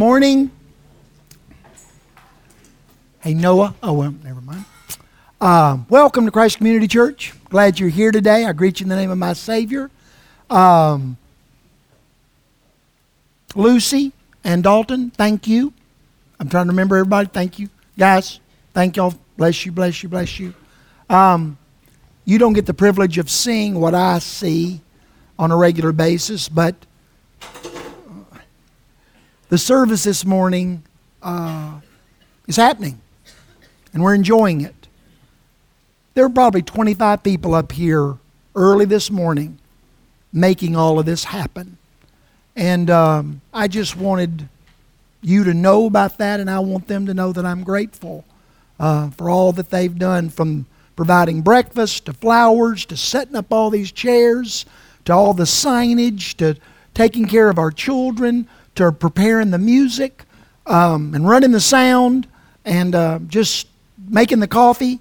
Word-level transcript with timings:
morning. 0.00 0.50
Hey, 3.20 3.34
Noah. 3.34 3.74
Oh, 3.82 3.92
well, 3.92 4.14
never 4.24 4.40
mind. 4.40 4.64
Um, 5.42 5.84
welcome 5.90 6.24
to 6.24 6.30
Christ 6.30 6.56
Community 6.56 6.88
Church. 6.88 7.34
Glad 7.50 7.78
you're 7.78 7.90
here 7.90 8.10
today. 8.10 8.46
I 8.46 8.54
greet 8.54 8.80
you 8.80 8.84
in 8.84 8.88
the 8.88 8.96
name 8.96 9.10
of 9.10 9.18
my 9.18 9.34
Savior. 9.34 9.90
Um, 10.48 11.18
Lucy 13.54 14.12
and 14.42 14.62
Dalton, 14.62 15.10
thank 15.10 15.46
you. 15.46 15.74
I'm 16.38 16.48
trying 16.48 16.64
to 16.64 16.70
remember 16.70 16.96
everybody. 16.96 17.28
Thank 17.28 17.58
you. 17.58 17.68
Guys, 17.98 18.40
thank 18.72 18.96
y'all. 18.96 19.12
Bless 19.36 19.66
you, 19.66 19.72
bless 19.72 20.02
you, 20.02 20.08
bless 20.08 20.40
you. 20.40 20.54
Um, 21.10 21.58
you 22.24 22.38
don't 22.38 22.54
get 22.54 22.64
the 22.64 22.72
privilege 22.72 23.18
of 23.18 23.28
seeing 23.28 23.78
what 23.78 23.94
I 23.94 24.18
see 24.20 24.80
on 25.38 25.50
a 25.50 25.56
regular 25.58 25.92
basis, 25.92 26.48
but 26.48 26.74
the 29.50 29.58
service 29.58 30.04
this 30.04 30.24
morning 30.24 30.84
uh, 31.22 31.80
is 32.46 32.54
happening, 32.56 33.00
and 33.92 34.02
we're 34.02 34.14
enjoying 34.14 34.60
it. 34.60 34.86
There 36.14 36.26
were 36.26 36.32
probably 36.32 36.62
25 36.62 37.22
people 37.24 37.54
up 37.54 37.72
here 37.72 38.16
early 38.54 38.84
this 38.84 39.10
morning 39.10 39.58
making 40.32 40.76
all 40.76 41.00
of 41.00 41.06
this 41.06 41.24
happen. 41.24 41.76
And 42.54 42.90
um, 42.90 43.40
I 43.52 43.66
just 43.66 43.96
wanted 43.96 44.48
you 45.20 45.42
to 45.42 45.52
know 45.52 45.86
about 45.86 46.18
that, 46.18 46.38
and 46.38 46.48
I 46.48 46.60
want 46.60 46.86
them 46.86 47.06
to 47.06 47.14
know 47.14 47.32
that 47.32 47.44
I'm 47.44 47.64
grateful 47.64 48.24
uh, 48.78 49.10
for 49.10 49.28
all 49.28 49.50
that 49.52 49.70
they've 49.70 49.98
done 49.98 50.30
from 50.30 50.66
providing 50.94 51.42
breakfast 51.42 52.06
to 52.06 52.12
flowers 52.12 52.84
to 52.86 52.96
setting 52.96 53.34
up 53.34 53.52
all 53.52 53.70
these 53.70 53.90
chairs 53.90 54.64
to 55.06 55.12
all 55.12 55.34
the 55.34 55.44
signage 55.44 56.36
to 56.36 56.56
taking 56.94 57.26
care 57.26 57.48
of 57.48 57.58
our 57.58 57.72
children 57.72 58.46
to 58.80 58.92
preparing 58.92 59.50
the 59.50 59.58
music 59.58 60.24
um, 60.66 61.14
and 61.14 61.28
running 61.28 61.52
the 61.52 61.60
sound 61.60 62.26
and 62.64 62.94
uh, 62.94 63.18
just 63.26 63.68
making 64.08 64.40
the 64.40 64.48
coffee. 64.48 65.00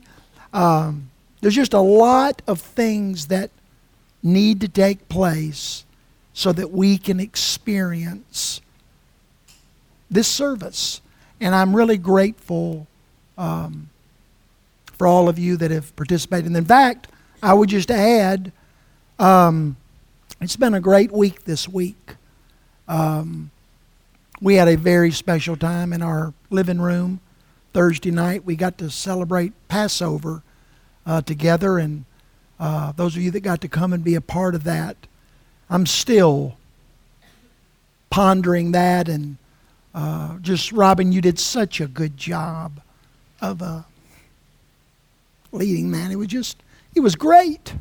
Um, 0.53 1.09
there's 1.41 1.55
just 1.55 1.73
a 1.73 1.79
lot 1.79 2.41
of 2.45 2.59
things 2.59 3.27
that 3.27 3.51
need 4.21 4.59
to 4.61 4.67
take 4.67 5.07
place 5.07 5.85
so 6.33 6.51
that 6.51 6.71
we 6.71 6.97
can 6.97 7.19
experience 7.19 8.61
this 10.11 10.27
service. 10.27 11.01
And 11.39 11.55
I'm 11.55 11.75
really 11.75 11.97
grateful 11.97 12.87
um, 13.37 13.89
for 14.97 15.07
all 15.07 15.29
of 15.29 15.39
you 15.39 15.55
that 15.57 15.71
have 15.71 15.95
participated. 15.95 16.47
And 16.47 16.57
in 16.57 16.65
fact, 16.65 17.07
I 17.41 17.53
would 17.53 17.69
just 17.69 17.89
add, 17.89 18.51
um, 19.17 19.77
it's 20.41 20.57
been 20.57 20.73
a 20.73 20.81
great 20.81 21.11
week 21.11 21.45
this 21.45 21.69
week. 21.69 22.15
Um, 22.89 23.51
we 24.41 24.55
had 24.55 24.67
a 24.67 24.77
very 24.77 25.11
special 25.11 25.55
time 25.55 25.93
in 25.93 26.01
our 26.01 26.33
living 26.49 26.79
room 26.79 27.19
Thursday 27.73 28.11
night. 28.11 28.45
We 28.45 28.55
got 28.55 28.77
to 28.79 28.89
celebrate 28.89 29.53
Passover 29.67 30.43
uh, 31.05 31.21
together, 31.21 31.77
and 31.77 32.05
uh, 32.59 32.91
those 32.93 33.15
of 33.15 33.21
you 33.21 33.31
that 33.31 33.41
got 33.41 33.61
to 33.61 33.67
come 33.67 33.93
and 33.93 34.03
be 34.03 34.15
a 34.15 34.21
part 34.21 34.55
of 34.55 34.63
that, 34.63 34.95
I'm 35.69 35.85
still 35.85 36.57
pondering 38.09 38.71
that 38.71 39.07
and 39.07 39.37
uh, 39.93 40.37
just 40.39 40.71
Robin, 40.71 41.11
you 41.11 41.21
did 41.21 41.39
such 41.39 41.81
a 41.81 41.87
good 41.87 42.15
job 42.15 42.79
of 43.41 43.61
uh, 43.61 43.81
leading 45.51 45.91
that. 45.91 46.11
It 46.11 46.15
was 46.15 46.27
just, 46.27 46.61
it 46.95 46.99
was 46.99 47.15
great. 47.15 47.73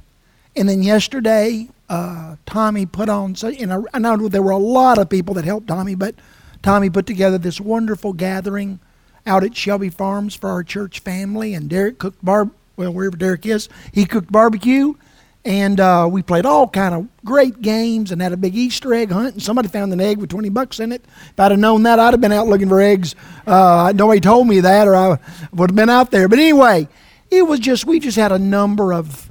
And 0.56 0.68
then 0.68 0.82
yesterday, 0.82 1.68
uh, 1.88 2.36
Tommy 2.46 2.86
put 2.86 3.08
on, 3.08 3.36
and 3.42 3.86
I 3.92 3.98
know 3.98 4.28
there 4.28 4.42
were 4.42 4.50
a 4.50 4.58
lot 4.58 4.98
of 4.98 5.08
people 5.08 5.34
that 5.34 5.44
helped 5.44 5.68
Tommy, 5.68 5.94
but 5.94 6.14
Tommy 6.62 6.90
put 6.90 7.06
together 7.06 7.38
this 7.38 7.60
wonderful 7.60 8.12
gathering 8.12 8.80
out 9.26 9.44
at 9.44 9.56
Shelby 9.56 9.90
Farms 9.90 10.34
for 10.34 10.50
our 10.50 10.64
church 10.64 11.00
family, 11.00 11.54
and 11.54 11.68
Derek 11.68 11.98
cooked 11.98 12.24
bar. 12.24 12.50
Well, 12.76 12.92
wherever 12.92 13.16
Derek 13.16 13.44
is, 13.44 13.68
he 13.92 14.04
cooked 14.04 14.30
barbecue, 14.30 14.94
and 15.44 15.80
uh, 15.80 16.08
we 16.10 16.22
played 16.22 16.46
all 16.46 16.68
kind 16.68 16.94
of 16.94 17.08
great 17.24 17.60
games 17.60 18.12
and 18.12 18.22
had 18.22 18.32
a 18.32 18.36
big 18.36 18.54
Easter 18.54 18.94
egg 18.94 19.10
hunt. 19.10 19.34
And 19.34 19.42
somebody 19.42 19.68
found 19.68 19.92
an 19.92 20.00
egg 20.00 20.18
with 20.18 20.30
20 20.30 20.48
bucks 20.50 20.78
in 20.78 20.92
it. 20.92 21.04
If 21.30 21.40
I'd 21.40 21.50
have 21.50 21.60
known 21.60 21.82
that, 21.84 21.98
I'd 21.98 22.12
have 22.14 22.20
been 22.20 22.32
out 22.32 22.46
looking 22.46 22.68
for 22.68 22.80
eggs. 22.80 23.14
Uh, 23.46 23.92
nobody 23.94 24.20
told 24.20 24.46
me 24.46 24.60
that, 24.60 24.86
or 24.86 24.94
I 24.94 25.18
would 25.52 25.70
have 25.70 25.76
been 25.76 25.90
out 25.90 26.10
there. 26.10 26.28
But 26.28 26.38
anyway, 26.38 26.88
it 27.30 27.42
was 27.42 27.60
just 27.60 27.84
we 27.84 27.98
just 27.98 28.16
had 28.16 28.32
a 28.32 28.38
number 28.38 28.92
of 28.92 29.30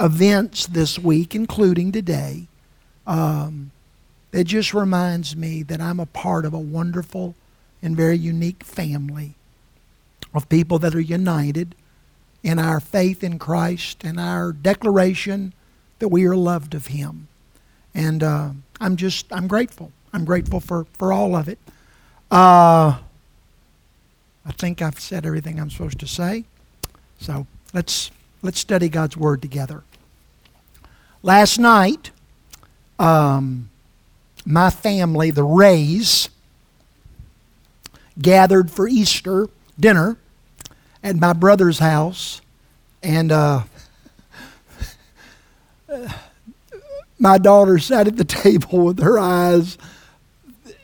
events 0.00 0.66
this 0.66 0.98
week, 0.98 1.34
including 1.34 1.92
today. 1.92 2.48
Um, 3.06 3.70
it 4.34 4.48
just 4.48 4.74
reminds 4.74 5.36
me 5.36 5.62
that 5.62 5.80
I'm 5.80 6.00
a 6.00 6.06
part 6.06 6.44
of 6.44 6.52
a 6.52 6.58
wonderful 6.58 7.36
and 7.80 7.96
very 7.96 8.18
unique 8.18 8.64
family 8.64 9.34
of 10.34 10.48
people 10.48 10.80
that 10.80 10.92
are 10.92 11.00
united 11.00 11.76
in 12.42 12.58
our 12.58 12.80
faith 12.80 13.22
in 13.22 13.38
Christ 13.38 14.02
and 14.02 14.18
our 14.18 14.52
declaration 14.52 15.52
that 16.00 16.08
we 16.08 16.24
are 16.26 16.34
loved 16.34 16.74
of 16.74 16.88
Him. 16.88 17.28
And 17.94 18.24
uh, 18.24 18.50
I'm 18.80 18.96
just, 18.96 19.32
I'm 19.32 19.46
grateful. 19.46 19.92
I'm 20.12 20.24
grateful 20.24 20.58
for, 20.58 20.86
for 20.94 21.12
all 21.12 21.36
of 21.36 21.48
it. 21.48 21.60
Uh, 22.28 22.98
I 24.44 24.52
think 24.58 24.82
I've 24.82 24.98
said 24.98 25.24
everything 25.24 25.60
I'm 25.60 25.70
supposed 25.70 26.00
to 26.00 26.08
say. 26.08 26.44
So 27.20 27.46
let's, 27.72 28.10
let's 28.42 28.58
study 28.58 28.88
God's 28.88 29.16
Word 29.16 29.40
together. 29.40 29.84
Last 31.22 31.58
night, 31.58 32.10
um, 32.98 33.70
my 34.44 34.70
family, 34.70 35.30
the 35.30 35.44
Rays, 35.44 36.28
gathered 38.20 38.70
for 38.70 38.88
Easter 38.88 39.48
dinner 39.78 40.16
at 41.02 41.16
my 41.16 41.32
brother's 41.32 41.78
house. 41.78 42.40
And 43.02 43.32
uh, 43.32 43.64
my 47.18 47.38
daughter 47.38 47.78
sat 47.78 48.06
at 48.06 48.16
the 48.16 48.24
table 48.42 48.80
with 48.84 49.00
her 49.00 49.18
eyes 49.18 49.78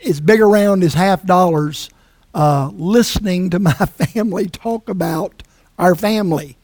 as 0.05 0.21
big 0.21 0.41
around 0.41 0.83
as 0.83 0.95
half 0.95 1.25
dollars, 1.25 1.91
uh, 2.35 2.71
listening 2.73 3.51
to 3.51 3.59
my 3.59 3.73
family 3.75 4.47
talk 4.49 4.89
about 4.89 5.43
our 5.79 5.95
family. 5.95 6.57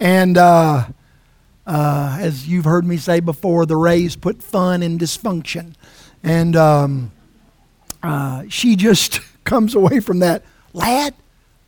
And 0.00 0.38
uh, 0.38 0.86
uh, 1.66 2.16
as 2.20 2.48
you've 2.48 2.64
heard 2.64 2.84
me 2.86 2.96
say 2.96 3.20
before, 3.20 3.66
the 3.66 3.76
Rays 3.76 4.16
put 4.16 4.42
fun 4.42 4.82
in 4.82 4.98
dysfunction. 4.98 5.74
And 6.22 6.56
um, 6.56 7.12
uh, 8.02 8.44
she 8.48 8.76
just 8.76 9.20
comes 9.44 9.74
away 9.74 10.00
from 10.00 10.18
that, 10.20 10.42
lad, 10.72 11.14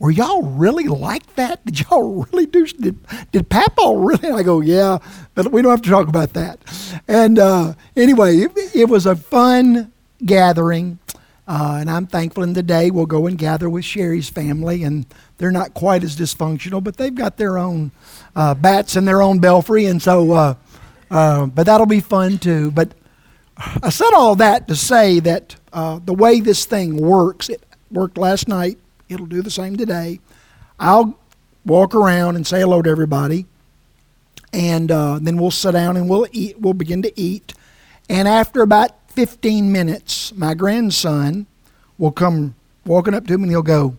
were 0.01 0.11
y'all 0.11 0.43
really 0.43 0.89
like 0.89 1.35
that? 1.37 1.65
Did 1.65 1.81
y'all 1.81 2.27
really 2.33 2.47
do? 2.47 2.67
Did, 2.67 2.99
did 3.33 3.49
Papa 3.49 3.95
really? 3.97 4.29
And 4.29 4.37
I 4.39 4.43
go, 4.43 4.61
yeah, 4.61 4.99
but 5.35 5.53
we 5.53 5.63
don't 5.63 5.71
have 5.71 5.83
to 5.83 5.91
talk 5.91 6.09
about 6.09 6.33
that. 6.33 6.59
And 7.07 7.39
uh, 7.39 7.75
anyway, 7.97 8.39
it, 8.39 8.53
it, 8.75 8.89
was 8.89 9.07
a 9.07 9.15
fun 9.15 9.93
gathering. 10.25 10.99
Uh, 11.47 11.79
and 11.81 11.91
I'm 11.91 12.07
thankful 12.07 12.45
in 12.45 12.53
the 12.53 12.63
day 12.63 12.91
we'll 12.91 13.07
go 13.07 13.27
and 13.27 13.37
gather 13.37 13.69
with 13.69 13.85
Sherry's 13.85 14.31
family, 14.31 14.85
and 14.85 15.05
they're 15.39 15.51
not 15.51 15.75
quite 15.75 16.05
as 16.05 16.17
dysfunctional, 16.17 16.83
but 16.83 16.97
they've 16.97 17.15
got 17.15 17.37
their 17.37 17.59
own 17.59 17.91
uh, 18.37 18.55
bats 18.55 18.97
and 18.97 19.07
their 19.07 19.21
own 19.21 19.39
belfry, 19.41 19.87
and 19.87 20.01
so, 20.01 20.33
uh, 20.33 20.55
uh, 21.11 21.47
but 21.47 21.67
that'll 21.67 21.87
be 21.87 22.01
fun 22.01 22.39
too. 22.39 22.71
But 22.71 22.93
I 23.61 23.91
said 23.91 24.13
all 24.15 24.37
that 24.37 24.69
to 24.69 24.77
say 24.77 25.21
that 25.21 25.57
uh, 25.73 26.01
the 26.03 26.15
way 26.15 26.41
this 26.41 26.65
thing 26.65 26.97
works, 26.97 27.51
it 27.51 27.63
worked 27.91 28.17
last 28.17 28.49
night, 28.49 28.79
it'll 29.09 29.27
do 29.27 29.43
the 29.43 29.51
same 29.51 29.77
today. 29.77 30.21
I'll 30.79 31.19
walk 31.67 31.95
around 31.95 32.37
and 32.37 32.47
say 32.47 32.61
hello 32.61 32.81
to 32.81 32.89
everybody, 32.89 33.45
and 34.53 34.91
uh, 34.91 35.19
then 35.21 35.37
we'll 35.37 35.51
sit 35.51 35.73
down 35.73 35.99
and 35.99 36.09
we'll 36.09 36.27
eat. 36.33 36.59
We'll 36.59 36.73
begin 36.73 37.03
to 37.03 37.21
eat, 37.21 37.53
and 38.09 38.27
after 38.27 38.63
about 38.63 38.93
15 39.11 39.71
minutes, 39.71 40.33
my 40.35 40.55
grandson 40.55 41.47
will 41.99 42.13
come 42.13 42.55
walking 42.87 43.13
up 43.13 43.27
to 43.27 43.37
me 43.37 43.45
and 43.45 43.53
he'll 43.53 43.63
go, 43.63 43.97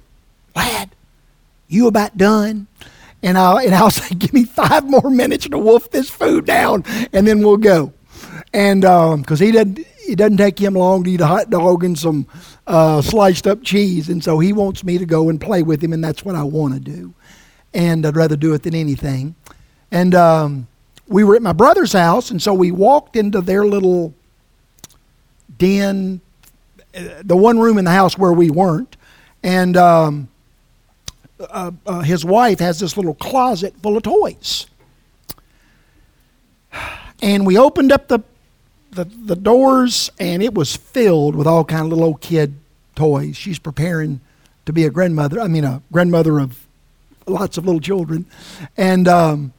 "Lad, 0.56 0.90
you 1.68 1.86
about 1.86 2.18
done?" 2.18 2.66
And 3.22 3.38
I'll 3.38 3.60
and 3.60 3.76
I'll 3.76 3.92
say, 3.92 4.16
"Give 4.16 4.34
me 4.34 4.44
five 4.44 4.90
more 4.90 5.12
minutes 5.12 5.48
to 5.48 5.58
wolf 5.60 5.92
this 5.92 6.10
food 6.10 6.46
down, 6.46 6.84
and 7.14 7.28
then 7.28 7.42
we'll 7.42 7.58
go." 7.58 7.94
And 8.54 8.82
because 8.82 9.42
um, 9.42 9.46
he 9.46 9.52
doesn't 9.52 9.80
it 10.08 10.18
doesn't 10.18 10.38
take 10.38 10.60
him 10.60 10.74
long 10.74 11.04
to 11.04 11.12
eat 11.12 11.22
a 11.22 11.26
hot 11.26 11.50
dog 11.50 11.84
and 11.84 11.98
some 11.98 12.28
uh, 12.68 13.02
sliced 13.02 13.48
up 13.48 13.64
cheese, 13.64 14.10
and 14.10 14.24
so 14.24 14.40
he 14.40 14.52
wants 14.52 14.84
me 14.84 14.98
to 14.98 15.06
go 15.06 15.30
and 15.30 15.40
play 15.40 15.64
with 15.64 15.84
him, 15.84 15.94
and 15.94 16.04
that's 16.04 16.26
what 16.26 16.36
I 16.36 16.44
want 16.44 16.74
to 16.74 16.80
do, 16.80 17.14
and 17.74 18.06
I'd 18.06 18.16
rather 18.16 18.36
do 18.36 18.54
it 18.54 18.64
than 18.64 18.76
anything. 18.76 19.36
And 19.92 20.16
um, 20.16 20.68
we 21.08 21.24
were 21.24 21.36
at 21.36 21.42
my 21.42 21.54
brother's 21.54 21.94
house, 21.94 22.32
and 22.32 22.42
so 22.42 22.54
we 22.54 22.72
walked 22.72 23.16
into 23.16 23.42
their 23.42 23.66
little 23.66 24.14
den, 25.58 26.22
uh, 26.96 27.22
the 27.24 27.38
one 27.38 27.60
room 27.60 27.78
in 27.78 27.86
the 27.86 27.92
house 27.92 28.18
where 28.18 28.34
we 28.34 28.50
weren't, 28.50 28.98
and 29.44 29.78
um, 29.78 30.30
uh, 31.40 31.72
uh, 31.86 32.02
his 32.02 32.26
wife 32.26 32.60
has 32.60 32.80
this 32.80 32.98
little 32.98 33.16
closet 33.16 33.74
full 33.82 33.98
of 33.98 34.04
toys. 34.04 34.68
And 37.24 37.46
we 37.46 37.56
opened 37.56 37.92
up 37.92 38.08
the 38.08 38.22
the, 38.92 39.06
the 39.06 39.36
doors, 39.36 40.12
and 40.20 40.44
it 40.44 40.54
was 40.54 40.76
filled 40.76 41.36
with 41.36 41.48
all 41.48 41.64
kind 41.64 41.84
of 41.84 41.90
little 41.90 42.06
old 42.06 42.22
kid 42.22 42.56
toys. 42.96 43.38
She's 43.38 43.60
preparing 43.60 44.22
to 44.66 44.74
be 44.74 44.86
a 44.86 44.90
grandmother. 44.90 45.40
I 45.40 45.48
mean, 45.48 45.64
a 45.64 45.82
grandmother 45.92 46.40
of 46.40 46.68
lots 47.26 47.58
of 47.58 47.66
little 47.66 47.82
children. 47.82 48.26
And 48.78 49.08
um, 49.08 49.54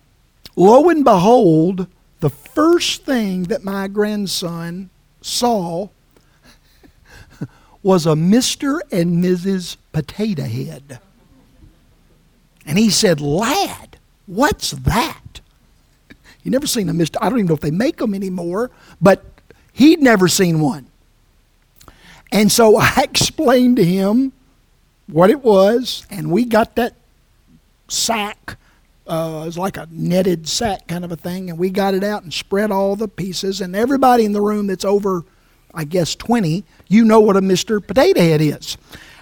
lo 0.55 0.88
and 0.88 1.05
behold, 1.05 1.87
the 2.20 2.31
first 2.31 3.05
thing 3.05 3.44
that 3.44 3.64
my 3.64 3.88
grandson 3.88 4.90
saw 5.20 5.88
was 7.82 8.06
a 8.06 8.11
Mr. 8.11 8.81
and 8.93 9.25
Mrs. 9.25 9.76
Potato 9.93 10.44
Head. 10.44 11.00
And 12.64 12.78
he 12.78 12.90
said, 12.90 13.20
Lad, 13.20 13.96
what's 14.26 14.70
that? 14.73 15.21
You 16.42 16.50
never 16.50 16.66
seen 16.66 16.88
a 16.88 16.92
Mr. 16.92 17.16
I 17.20 17.28
don't 17.28 17.38
even 17.38 17.46
know 17.46 17.54
if 17.54 17.60
they 17.60 17.70
make 17.70 17.98
them 17.98 18.14
anymore, 18.14 18.70
but 19.00 19.24
he'd 19.72 20.00
never 20.00 20.28
seen 20.28 20.60
one. 20.60 20.86
And 22.32 22.50
so 22.50 22.76
I 22.80 23.02
explained 23.02 23.76
to 23.76 23.84
him 23.84 24.32
what 25.06 25.30
it 25.30 25.42
was, 25.42 26.06
and 26.10 26.30
we 26.30 26.44
got 26.44 26.76
that 26.76 26.94
sack. 27.88 28.56
Uh, 29.06 29.40
it 29.42 29.46
was 29.46 29.58
like 29.58 29.76
a 29.76 29.88
netted 29.90 30.48
sack 30.48 30.86
kind 30.86 31.04
of 31.04 31.12
a 31.12 31.16
thing, 31.16 31.50
and 31.50 31.58
we 31.58 31.70
got 31.70 31.94
it 31.94 32.02
out 32.04 32.22
and 32.22 32.32
spread 32.32 32.70
all 32.70 32.96
the 32.96 33.08
pieces. 33.08 33.60
And 33.60 33.76
everybody 33.76 34.24
in 34.24 34.32
the 34.32 34.40
room 34.40 34.66
that's 34.66 34.84
over, 34.84 35.24
I 35.74 35.84
guess, 35.84 36.14
20, 36.14 36.64
you 36.88 37.04
know 37.04 37.20
what 37.20 37.36
a 37.36 37.40
Mr. 37.40 37.84
Potato 37.84 38.20
Head 38.20 38.40
is. 38.40 38.76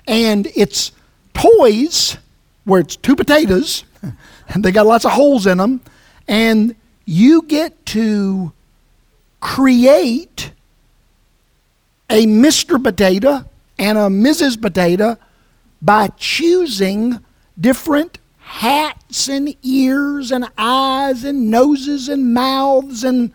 And 0.07 0.49
it's 0.55 0.93
toys 1.35 2.19
where 2.65 2.81
it's 2.81 2.97
two 2.97 3.17
potatoes, 3.17 3.85
and 4.49 4.65
they 4.65 4.71
got 4.71 4.87
lots 4.87 5.05
of 5.05 5.13
holes 5.13 5.47
in 5.47 5.59
them, 5.59 5.81
and 6.29 6.77
you 7.05 7.43
get 7.43 7.85
to 7.87 8.53
create 9.41 10.53
a 12.09 12.27
Mr. 12.27 12.83
Potato 12.83 13.45
and 13.79 13.97
a 13.97 14.03
Mrs. 14.03 14.61
Potato 14.61 15.17
by 15.81 16.09
choosing 16.17 17.21
different 17.59 18.19
hats 18.39 19.29
and 19.29 19.55
ears 19.63 20.33
and 20.33 20.51
eyes 20.59 21.25
and 21.25 21.51
noses 21.51 22.09
and 22.09 22.35
mouths 22.35 23.05
and 23.05 23.33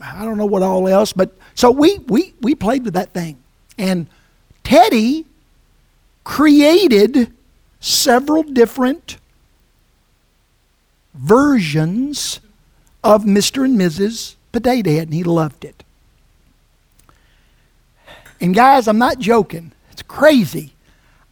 I 0.00 0.24
don't 0.24 0.36
know 0.36 0.46
what 0.46 0.62
all 0.62 0.86
else, 0.88 1.12
but 1.12 1.34
so 1.54 1.70
we 1.70 1.98
we 2.06 2.34
we 2.40 2.54
played 2.54 2.84
with 2.84 2.94
that 2.94 3.12
thing. 3.14 3.38
And 3.78 4.06
Teddy 4.62 5.24
created 6.22 7.32
several 7.80 8.42
different 8.42 9.16
versions 11.14 12.40
of 13.06 13.22
Mr. 13.22 13.64
and 13.64 13.78
Mrs. 13.78 14.34
Potato 14.50 14.90
Head, 14.90 15.04
and 15.04 15.14
he 15.14 15.22
loved 15.22 15.64
it. 15.64 15.84
And 18.40 18.52
guys, 18.52 18.88
I'm 18.88 18.98
not 18.98 19.20
joking. 19.20 19.70
It's 19.92 20.02
crazy. 20.02 20.72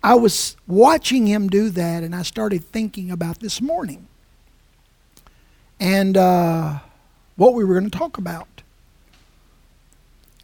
I 0.00 0.14
was 0.14 0.56
watching 0.68 1.26
him 1.26 1.48
do 1.48 1.70
that, 1.70 2.04
and 2.04 2.14
I 2.14 2.22
started 2.22 2.64
thinking 2.64 3.10
about 3.10 3.40
this 3.40 3.60
morning 3.60 4.06
and 5.80 6.16
uh, 6.16 6.78
what 7.34 7.54
we 7.54 7.64
were 7.64 7.74
going 7.74 7.90
to 7.90 7.98
talk 7.98 8.18
about. 8.18 8.62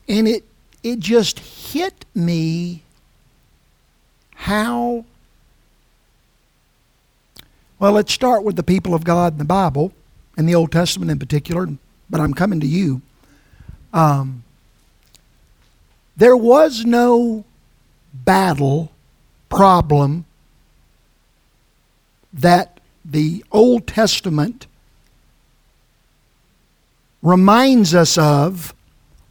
And 0.09 0.27
it, 0.27 0.45
it 0.83 0.99
just 0.99 1.39
hit 1.39 2.05
me 2.13 2.83
how. 4.35 5.05
Well, 7.79 7.93
let's 7.93 8.13
start 8.13 8.43
with 8.43 8.57
the 8.57 8.65
people 8.65 8.95
of 8.95 9.05
God 9.05 9.35
in 9.35 9.39
the 9.39 9.45
Bible, 9.45 9.93
and 10.37 10.49
the 10.49 10.55
Old 10.55 10.73
Testament 10.73 11.11
in 11.11 11.19
particular, 11.19 11.69
but 12.09 12.21
I'm 12.21 12.35
coming 12.35 12.61
to 12.61 12.67
you. 12.67 13.03
Um, 13.93 14.45
there 16.17 16.37
was 16.37 16.85
no 16.85 17.45
battle 18.13 18.93
problem 19.49 20.25
that 22.33 22.81
the 23.05 23.45
Old 23.51 23.87
Testament 23.87 24.67
reminds 27.23 27.95
us 27.95 28.17
of 28.17 28.75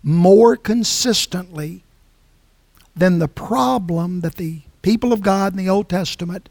more 0.03 0.55
consistently 0.55 1.83
than 2.95 3.19
the 3.19 3.27
problem 3.27 4.21
that 4.21 4.35
the 4.35 4.61
people 4.81 5.13
of 5.13 5.21
God 5.21 5.53
in 5.53 5.57
the 5.57 5.69
Old 5.69 5.89
Testament 5.89 6.49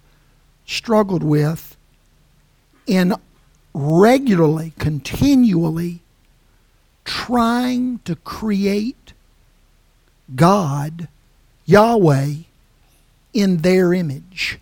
struggled 0.67 1.23
with 1.23 1.77
in 2.87 3.15
regularly, 3.79 4.73
continually 4.81 6.01
trying 7.05 8.01
to 8.01 8.17
create 8.17 9.13
God, 10.35 11.07
Yahweh, 11.65 12.35
in 13.33 13.59
their 13.59 13.95
image. 13.95 14.59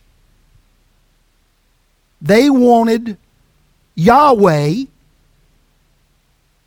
They 2.21 2.51
wanted 2.51 3.17
Yahweh 3.95 4.85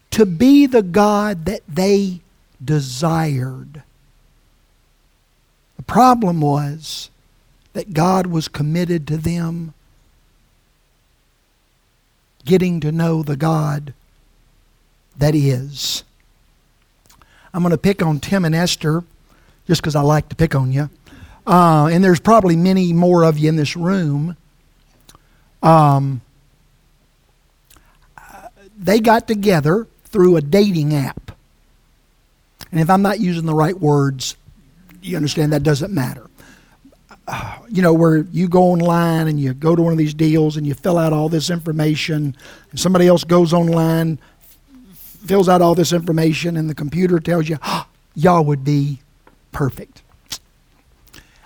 to 0.09 0.25
be 0.25 0.65
the 0.65 0.81
God 0.81 1.45
that 1.45 1.61
they 1.67 2.19
desired. 2.63 3.83
The 5.77 5.83
problem 5.83 6.41
was 6.41 7.11
that 7.73 7.93
God 7.93 8.25
was 8.25 8.47
committed 8.47 9.05
to 9.07 9.17
them 9.17 9.75
getting 12.45 12.79
to 12.81 12.91
know 12.91 13.23
the 13.23 13.35
God 13.35 13.93
that 15.17 15.35
is. 15.35 16.03
I'm 17.53 17.61
going 17.61 17.71
to 17.71 17.77
pick 17.77 18.01
on 18.01 18.19
Tim 18.19 18.45
and 18.45 18.55
Esther 18.55 19.03
just 19.67 19.81
because 19.81 19.95
I 19.95 20.01
like 20.01 20.29
to 20.29 20.35
pick 20.35 20.55
on 20.55 20.71
you. 20.71 20.89
Uh, 21.45 21.89
and 21.91 22.03
there's 22.03 22.19
probably 22.19 22.55
many 22.55 22.93
more 22.93 23.23
of 23.23 23.37
you 23.37 23.49
in 23.49 23.55
this 23.55 23.75
room. 23.75 24.37
Um, 25.63 26.21
they 28.77 28.99
got 28.99 29.27
together 29.27 29.87
through 30.05 30.37
a 30.37 30.41
dating 30.41 30.93
app. 30.93 31.31
And 32.71 32.79
if 32.79 32.89
I'm 32.89 33.01
not 33.01 33.19
using 33.19 33.45
the 33.45 33.53
right 33.53 33.77
words, 33.77 34.37
you 35.01 35.17
understand 35.17 35.53
that 35.53 35.63
doesn't 35.63 35.91
matter. 35.91 36.28
You 37.71 37.83
know, 37.83 37.93
where 37.93 38.25
you 38.31 38.47
go 38.47 38.63
online 38.63 39.27
and 39.27 39.39
you 39.39 39.53
go 39.53 39.75
to 39.75 39.81
one 39.83 39.91
of 39.91 39.99
these 39.99 40.15
deals 40.15 40.57
and 40.57 40.65
you 40.65 40.73
fill 40.73 40.97
out 40.97 41.13
all 41.13 41.29
this 41.29 41.51
information, 41.51 42.35
and 42.71 42.79
somebody 42.79 43.05
else 43.05 43.23
goes 43.23 43.53
online, 43.53 44.17
fills 45.23 45.47
out 45.47 45.61
all 45.61 45.75
this 45.75 45.93
information, 45.93 46.57
and 46.57 46.67
the 46.67 46.73
computer 46.73 47.19
tells 47.19 47.47
you, 47.47 47.59
oh, 47.61 47.85
y'all 48.15 48.43
would 48.43 48.63
be 48.63 49.01
perfect. 49.51 50.01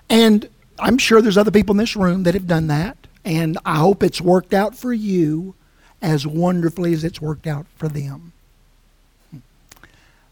And 0.09 0.47
I'm 0.79 0.97
sure 0.97 1.21
there's 1.21 1.37
other 1.37 1.51
people 1.51 1.73
in 1.73 1.77
this 1.77 1.97
room 1.97 2.23
that 2.23 2.35
have 2.35 2.47
done 2.47 2.67
that, 2.67 2.95
and 3.25 3.57
I 3.65 3.75
hope 3.75 4.01
it's 4.01 4.21
worked 4.21 4.53
out 4.53 4.77
for 4.77 4.93
you 4.93 5.55
as 6.01 6.25
wonderfully 6.25 6.93
as 6.93 7.03
it's 7.03 7.21
worked 7.21 7.47
out 7.47 7.65
for 7.75 7.89
them. 7.89 8.31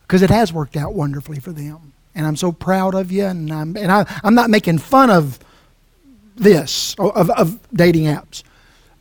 Because 0.03 0.21
it 0.21 0.29
has 0.29 0.53
worked 0.53 0.77
out 0.77 0.93
wonderfully 0.93 1.39
for 1.39 1.51
them. 1.51 1.93
And 2.13 2.27
I'm 2.27 2.35
so 2.35 2.51
proud 2.51 2.93
of 2.93 3.11
you, 3.11 3.25
and 3.25 3.51
I'm, 3.51 3.77
and 3.77 3.91
I, 3.91 4.05
I'm 4.23 4.35
not 4.35 4.49
making 4.49 4.79
fun 4.79 5.09
of 5.09 5.39
this, 6.35 6.95
of, 6.99 7.29
of 7.29 7.59
dating 7.73 8.05
apps. 8.05 8.43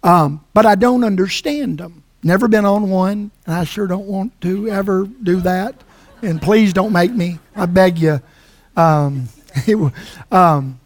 Um, 0.02 0.44
but 0.54 0.66
I 0.66 0.74
don't 0.74 1.04
understand 1.04 1.78
them. 1.78 2.02
Never 2.22 2.48
been 2.48 2.64
on 2.64 2.90
one, 2.90 3.30
and 3.46 3.54
I 3.54 3.64
sure 3.64 3.86
don't 3.86 4.06
want 4.06 4.38
to 4.42 4.68
ever 4.68 5.06
do 5.22 5.40
that. 5.40 5.74
And 6.22 6.40
please 6.40 6.72
don't 6.72 6.92
make 6.92 7.12
me. 7.12 7.38
I 7.56 7.66
beg 7.66 7.98
you. 7.98 8.20
Um, 8.76 9.28
um, 10.30 10.78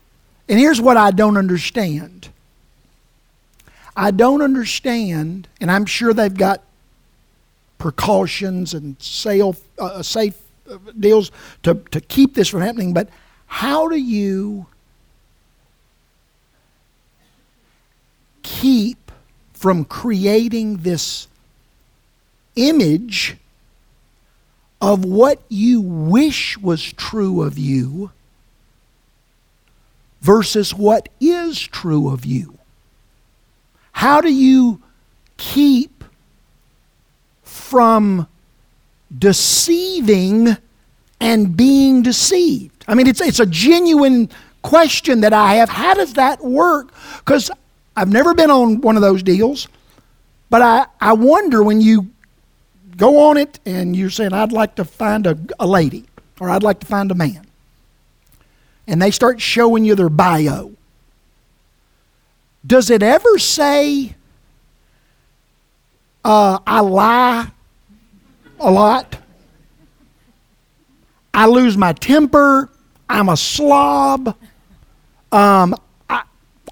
and 0.48 0.58
here's 0.58 0.80
what 0.80 0.96
I 0.96 1.10
don't 1.10 1.36
understand. 1.36 2.28
I 3.96 4.10
don't 4.10 4.42
understand, 4.42 5.48
and 5.60 5.70
I'm 5.70 5.86
sure 5.86 6.12
they've 6.12 6.34
got 6.34 6.62
precautions 7.78 8.74
and 8.74 9.00
safe, 9.00 9.60
uh, 9.78 10.02
safe 10.02 10.36
deals 10.98 11.30
to, 11.62 11.74
to 11.90 12.00
keep 12.00 12.34
this 12.34 12.48
from 12.48 12.60
happening, 12.60 12.92
but 12.92 13.08
how 13.46 13.88
do 13.88 13.96
you 13.96 14.66
keep 18.42 19.10
from 19.52 19.84
creating 19.84 20.78
this 20.78 21.28
image 22.56 23.36
of 24.80 25.04
what 25.04 25.40
you 25.48 25.80
wish 25.80 26.58
was 26.58 26.92
true 26.92 27.42
of 27.42 27.58
you 27.58 28.10
versus 30.20 30.74
what 30.74 31.08
is 31.20 31.60
true 31.60 32.08
of 32.10 32.24
you? 32.24 32.58
How 33.92 34.20
do 34.20 34.32
you 34.32 34.82
keep 35.36 36.04
from 37.42 38.26
deceiving 39.18 40.56
and 41.20 41.56
being 41.56 42.02
deceived? 42.02 42.84
I 42.86 42.94
mean, 42.94 43.06
it's, 43.06 43.20
it's 43.20 43.40
a 43.40 43.46
genuine 43.46 44.28
question 44.62 45.20
that 45.20 45.32
I 45.32 45.54
have. 45.54 45.68
How 45.68 45.94
does 45.94 46.14
that 46.14 46.42
work? 46.42 46.92
Because 47.18 47.50
I've 47.96 48.10
never 48.10 48.34
been 48.34 48.50
on 48.50 48.80
one 48.80 48.96
of 48.96 49.02
those 49.02 49.22
deals, 49.22 49.68
but 50.50 50.62
I, 50.62 50.86
I 51.00 51.12
wonder 51.12 51.62
when 51.62 51.80
you 51.80 52.10
go 52.96 53.28
on 53.28 53.36
it 53.36 53.60
and 53.64 53.94
you're 53.96 54.10
saying, 54.10 54.32
I'd 54.32 54.52
like 54.52 54.76
to 54.76 54.84
find 54.84 55.26
a, 55.26 55.38
a 55.58 55.66
lady 55.66 56.04
or 56.40 56.50
I'd 56.50 56.62
like 56.62 56.80
to 56.80 56.86
find 56.86 57.10
a 57.10 57.14
man. 57.14 57.46
And 58.86 59.00
they 59.00 59.10
start 59.10 59.40
showing 59.40 59.84
you 59.84 59.94
their 59.94 60.10
bio. 60.10 60.72
Does 62.66 62.90
it 62.90 63.02
ever 63.02 63.38
say, 63.38 64.14
uh, 66.24 66.58
I 66.66 66.80
lie 66.80 67.50
a 68.60 68.70
lot? 68.70 69.18
I 71.32 71.46
lose 71.46 71.76
my 71.76 71.92
temper. 71.92 72.70
I'm 73.08 73.28
a 73.28 73.36
slob. 73.36 74.36
Um, 75.32 75.74
I, 76.08 76.22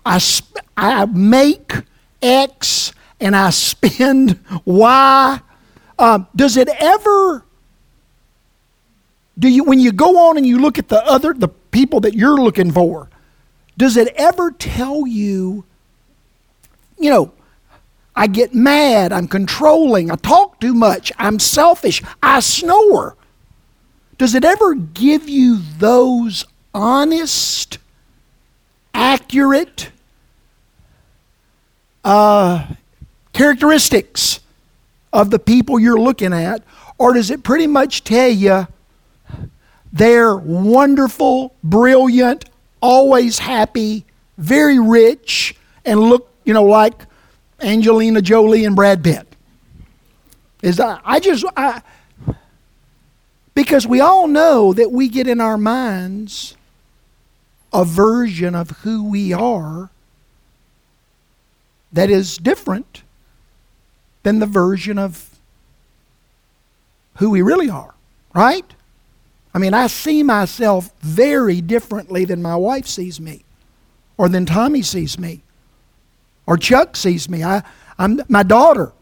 I, 0.06 0.20
I 0.76 1.06
make 1.06 1.72
X 2.22 2.92
and 3.20 3.34
I 3.34 3.50
spend 3.50 4.38
Y. 4.64 5.40
Um, 5.98 6.26
does 6.34 6.56
it 6.56 6.68
ever? 6.68 7.44
Do 9.38 9.48
you 9.48 9.64
when 9.64 9.80
you 9.80 9.92
go 9.92 10.28
on 10.28 10.36
and 10.36 10.46
you 10.46 10.58
look 10.58 10.78
at 10.78 10.88
the 10.88 11.04
other 11.06 11.32
the 11.32 11.48
people 11.48 12.00
that 12.00 12.14
you're 12.14 12.36
looking 12.36 12.70
for? 12.70 13.08
Does 13.76 13.96
it 13.96 14.08
ever 14.16 14.50
tell 14.50 15.06
you? 15.06 15.64
You 16.98 17.10
know, 17.10 17.32
I 18.14 18.26
get 18.26 18.54
mad. 18.54 19.12
I'm 19.12 19.28
controlling. 19.28 20.11
I 20.11 20.16
talk 20.16 20.61
too 20.61 20.75
much. 20.75 21.12
I'm 21.19 21.38
selfish. 21.38 22.02
I 22.23 22.40
snore. 22.40 23.16
Does 24.19 24.35
it 24.35 24.45
ever 24.45 24.75
give 24.75 25.28
you 25.28 25.59
those 25.78 26.45
honest, 26.75 27.78
accurate 28.95 29.90
uh, 32.04 32.66
characteristics 33.33 34.40
of 35.12 35.31
the 35.31 35.38
people 35.38 35.81
you're 35.81 36.00
looking 36.00 36.33
at? 36.33 36.62
Or 36.99 37.14
does 37.14 37.31
it 37.31 37.42
pretty 37.42 37.66
much 37.66 38.04
tell 38.04 38.28
you 38.28 38.69
they're 39.92 40.37
wonderful, 40.37 41.54
brilliant, 41.64 42.45
always 42.81 43.38
happy, 43.38 44.04
very 44.38 44.78
rich, 44.78 45.57
and 45.85 46.00
look, 46.00 46.31
you 46.45 46.54
know, 46.54 46.64
like 46.64 47.07
Angelina 47.62 48.23
Jolie 48.23 48.64
and 48.64 48.76
Brad 48.76 49.02
Pitt? 49.02 49.26
Is 50.62 50.78
I, 50.78 51.00
I 51.04 51.21
just 51.21 51.45
I 51.57 51.83
because 53.54 53.87
we 53.87 54.00
all 54.00 54.28
know 54.28 54.73
that 54.73 54.90
we 54.90 55.09
get 55.09 55.26
in 55.26 55.40
our 55.40 55.59
minds 55.59 56.57
a 57.73 57.85
version 57.85 58.54
of 58.54 58.71
who 58.83 59.04
we 59.04 59.33
are 59.33 59.90
that 61.92 62.11
is 62.11 62.38
different 62.38 63.02
than 64.23 64.38
the 64.38 64.47
version 64.47 64.99
of 64.99 65.31
who 67.16 67.31
we 67.31 67.42
really 67.42 67.69
are, 67.69 67.95
right? 68.35 68.75
I 69.54 69.59
mean, 69.59 69.75
I 69.75 69.87
see 69.87 70.23
myself 70.23 70.90
very 71.00 71.61
differently 71.61 72.25
than 72.25 72.40
my 72.40 72.57
wife 72.57 72.87
sees 72.87 73.21
me, 73.21 73.45
or 74.16 74.28
than 74.28 74.47
Tommy 74.47 74.83
sees 74.83 75.19
me, 75.19 75.42
or 76.46 76.56
Chuck 76.56 76.96
sees 76.96 77.28
me. 77.28 77.42
I, 77.44 77.62
I'm 77.99 78.20
my 78.28 78.42
daughter. 78.42 78.92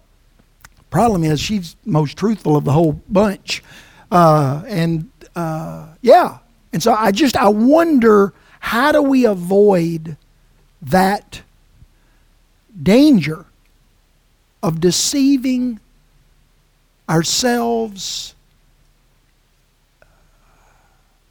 Problem 0.90 1.22
is, 1.24 1.40
she's 1.40 1.76
most 1.84 2.16
truthful 2.16 2.56
of 2.56 2.64
the 2.64 2.72
whole 2.72 3.00
bunch. 3.08 3.62
Uh, 4.10 4.62
and 4.66 5.08
uh, 5.36 5.88
yeah, 6.02 6.38
and 6.72 6.82
so 6.82 6.92
I 6.92 7.12
just 7.12 7.36
I 7.36 7.48
wonder 7.48 8.32
how 8.58 8.92
do 8.92 9.02
we 9.02 9.24
avoid 9.24 10.16
that 10.82 11.42
danger 12.82 13.46
of 14.62 14.80
deceiving 14.80 15.80
ourselves 17.08 18.34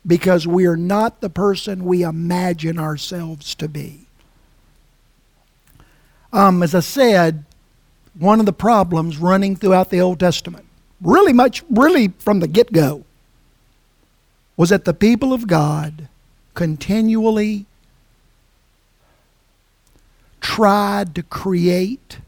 because 0.05 0.47
we 0.47 0.65
are 0.65 0.77
not 0.77 1.21
the 1.21 1.29
person 1.29 1.85
we 1.85 2.03
imagine 2.03 2.79
ourselves 2.79 3.53
to 3.55 3.67
be. 3.67 4.08
Um, 6.31 6.61
as 6.61 6.75
I 6.75 6.81
said, 6.81 7.45
one 8.17 8.39
of 8.39 8.45
the 8.45 8.53
problems 8.53 9.17
running 9.17 9.55
throughout 9.55 9.89
the 9.89 10.01
Old 10.01 10.19
Testament 10.19 10.65
really 11.01 11.33
much, 11.33 11.63
really 11.69 12.09
from 12.19 12.39
the 12.39 12.47
get 12.47 12.71
go, 12.71 13.03
was 14.57 14.69
that 14.69 14.85
the 14.85 14.93
people 14.93 15.33
of 15.33 15.47
God 15.47 16.09
continually 16.53 17.65
tried 20.41 21.15
to 21.15 21.23
create 21.23 22.19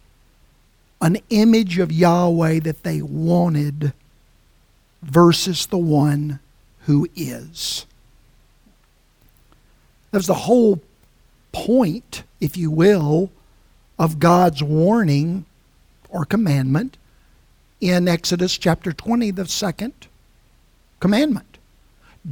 an 1.01 1.17
image 1.29 1.79
of 1.79 1.91
Yahweh 1.91 2.59
that 2.59 2.83
they 2.83 3.01
wanted 3.01 3.93
versus 5.01 5.65
the 5.65 5.77
one 5.77 6.39
who 6.81 7.07
is. 7.15 7.85
That 10.11 10.19
was 10.19 10.27
the 10.27 10.33
whole 10.33 10.81
point, 11.51 12.23
if 12.39 12.55
you 12.55 12.69
will, 12.69 13.31
of 14.01 14.17
God's 14.17 14.63
warning 14.63 15.45
or 16.09 16.25
commandment 16.25 16.97
in 17.79 18.07
Exodus 18.07 18.57
chapter 18.57 18.91
20, 18.91 19.29
the 19.29 19.45
second 19.45 19.93
commandment. 20.99 21.59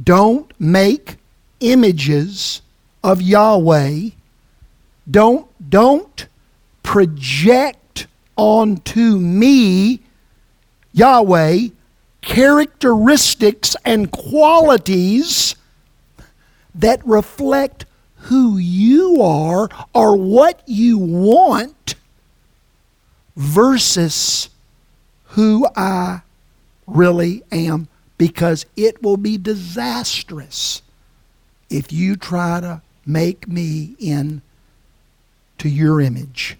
Don't 0.02 0.52
make 0.58 1.18
images 1.60 2.62
of 3.04 3.22
Yahweh. 3.22 4.08
Don't, 5.08 5.46
don't 5.70 6.26
project 6.82 8.08
onto 8.34 9.20
me, 9.20 10.00
Yahweh, 10.92 11.68
characteristics 12.20 13.76
and 13.84 14.10
qualities 14.10 15.54
that 16.74 17.00
reflect 17.06 17.84
who 18.22 18.58
you 18.58 19.22
are 19.22 19.68
or 19.94 20.16
what 20.16 20.62
you 20.66 20.98
want 20.98 21.94
versus 23.36 24.50
who 25.24 25.66
I 25.76 26.22
really 26.86 27.42
am 27.50 27.88
because 28.18 28.66
it 28.76 29.02
will 29.02 29.16
be 29.16 29.38
disastrous 29.38 30.82
if 31.70 31.92
you 31.92 32.16
try 32.16 32.60
to 32.60 32.82
make 33.06 33.48
me 33.48 33.94
in 33.98 34.42
to 35.58 35.68
your 35.68 36.00
image 36.00 36.58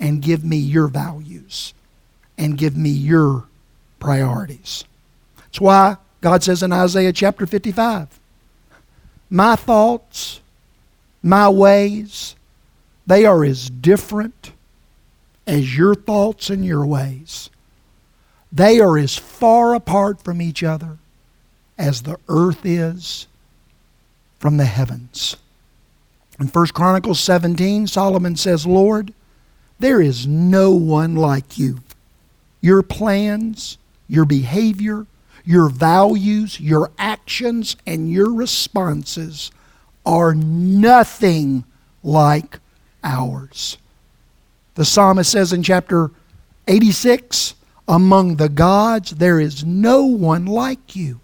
and 0.00 0.22
give 0.22 0.44
me 0.44 0.56
your 0.56 0.88
values 0.88 1.74
and 2.36 2.58
give 2.58 2.76
me 2.76 2.90
your 2.90 3.44
priorities. 3.98 4.84
That's 5.36 5.60
why 5.60 5.96
God 6.20 6.42
says 6.42 6.62
in 6.62 6.72
Isaiah 6.72 7.12
chapter 7.12 7.46
55 7.46 8.18
My 9.30 9.56
thoughts, 9.56 10.40
my 11.26 11.48
ways, 11.48 12.36
they 13.06 13.24
are 13.24 13.44
as 13.44 13.68
different 13.68 14.52
as 15.46 15.76
your 15.76 15.94
thoughts 15.94 16.50
and 16.50 16.64
your 16.64 16.86
ways. 16.86 17.50
They 18.52 18.80
are 18.80 18.96
as 18.96 19.16
far 19.16 19.74
apart 19.74 20.22
from 20.22 20.40
each 20.40 20.62
other 20.62 20.98
as 21.76 22.02
the 22.02 22.18
earth 22.28 22.64
is 22.64 23.26
from 24.38 24.56
the 24.56 24.64
heavens. 24.64 25.36
In 26.38 26.48
1 26.48 26.66
Chronicles 26.68 27.20
17, 27.20 27.86
Solomon 27.86 28.36
says, 28.36 28.66
Lord, 28.66 29.12
there 29.78 30.00
is 30.00 30.26
no 30.26 30.72
one 30.72 31.16
like 31.16 31.58
you. 31.58 31.80
Your 32.60 32.82
plans, 32.82 33.78
your 34.08 34.24
behavior, 34.24 35.06
your 35.44 35.68
values, 35.68 36.60
your 36.60 36.90
actions, 36.98 37.76
and 37.86 38.10
your 38.10 38.32
responses 38.32 39.50
are 40.06 40.34
nothing 40.34 41.64
like 42.02 42.60
ours. 43.02 43.76
The 44.76 44.84
psalmist 44.84 45.32
says 45.32 45.52
in 45.52 45.62
chapter 45.62 46.10
86 46.68 47.54
among 47.88 48.36
the 48.36 48.48
gods, 48.48 49.10
there 49.12 49.40
is 49.40 49.64
no 49.64 50.04
one 50.04 50.46
like 50.46 50.96
you. 50.96 51.20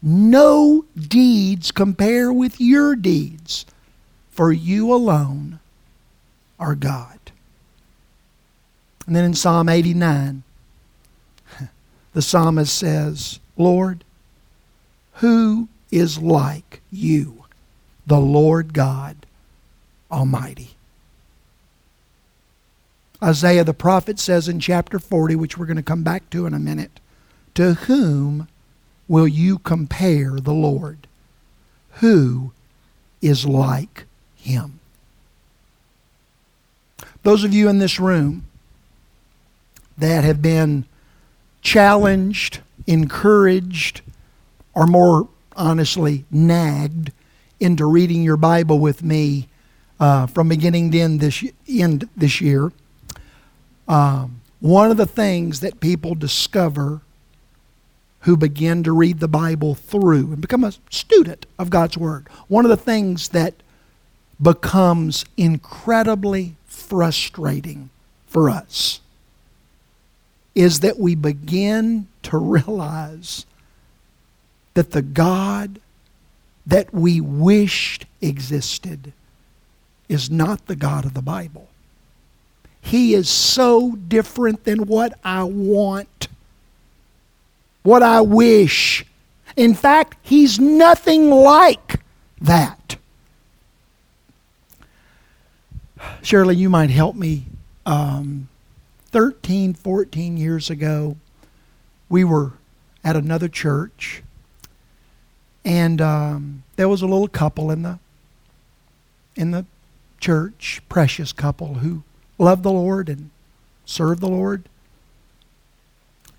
No 0.00 0.84
deeds 0.96 1.72
compare 1.72 2.32
with 2.32 2.60
your 2.60 2.94
deeds, 2.94 3.66
for 4.30 4.52
you 4.52 4.92
alone 4.92 5.58
are 6.58 6.74
God. 6.74 7.18
And 9.06 9.16
then 9.16 9.24
in 9.24 9.34
Psalm 9.34 9.68
89, 9.68 10.42
the 12.12 12.22
psalmist 12.22 12.76
says, 12.76 13.40
Lord, 13.56 14.04
who 15.14 15.68
is 15.90 16.18
like 16.18 16.80
you, 16.92 17.37
the 18.08 18.18
Lord 18.18 18.72
God 18.72 19.26
Almighty? 20.10 20.70
Isaiah 23.22 23.64
the 23.64 23.74
prophet 23.74 24.18
says 24.18 24.48
in 24.48 24.60
chapter 24.60 24.98
40, 24.98 25.36
which 25.36 25.58
we're 25.58 25.66
going 25.66 25.76
to 25.76 25.82
come 25.82 26.02
back 26.02 26.30
to 26.30 26.46
in 26.46 26.54
a 26.54 26.58
minute, 26.58 27.00
To 27.54 27.74
whom 27.74 28.48
will 29.08 29.28
you 29.28 29.58
compare 29.58 30.40
the 30.40 30.54
Lord? 30.54 31.06
Who 31.94 32.52
is 33.20 33.44
like 33.44 34.04
him? 34.36 34.80
Those 37.24 37.44
of 37.44 37.52
you 37.52 37.68
in 37.68 37.78
this 37.78 37.98
room 37.98 38.44
that 39.98 40.22
have 40.24 40.40
been 40.40 40.84
challenged, 41.60 42.60
encouraged, 42.86 44.00
or 44.74 44.86
more 44.86 45.28
honestly, 45.56 46.24
nagged 46.30 47.10
into 47.60 47.86
reading 47.86 48.22
your 48.22 48.36
Bible 48.36 48.78
with 48.78 49.02
me 49.02 49.48
uh, 50.00 50.26
from 50.26 50.48
beginning 50.48 50.90
to 50.92 51.00
end 51.00 51.20
this, 51.20 51.44
end 51.68 52.08
this 52.16 52.40
year. 52.40 52.72
Um, 53.86 54.40
one 54.60 54.90
of 54.90 54.96
the 54.96 55.06
things 55.06 55.60
that 55.60 55.80
people 55.80 56.14
discover 56.14 57.00
who 58.20 58.36
begin 58.36 58.82
to 58.82 58.92
read 58.92 59.20
the 59.20 59.28
Bible 59.28 59.74
through 59.74 60.32
and 60.32 60.40
become 60.40 60.64
a 60.64 60.72
student 60.90 61.46
of 61.58 61.70
God's 61.70 61.96
Word, 61.96 62.28
one 62.48 62.64
of 62.64 62.68
the 62.68 62.76
things 62.76 63.28
that 63.30 63.54
becomes 64.40 65.24
incredibly 65.36 66.56
frustrating 66.66 67.90
for 68.26 68.50
us 68.50 69.00
is 70.54 70.80
that 70.80 70.98
we 70.98 71.14
begin 71.14 72.08
to 72.22 72.36
realize 72.36 73.46
that 74.74 74.90
the 74.90 75.02
God 75.02 75.80
that 76.68 76.92
we 76.92 77.20
wished 77.20 78.06
existed 78.20 79.12
is 80.08 80.30
not 80.30 80.66
the 80.66 80.76
God 80.76 81.04
of 81.04 81.14
the 81.14 81.22
Bible. 81.22 81.68
He 82.80 83.14
is 83.14 83.28
so 83.28 83.92
different 83.96 84.64
than 84.64 84.86
what 84.86 85.18
I 85.24 85.42
want, 85.42 86.28
what 87.82 88.02
I 88.02 88.20
wish. 88.20 89.04
In 89.56 89.74
fact, 89.74 90.16
He's 90.22 90.60
nothing 90.60 91.30
like 91.30 92.00
that. 92.40 92.96
Shirley, 96.22 96.56
you 96.56 96.68
might 96.68 96.90
help 96.90 97.16
me. 97.16 97.46
Um, 97.84 98.48
13, 99.10 99.72
14 99.72 100.36
years 100.36 100.68
ago, 100.68 101.16
we 102.10 102.24
were 102.24 102.52
at 103.02 103.16
another 103.16 103.48
church, 103.48 104.22
and 105.68 106.00
um, 106.00 106.62
there 106.76 106.88
was 106.88 107.02
a 107.02 107.06
little 107.06 107.28
couple 107.28 107.70
in 107.70 107.82
the 107.82 107.98
in 109.36 109.50
the 109.50 109.66
church, 110.18 110.80
precious 110.88 111.30
couple 111.30 111.74
who 111.74 112.02
loved 112.38 112.62
the 112.62 112.72
Lord 112.72 113.10
and 113.10 113.28
served 113.84 114.22
the 114.22 114.28
Lord, 114.28 114.64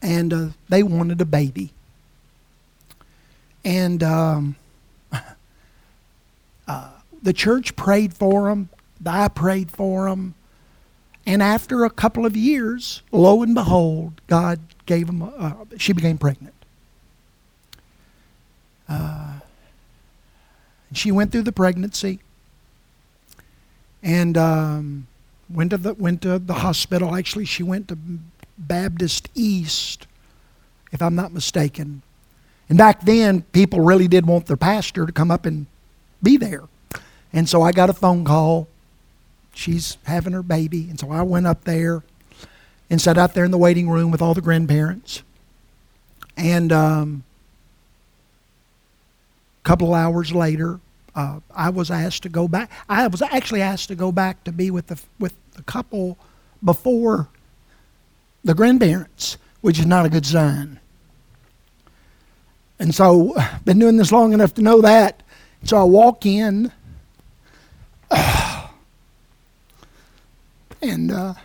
and 0.02 0.34
uh, 0.34 0.48
they 0.68 0.82
wanted 0.82 1.22
a 1.22 1.26
baby. 1.26 1.70
And 3.64 4.02
um, 4.02 4.56
uh, 6.68 6.90
the 7.22 7.34
church 7.34 7.76
prayed 7.76 8.16
for 8.16 8.50
them. 8.50 8.70
I 9.06 9.28
prayed 9.28 9.70
for 9.70 10.10
them. 10.10 10.34
And 11.28 11.44
after 11.44 11.86
a 11.86 11.92
couple 11.92 12.26
of 12.26 12.36
years, 12.36 13.04
lo 13.12 13.44
and 13.44 13.54
behold, 13.54 14.22
God 14.26 14.60
gave 14.88 15.06
them, 15.06 15.22
uh, 15.22 15.54
she 15.78 15.94
became 15.94 16.18
pregnant. 16.18 16.56
Uh, 18.90 19.34
she 20.92 21.12
went 21.12 21.32
through 21.32 21.44
the 21.44 21.52
pregnancy 21.52 22.20
and 24.02 24.38
um, 24.38 25.08
went 25.50 25.70
to 25.72 25.78
the 25.78 25.94
went 25.94 26.22
to 26.24 26.40
the 26.40 26.56
hospital. 26.56 27.16
Actually, 27.16 27.46
she 27.46 27.64
went 27.64 27.88
to 27.90 27.98
Baptist 28.58 29.30
East, 29.36 30.08
if 30.92 31.02
I'm 31.02 31.16
not 31.16 31.32
mistaken. 31.32 32.02
And 32.68 32.78
back 32.78 33.02
then, 33.02 33.44
people 33.52 33.82
really 33.82 34.08
did 34.08 34.26
want 34.26 34.46
their 34.46 34.58
pastor 34.58 35.06
to 35.06 35.12
come 35.12 35.32
up 35.32 35.46
and 35.46 35.66
be 36.22 36.38
there. 36.38 36.64
And 37.34 37.48
so 37.48 37.62
I 37.62 37.72
got 37.72 37.90
a 37.90 37.94
phone 37.94 38.26
call. 38.26 38.68
She's 39.54 39.98
having 40.04 40.34
her 40.34 40.44
baby, 40.44 40.88
and 40.90 41.00
so 41.00 41.12
I 41.12 41.22
went 41.22 41.48
up 41.48 41.64
there 41.64 42.04
and 42.90 43.02
sat 43.02 43.18
out 43.18 43.34
there 43.34 43.44
in 43.46 43.52
the 43.52 43.58
waiting 43.58 43.90
room 43.90 44.10
with 44.12 44.22
all 44.22 44.34
the 44.34 44.42
grandparents. 44.42 45.22
And 46.38 46.72
um, 46.72 47.24
couple 49.70 49.94
hours 49.94 50.34
later, 50.34 50.80
uh, 51.14 51.40
I 51.54 51.70
was 51.70 51.92
asked 51.92 52.24
to 52.24 52.30
go 52.30 52.48
back. 52.48 52.72
I 52.90 53.06
was 53.06 53.22
actually 53.22 53.62
asked 53.62 53.90
to 53.90 53.96
go 53.96 54.12
back 54.12 54.44
to 54.46 54.52
be 54.52 54.72
with 54.72 54.88
the 54.88 55.00
with 55.20 55.36
the 55.52 55.62
couple 55.62 56.18
before 56.64 57.30
the 58.44 58.56
grandparents, 58.56 59.38
which 59.62 59.78
is 59.78 59.86
not 59.86 60.08
a 60.08 60.10
good 60.10 60.26
sign. 60.26 60.80
And 62.80 62.96
so, 62.96 63.36
been 63.64 63.78
doing 63.78 63.98
this 63.98 64.12
long 64.12 64.34
enough 64.34 64.56
to 64.56 64.64
know 64.64 64.82
that. 64.82 65.22
So 65.64 65.78
I 65.78 65.84
walk 65.84 66.26
in, 66.26 66.72
and 70.82 71.12
uh, 71.12 71.36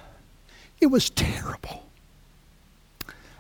it 0.81 0.87
was 0.87 1.11
terrible. 1.11 1.85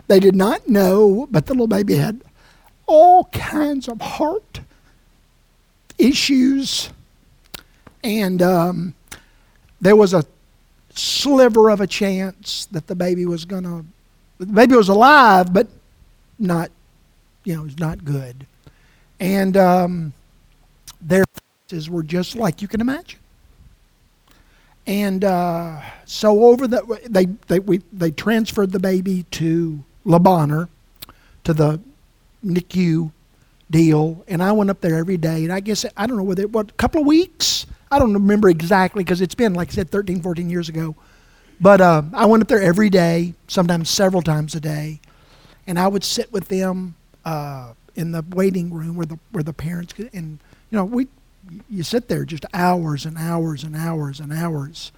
They 0.08 0.20
did 0.20 0.36
not 0.36 0.68
know, 0.68 1.26
but 1.30 1.46
the 1.46 1.54
little 1.54 1.68
baby 1.68 1.94
had 1.94 2.20
all 2.84 3.24
kinds 3.32 3.88
of 3.88 4.02
heart 4.02 4.60
issues. 5.98 6.90
And 8.02 8.42
um, 8.42 8.94
there 9.80 9.96
was 9.96 10.14
a 10.14 10.24
sliver 10.90 11.70
of 11.70 11.80
a 11.80 11.86
chance 11.86 12.66
that 12.66 12.86
the 12.86 12.94
baby 12.94 13.26
was 13.26 13.44
going 13.44 13.64
to, 13.64 13.84
the 14.38 14.46
baby 14.46 14.76
was 14.76 14.88
alive, 14.88 15.52
but 15.52 15.68
not, 16.38 16.70
you 17.44 17.56
know, 17.56 17.64
it's 17.64 17.78
not 17.78 18.04
good. 18.04 18.46
And 19.20 19.56
um, 19.56 20.12
their 21.00 21.24
faces 21.68 21.88
were 21.88 22.02
just 22.02 22.36
like 22.36 22.62
you 22.62 22.68
can 22.68 22.80
imagine. 22.80 23.20
And 24.86 25.24
uh, 25.24 25.80
so 26.04 26.44
over 26.44 26.66
the 26.66 27.00
they 27.08 27.24
they 27.46 27.58
we, 27.58 27.80
they 27.92 28.10
transferred 28.10 28.70
the 28.70 28.78
baby 28.78 29.24
to 29.32 29.82
Le 30.04 30.68
to 31.44 31.54
the 31.54 31.80
NICU 32.44 33.10
deal, 33.74 34.24
and 34.28 34.40
I 34.40 34.52
went 34.52 34.70
up 34.70 34.80
there 34.80 34.94
every 34.94 35.16
day. 35.16 35.42
And 35.42 35.52
I 35.52 35.58
guess 35.58 35.84
I 35.96 36.06
don't 36.06 36.16
know 36.16 36.22
whether 36.22 36.42
it 36.42 36.52
what 36.52 36.70
a 36.70 36.74
couple 36.74 37.00
of 37.00 37.06
weeks. 37.08 37.66
I 37.90 37.98
don't 37.98 38.14
remember 38.14 38.48
exactly 38.48 39.02
because 39.02 39.20
it's 39.20 39.34
been 39.34 39.52
like 39.52 39.68
I 39.70 39.72
said 39.72 39.90
13, 39.90 40.22
14 40.22 40.48
years 40.48 40.68
ago. 40.68 40.94
But 41.60 41.80
uh, 41.80 42.02
I 42.12 42.26
went 42.26 42.42
up 42.42 42.48
there 42.48 42.62
every 42.62 42.88
day, 42.88 43.34
sometimes 43.48 43.90
several 43.90 44.22
times 44.22 44.54
a 44.54 44.60
day, 44.60 45.00
and 45.66 45.78
I 45.78 45.88
would 45.88 46.04
sit 46.04 46.32
with 46.32 46.46
them 46.48 46.94
uh, 47.24 47.72
in 47.96 48.12
the 48.12 48.24
waiting 48.30 48.72
room 48.72 48.94
where 48.94 49.06
the 49.06 49.18
where 49.32 49.42
the 49.42 49.52
parents 49.52 49.92
could, 49.92 50.10
and 50.14 50.38
you 50.70 50.78
know 50.78 50.84
we 50.84 51.08
you 51.68 51.82
sit 51.82 52.08
there 52.08 52.24
just 52.24 52.46
hours 52.54 53.04
and 53.04 53.18
hours 53.18 53.64
and 53.64 53.74
hours 53.74 54.20
and 54.20 54.32
hours, 54.32 54.92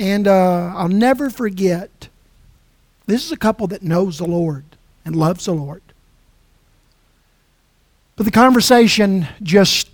and 0.00 0.26
uh, 0.26 0.74
I'll 0.76 0.88
never 0.88 1.30
forget. 1.30 2.08
This 3.06 3.24
is 3.24 3.32
a 3.32 3.36
couple 3.36 3.66
that 3.68 3.82
knows 3.82 4.18
the 4.18 4.26
Lord 4.26 4.64
and 5.04 5.16
loves 5.16 5.44
the 5.44 5.52
Lord, 5.52 5.82
but 8.20 8.26
the 8.26 8.32
conversation 8.32 9.26
just 9.42 9.88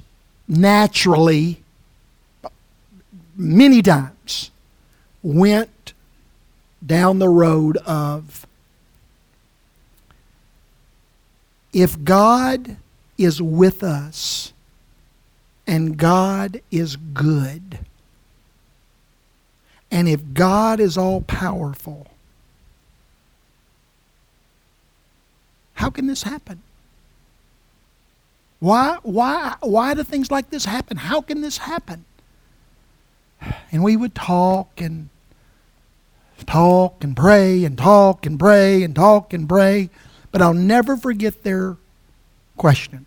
naturally, 0.48 1.62
many 3.36 3.80
times, 3.80 4.50
went 5.22 5.92
down 6.84 7.20
the 7.20 7.28
road 7.28 7.76
of 7.86 8.44
if 11.72 12.02
God 12.02 12.76
is 13.16 13.40
with 13.40 13.84
us 13.84 14.52
and 15.64 15.96
God 15.96 16.60
is 16.72 16.96
good, 16.96 17.78
and 19.88 20.08
if 20.08 20.20
God 20.34 20.80
is 20.80 20.98
all 20.98 21.20
powerful, 21.20 22.08
how 25.74 25.90
can 25.90 26.08
this 26.08 26.24
happen? 26.24 26.60
Why, 28.58 28.98
why, 29.02 29.56
why 29.60 29.94
do 29.94 30.02
things 30.02 30.30
like 30.30 30.50
this 30.50 30.64
happen? 30.64 30.96
How 30.96 31.20
can 31.20 31.40
this 31.40 31.58
happen? 31.58 32.04
And 33.70 33.84
we 33.84 33.96
would 33.96 34.14
talk 34.14 34.80
and 34.80 35.10
talk 36.46 37.04
and 37.04 37.16
pray 37.16 37.64
and 37.64 37.76
talk 37.76 38.26
and 38.26 38.38
pray 38.38 38.82
and 38.82 38.94
talk 38.94 39.32
and 39.32 39.48
pray, 39.48 39.90
but 40.32 40.40
I'll 40.40 40.54
never 40.54 40.96
forget 40.96 41.42
their 41.42 41.76
question. 42.56 43.06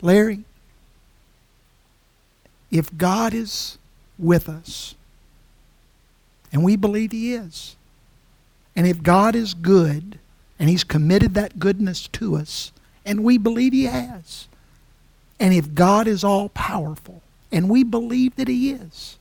Larry, 0.00 0.44
if 2.70 2.96
God 2.96 3.34
is 3.34 3.78
with 4.18 4.48
us, 4.48 4.94
and 6.52 6.64
we 6.64 6.76
believe 6.76 7.12
He 7.12 7.34
is, 7.34 7.76
and 8.74 8.86
if 8.86 9.02
God 9.02 9.34
is 9.34 9.54
good, 9.54 10.18
and 10.58 10.68
He's 10.68 10.84
committed 10.84 11.34
that 11.34 11.58
goodness 11.58 12.08
to 12.08 12.36
us, 12.36 12.72
and 13.04 13.24
we 13.24 13.38
believe 13.38 13.72
He 13.72 13.84
has. 13.84 14.48
And 15.40 15.52
if 15.52 15.74
God 15.74 16.06
is 16.06 16.22
all 16.22 16.48
powerful, 16.50 17.20
and 17.50 17.68
we 17.68 17.82
believe 17.82 18.36
that 18.36 18.48
He 18.48 18.70
is, 18.70 19.18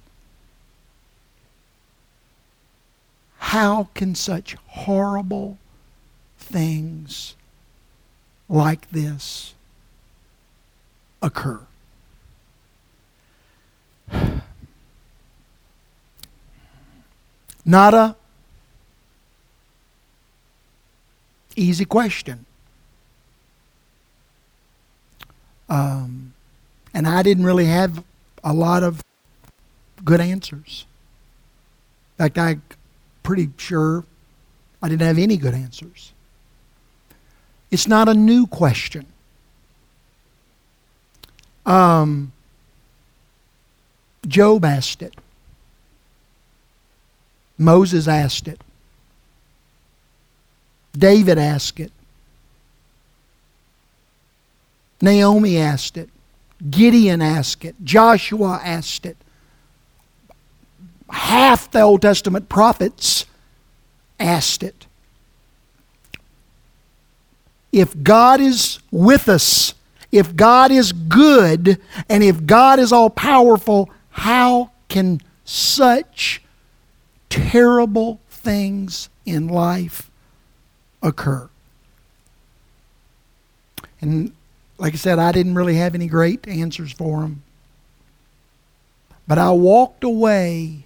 how 3.37 3.89
can 3.95 4.13
such 4.15 4.55
horrible 4.67 5.57
things 6.37 7.35
like 8.47 8.89
this 8.91 9.55
occur? 11.21 11.61
Not 17.65 17.93
a 17.93 18.15
easy 21.55 21.85
question. 21.85 22.45
Um, 25.69 26.33
and 26.93 27.07
I 27.07 27.23
didn't 27.23 27.45
really 27.45 27.65
have 27.65 28.03
a 28.43 28.53
lot 28.53 28.83
of 28.83 29.03
good 30.03 30.19
answers. 30.19 30.85
In 32.17 32.25
fact, 32.25 32.37
I'm 32.37 32.61
pretty 33.23 33.49
sure 33.57 34.03
I 34.81 34.89
didn't 34.89 35.07
have 35.07 35.17
any 35.17 35.37
good 35.37 35.53
answers. 35.53 36.11
It's 37.69 37.87
not 37.87 38.09
a 38.09 38.13
new 38.13 38.47
question. 38.47 39.05
Um, 41.65 42.33
Job 44.27 44.65
asked 44.65 45.01
it. 45.01 45.15
Moses 47.57 48.07
asked 48.07 48.47
it. 48.47 48.59
David 50.97 51.37
asked 51.37 51.79
it. 51.79 51.91
Naomi 55.01 55.57
asked 55.57 55.97
it. 55.97 56.09
Gideon 56.69 57.21
asked 57.21 57.65
it. 57.65 57.75
Joshua 57.83 58.61
asked 58.63 59.05
it. 59.05 59.17
Half 61.09 61.71
the 61.71 61.81
Old 61.81 62.01
Testament 62.01 62.49
prophets 62.49 63.25
asked 64.19 64.63
it. 64.63 64.85
If 67.71 68.03
God 68.03 68.39
is 68.39 68.79
with 68.91 69.27
us, 69.27 69.73
if 70.11 70.35
God 70.35 70.71
is 70.71 70.91
good, 70.91 71.79
and 72.09 72.23
if 72.23 72.45
God 72.45 72.79
is 72.79 72.91
all 72.91 73.09
powerful, 73.09 73.89
how 74.09 74.71
can 74.89 75.21
such 75.45 76.41
terrible 77.29 78.19
things 78.29 79.09
in 79.25 79.47
life 79.47 80.10
occur? 81.01 81.49
And 83.99 84.33
like 84.77 84.93
I 84.93 84.97
said, 84.97 85.19
I 85.19 85.31
didn't 85.31 85.55
really 85.55 85.75
have 85.75 85.93
any 85.93 86.07
great 86.07 86.47
answers 86.47 86.91
for 86.91 87.21
him. 87.21 87.43
But 89.27 89.37
I 89.37 89.51
walked 89.51 90.03
away 90.03 90.83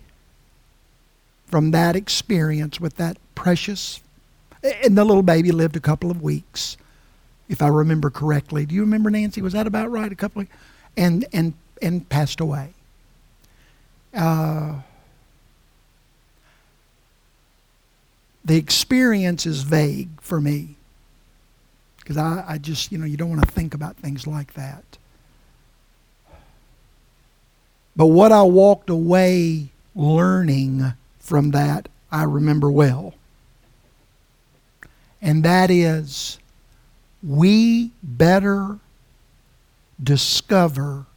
from 1.47 1.71
that 1.71 1.95
experience 1.95 2.79
with 2.79 2.97
that 2.97 3.17
precious, 3.33 4.01
and 4.61 4.97
the 4.97 5.05
little 5.05 5.23
baby 5.23 5.51
lived 5.51 5.75
a 5.75 5.79
couple 5.79 6.11
of 6.11 6.21
weeks, 6.21 6.75
if 7.47 7.61
I 7.61 7.67
remember 7.67 8.09
correctly. 8.09 8.65
Do 8.65 8.75
you 8.75 8.81
remember 8.81 9.09
Nancy? 9.09 9.41
Was 9.41 9.53
that 9.53 9.65
about 9.65 9.89
right? 9.89 10.11
A 10.11 10.15
couple 10.15 10.41
of, 10.41 10.47
and 10.97 11.25
and 11.31 11.53
and 11.81 12.07
passed 12.09 12.39
away. 12.39 12.73
Uh, 14.13 14.81
the 18.45 18.57
experience 18.57 19.47
is 19.47 19.63
vague 19.63 20.21
for 20.21 20.39
me 20.39 20.75
because 21.97 22.17
I, 22.17 22.45
I 22.47 22.57
just, 22.59 22.91
you 22.91 22.99
know, 22.99 23.05
you 23.05 23.17
don't 23.17 23.31
want 23.31 23.43
to 23.43 23.51
think 23.51 23.73
about 23.73 23.97
things 23.97 24.27
like 24.27 24.53
that. 24.53 24.83
But 27.95 28.07
what 28.07 28.31
I 28.31 28.43
walked 28.43 28.91
away 28.91 29.69
learning 29.95 30.93
from 31.19 31.51
that, 31.51 31.89
I 32.11 32.23
remember 32.23 32.69
well. 32.69 33.15
And 35.21 35.43
that 35.43 35.71
is, 35.71 36.37
we 37.23 37.89
better 38.03 38.77
discover 40.03 41.07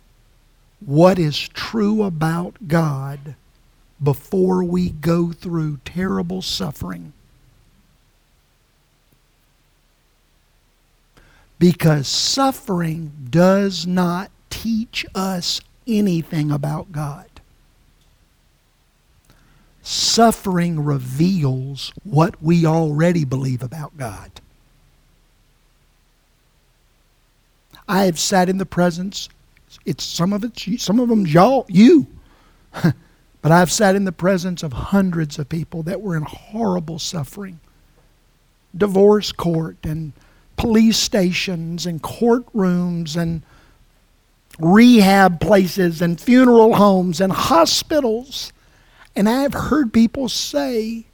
what 0.80 1.18
is 1.18 1.36
true 1.48 2.04
about 2.04 2.68
God 2.68 3.34
before 4.02 4.64
we 4.64 4.90
go 4.90 5.32
through 5.32 5.80
terrible 5.84 6.40
suffering. 6.40 7.12
Because 11.58 12.06
suffering 12.06 13.12
does 13.30 13.86
not 13.86 14.30
teach 14.50 15.04
us 15.14 15.60
anything 15.86 16.50
about 16.50 16.92
God. 16.92 17.26
Suffering 19.82 20.84
reveals 20.84 21.92
what 22.04 22.40
we 22.42 22.66
already 22.66 23.24
believe 23.24 23.62
about 23.62 23.96
God. 23.96 24.30
I 27.88 28.04
have 28.04 28.18
sat 28.18 28.50
in 28.50 28.58
the 28.58 28.66
presence. 28.66 29.30
It's 29.86 30.04
some 30.04 30.34
of 30.34 30.44
it's 30.44 30.82
some 30.82 31.00
of 31.00 31.08
them 31.08 31.26
y'all 31.26 31.64
you, 31.68 32.06
but 32.82 33.50
I've 33.50 33.72
sat 33.72 33.96
in 33.96 34.04
the 34.04 34.12
presence 34.12 34.62
of 34.62 34.72
hundreds 34.74 35.38
of 35.38 35.48
people 35.48 35.82
that 35.84 36.02
were 36.02 36.16
in 36.16 36.22
horrible 36.22 36.98
suffering, 36.98 37.60
divorce 38.76 39.32
court 39.32 39.78
and 39.84 40.12
police 40.58 40.98
stations 40.98 41.86
and 41.86 42.02
courtrooms 42.02 43.16
and 43.16 43.42
rehab 44.58 45.40
places 45.40 46.02
and 46.02 46.20
funeral 46.20 46.74
homes 46.74 47.20
and 47.20 47.32
hospitals. 47.32 48.52
And 49.16 49.28
I've 49.28 49.54
heard 49.54 49.92
people 49.92 50.28
say 50.28 51.06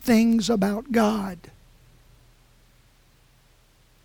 things 0.00 0.48
about 0.48 0.92
God. 0.92 1.38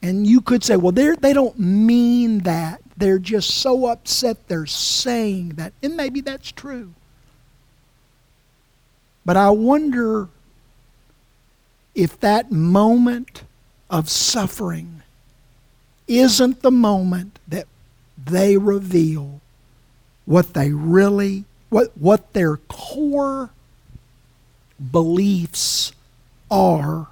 And 0.02 0.28
you 0.28 0.42
could 0.42 0.64
say, 0.64 0.76
well, 0.76 0.92
they 0.92 1.34
don't 1.34 1.58
mean 1.58 2.40
that. 2.40 2.82
They're 2.98 3.20
just 3.20 3.52
so 3.52 3.86
upset 3.86 4.48
they're 4.48 4.66
saying 4.66 5.50
that. 5.52 5.72
And 5.82 5.96
maybe 5.96 6.20
that's 6.20 6.52
true. 6.52 6.94
But 9.26 9.38
I 9.38 9.50
wonder 9.52 10.28
if 11.96 12.20
that 12.20 12.52
moment 12.52 13.43
of 13.94 14.10
suffering 14.10 15.04
isn't 16.08 16.64
the 16.64 16.72
moment 16.72 17.38
that 17.48 17.68
they 18.18 18.58
reveal 18.58 19.40
what 20.26 20.56
they 20.56 20.72
really, 20.72 21.46
what, 21.70 21.96
what 21.96 22.34
their 22.34 22.58
core 22.58 23.52
beliefs 24.92 25.92
are 26.50 27.10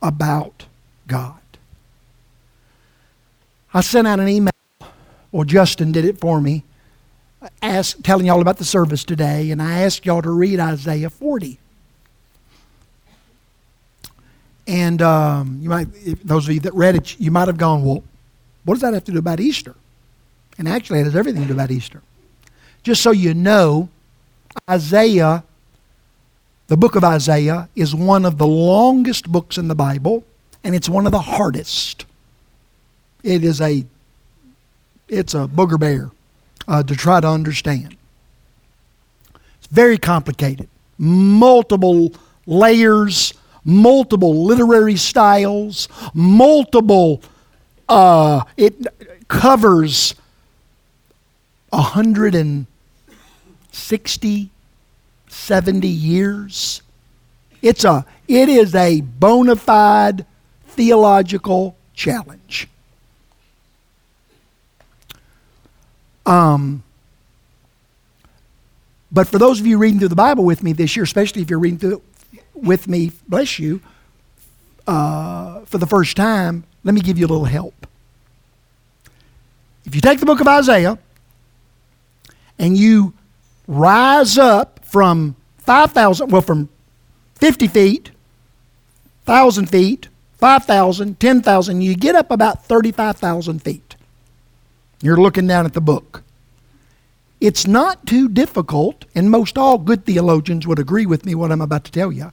about 0.00 0.64
God. 1.06 1.36
I 3.74 3.82
sent 3.82 4.08
out 4.08 4.18
an 4.18 4.28
email, 4.28 4.52
or 5.30 5.44
Justin 5.44 5.92
did 5.92 6.06
it 6.06 6.18
for 6.18 6.40
me, 6.40 6.64
ask, 7.60 8.02
telling 8.02 8.24
y'all 8.24 8.40
about 8.40 8.56
the 8.56 8.64
service 8.64 9.04
today, 9.04 9.50
and 9.50 9.60
I 9.60 9.82
asked 9.82 10.06
y'all 10.06 10.22
to 10.22 10.30
read 10.30 10.58
Isaiah 10.58 11.10
40. 11.10 11.58
And 14.70 15.02
um, 15.02 15.58
you 15.60 15.68
might, 15.68 15.88
those 16.24 16.46
of 16.46 16.54
you 16.54 16.60
that 16.60 16.72
read 16.74 16.94
it, 16.94 17.18
you 17.18 17.32
might 17.32 17.48
have 17.48 17.58
gone, 17.58 17.84
well, 17.84 18.04
what 18.64 18.74
does 18.74 18.82
that 18.82 18.94
have 18.94 19.02
to 19.06 19.12
do 19.12 19.18
about 19.18 19.40
Easter? 19.40 19.74
And 20.58 20.68
actually, 20.68 21.00
it 21.00 21.04
has 21.04 21.16
everything 21.16 21.42
to 21.42 21.48
do 21.48 21.54
about 21.54 21.72
Easter. 21.72 22.02
Just 22.84 23.02
so 23.02 23.10
you 23.10 23.34
know, 23.34 23.88
Isaiah, 24.70 25.42
the 26.68 26.76
book 26.76 26.94
of 26.94 27.02
Isaiah, 27.02 27.68
is 27.74 27.96
one 27.96 28.24
of 28.24 28.38
the 28.38 28.46
longest 28.46 29.26
books 29.26 29.58
in 29.58 29.66
the 29.66 29.74
Bible, 29.74 30.22
and 30.62 30.72
it's 30.72 30.88
one 30.88 31.04
of 31.04 31.10
the 31.10 31.20
hardest. 31.20 32.06
It 33.24 33.42
is 33.42 33.60
a, 33.60 33.84
it's 35.08 35.34
a 35.34 35.48
booger 35.48 35.80
bear 35.80 36.12
uh, 36.68 36.84
to 36.84 36.94
try 36.94 37.20
to 37.20 37.26
understand. 37.26 37.96
It's 39.34 39.66
very 39.66 39.98
complicated, 39.98 40.68
multiple 40.96 42.12
layers 42.46 43.34
multiple 43.64 44.44
literary 44.44 44.96
styles, 44.96 45.88
multiple, 46.14 47.22
uh, 47.88 48.44
it 48.56 48.86
covers 49.28 50.14
160, 51.70 54.50
70 55.28 55.88
years. 55.88 56.82
It's 57.62 57.84
a, 57.84 58.04
it 58.26 58.48
is 58.48 58.74
a 58.74 59.02
bona 59.02 59.54
fide 59.56 60.24
theological 60.64 61.76
challenge. 61.94 62.68
Um, 66.26 66.82
but 69.12 69.26
for 69.26 69.38
those 69.38 69.60
of 69.60 69.66
you 69.66 69.78
reading 69.78 69.98
through 69.98 70.08
the 70.08 70.14
Bible 70.14 70.44
with 70.44 70.62
me 70.62 70.72
this 70.72 70.94
year, 70.94 71.02
especially 71.02 71.42
if 71.42 71.50
you're 71.50 71.58
reading 71.58 71.78
through 71.78 72.02
with 72.62 72.88
me, 72.88 73.12
bless 73.28 73.58
you, 73.58 73.80
uh, 74.86 75.60
for 75.66 75.78
the 75.78 75.86
first 75.86 76.16
time, 76.16 76.64
let 76.84 76.94
me 76.94 77.00
give 77.00 77.18
you 77.18 77.26
a 77.26 77.28
little 77.28 77.44
help. 77.44 77.86
If 79.84 79.94
you 79.94 80.00
take 80.00 80.20
the 80.20 80.26
book 80.26 80.40
of 80.40 80.48
Isaiah 80.48 80.98
and 82.58 82.76
you 82.76 83.14
rise 83.66 84.38
up 84.38 84.84
from 84.84 85.36
5,000, 85.58 86.30
well, 86.30 86.42
from 86.42 86.68
50 87.36 87.68
feet, 87.68 88.10
1,000 89.24 89.66
feet, 89.66 90.08
5,000, 90.38 91.20
10,000, 91.20 91.80
you 91.80 91.94
get 91.94 92.14
up 92.14 92.30
about 92.30 92.64
35,000 92.64 93.62
feet. 93.62 93.96
You're 95.02 95.16
looking 95.16 95.46
down 95.46 95.66
at 95.66 95.72
the 95.72 95.80
book. 95.80 96.22
It's 97.40 97.66
not 97.66 98.06
too 98.06 98.28
difficult, 98.28 99.06
and 99.14 99.30
most 99.30 99.56
all 99.56 99.78
good 99.78 100.04
theologians 100.04 100.66
would 100.66 100.78
agree 100.78 101.06
with 101.06 101.24
me 101.24 101.34
what 101.34 101.50
I'm 101.50 101.62
about 101.62 101.84
to 101.84 101.92
tell 101.92 102.12
you 102.12 102.32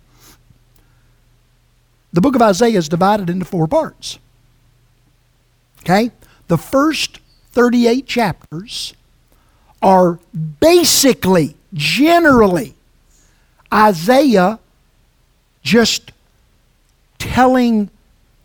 the 2.17 2.21
book 2.21 2.33
of 2.33 2.41
Isaiah 2.41 2.79
is 2.79 2.89
divided 2.89 3.29
into 3.29 3.45
four 3.45 3.67
parts. 3.67 4.17
Okay? 5.81 6.09
The 6.47 6.57
first 6.57 7.19
38 7.51 8.07
chapters 8.07 8.95
are 9.83 10.17
basically, 10.59 11.55
generally, 11.75 12.73
Isaiah 13.71 14.57
just 15.61 16.11
telling 17.19 17.91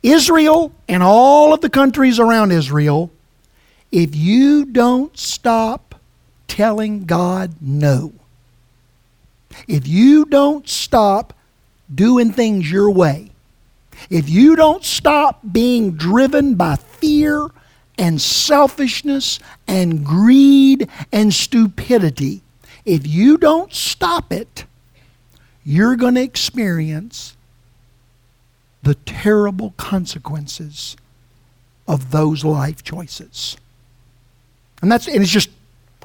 Israel 0.03 0.71
and 0.87 1.03
all 1.03 1.55
of 1.55 1.63
the 1.63 1.71
countries 1.71 2.21
around 2.21 2.53
Israel 2.53 3.11
if 3.91 4.15
you 4.15 4.67
don't 4.67 5.17
stop 5.17 5.95
telling 6.47 7.07
God 7.07 7.55
no, 7.59 8.13
if 9.67 9.89
you 9.89 10.27
don't 10.27 10.69
stop 10.69 11.33
doing 11.95 12.33
things 12.33 12.71
your 12.71 12.91
way, 12.91 13.32
if 14.11 14.29
you 14.29 14.57
don't 14.57 14.85
stop 14.85 15.41
being 15.53 15.93
driven 15.93 16.55
by 16.55 16.77
fear 16.77 17.49
and 17.99 18.21
selfishness 18.21 19.39
and 19.67 20.05
greed 20.05 20.89
and 21.13 21.33
stupidity, 21.33 22.43
if 22.85 23.07
you 23.07 23.37
don't 23.37 23.73
stop 23.73 24.33
it, 24.33 24.65
you're 25.65 25.97
going 25.97 26.15
to 26.17 26.23
experience 26.23 27.37
the 28.83 28.95
terrible 28.95 29.75
consequences 29.77 30.97
of 31.87 32.11
those 32.11 32.45
life 32.45 32.83
choices. 32.83 33.57
And 34.81 34.91
that's 34.91 35.07
and 35.07 35.23
it's 35.23 35.31
just 35.31 35.51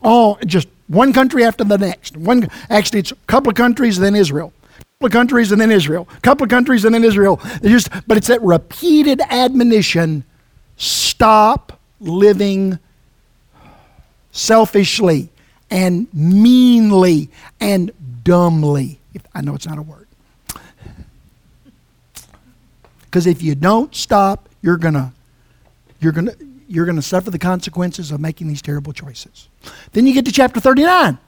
all 0.03 0.37
just 0.45 0.67
one 0.87 1.11
country 1.13 1.43
after 1.43 1.63
the 1.63 1.77
next. 1.77 2.15
One 2.15 2.49
actually 2.69 2.99
it's 2.99 3.11
a 3.11 3.15
couple 3.25 3.49
of 3.49 3.55
countries 3.55 3.97
then 3.97 4.15
Israel. 4.15 4.53
Couple 4.99 5.09
of 5.09 5.13
countries 5.13 5.51
and 5.51 5.61
then 5.61 5.69
Israel. 5.69 6.07
A 6.17 6.21
couple 6.21 6.43
of 6.43 6.49
countries 6.49 6.83
and 6.83 6.95
then 6.95 7.03
Israel. 7.03 7.39
just 7.61 7.87
but 8.07 8.17
it's 8.17 8.25
that 8.27 8.41
repeated 8.41 9.21
admonition 9.29 10.23
stop 10.75 11.79
living 11.99 12.79
selfishly 14.31 15.29
and 15.69 16.07
meanly 16.11 17.29
and 17.59 17.91
dumbly. 18.23 18.99
I 19.35 19.41
know 19.41 19.53
it's 19.53 19.67
not 19.67 19.77
a 19.77 19.83
word. 19.83 20.07
Because 23.01 23.27
if 23.27 23.43
you 23.43 23.53
don't 23.53 23.93
stop, 23.93 24.49
you're 24.63 24.77
gonna 24.77 25.13
you're 25.99 26.11
gonna 26.11 26.33
you're 26.67 26.87
gonna 26.87 27.03
suffer 27.03 27.29
the 27.29 27.37
consequences 27.37 28.09
of 28.09 28.19
making 28.19 28.47
these 28.47 28.63
terrible 28.63 28.93
choices. 28.93 29.47
Then 29.91 30.07
you 30.07 30.15
get 30.15 30.25
to 30.25 30.31
chapter 30.31 30.59
39. 30.59 31.19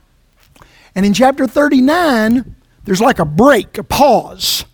And 0.96 1.06
in 1.06 1.14
chapter 1.14 1.46
39, 1.46 2.56
there's 2.90 3.02
like 3.02 3.20
a 3.20 3.26
break, 3.26 3.78
a 3.78 3.84
pause. 3.84 4.66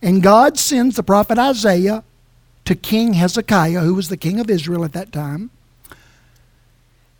And 0.00 0.22
God 0.22 0.56
sends 0.56 0.94
the 0.94 1.02
prophet 1.02 1.40
Isaiah 1.40 2.04
to 2.64 2.76
King 2.76 3.14
Hezekiah, 3.14 3.80
who 3.80 3.94
was 3.94 4.10
the 4.10 4.16
king 4.16 4.38
of 4.38 4.48
Israel 4.48 4.84
at 4.84 4.92
that 4.92 5.10
time. 5.10 5.50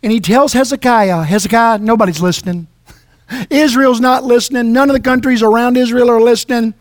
And 0.01 0.13
he 0.13 0.21
tells 0.21 0.53
Hezekiah, 0.53 1.23
Hezekiah, 1.23 1.79
nobody's 1.79 2.21
listening. 2.21 2.67
Israel's 3.49 3.99
not 3.99 4.23
listening. 4.23 4.71
None 4.71 4.89
of 4.89 4.93
the 4.93 5.01
countries 5.01 5.43
around 5.43 5.75
Israel 5.75 6.09
are 6.09 6.21
listening. 6.21 6.73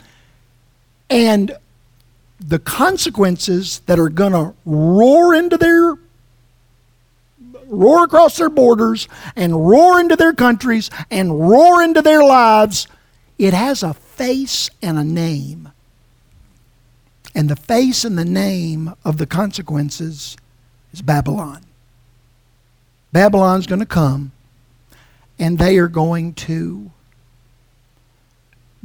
And 1.11 1.57
the 2.38 2.61
consequences 2.61 3.81
that 3.87 3.99
are 3.99 4.09
going 4.09 4.35
to 4.35 4.55
roar 4.64 5.35
into 5.35 5.57
their 5.57 5.99
roar 7.66 8.05
across 8.05 8.37
their 8.37 8.51
borders 8.51 9.09
and 9.35 9.68
roar 9.68 9.99
into 9.99 10.14
their 10.14 10.33
countries 10.33 10.90
and 11.11 11.40
roar 11.51 11.83
into 11.83 12.03
their 12.03 12.23
lives 12.23 12.87
it 13.40 13.55
has 13.55 13.83
a 13.83 13.94
face 13.94 14.68
and 14.83 14.98
a 14.98 15.05
name 15.05 15.72
and 17.35 17.48
the 17.48 17.57
face 17.57 18.05
and 18.05 18.18
the 18.18 18.24
name 18.24 18.94
of 19.05 19.18
the 19.18 19.26
consequences 19.26 20.37
is 20.92 21.03
babylon 21.03 21.64
babylon's 23.12 23.66
going 23.66 23.81
to 23.81 23.87
come 23.87 24.33
and 25.38 25.59
they 25.59 25.79
are 25.79 25.88
going 25.88 26.35
to 26.35 26.90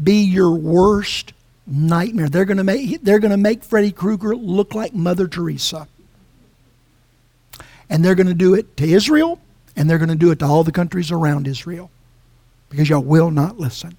be 0.02 0.24
your 0.24 0.52
worst 0.52 1.34
nightmare. 1.68 2.30
They're 2.30 2.46
going 2.46 2.58
to 2.58 2.64
make 2.64 3.02
they're 3.04 3.20
going 3.20 3.32
to 3.32 3.38
make 3.38 3.64
Freddy 3.64 3.92
Krueger 3.92 4.36
look 4.36 4.74
like 4.76 4.94
Mother 4.94 5.28
Teresa. 5.28 5.88
And 7.90 8.04
they're 8.04 8.16
going 8.16 8.28
to 8.28 8.34
do 8.34 8.56
it 8.56 8.78
to 8.78 8.86
Israel, 8.86 9.40
and 9.76 9.88
they're 9.88 10.00
going 10.00 10.10
to 10.10 10.16
do 10.16 10.32
it 10.32 10.40
to 10.40 10.46
all 10.46 10.64
the 10.64 10.72
countries 10.72 11.12
around 11.12 11.48
Israel, 11.48 11.92
because 12.70 12.90
y'all 12.90 13.04
will 13.04 13.30
not 13.30 13.60
listen. 13.60 13.96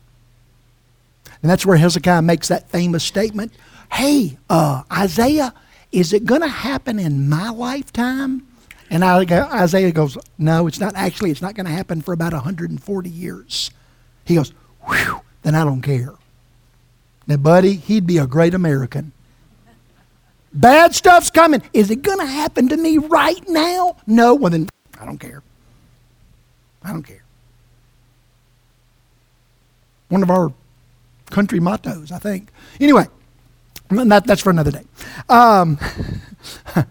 And 1.42 1.50
that's 1.50 1.66
where 1.66 1.76
Hezekiah 1.76 2.22
makes 2.22 2.48
that 2.48 2.68
famous 2.70 3.04
statement. 3.04 3.52
Hey, 3.92 4.38
uh, 4.50 4.82
Isaiah, 4.92 5.54
is 5.92 6.12
it 6.12 6.24
going 6.24 6.40
to 6.40 6.48
happen 6.48 6.98
in 6.98 7.28
my 7.28 7.50
lifetime? 7.50 8.46
And 8.90 9.02
Isaiah 9.02 9.92
goes, 9.92 10.16
No, 10.38 10.66
it's 10.66 10.78
not. 10.80 10.94
Actually, 10.94 11.30
it's 11.30 11.42
not 11.42 11.54
going 11.54 11.66
to 11.66 11.72
happen 11.72 12.00
for 12.00 12.12
about 12.12 12.32
140 12.32 13.10
years. 13.10 13.70
He 14.24 14.34
goes, 14.34 14.52
Whew, 14.86 15.20
then 15.42 15.54
I 15.54 15.64
don't 15.64 15.82
care. 15.82 16.12
Now, 17.26 17.36
buddy, 17.36 17.74
he'd 17.74 18.06
be 18.06 18.18
a 18.18 18.26
great 18.26 18.54
American. 18.54 19.12
Bad 20.52 20.94
stuff's 20.94 21.30
coming. 21.30 21.62
Is 21.72 21.90
it 21.90 22.02
going 22.02 22.20
to 22.20 22.26
happen 22.26 22.68
to 22.68 22.76
me 22.76 22.98
right 22.98 23.46
now? 23.48 23.96
No. 24.06 24.34
Well, 24.34 24.50
then 24.50 24.68
I 24.98 25.04
don't 25.04 25.18
care. 25.18 25.42
I 26.82 26.92
don't 26.92 27.02
care. 27.02 27.24
One 30.08 30.22
of 30.22 30.30
our 30.30 30.52
country 31.30 31.60
mottos, 31.60 32.12
I 32.12 32.18
think. 32.18 32.50
Anyway, 32.80 33.06
that, 33.90 34.26
that's 34.26 34.42
for 34.42 34.50
another 34.50 34.70
day. 34.70 34.84
Um, 35.28 35.78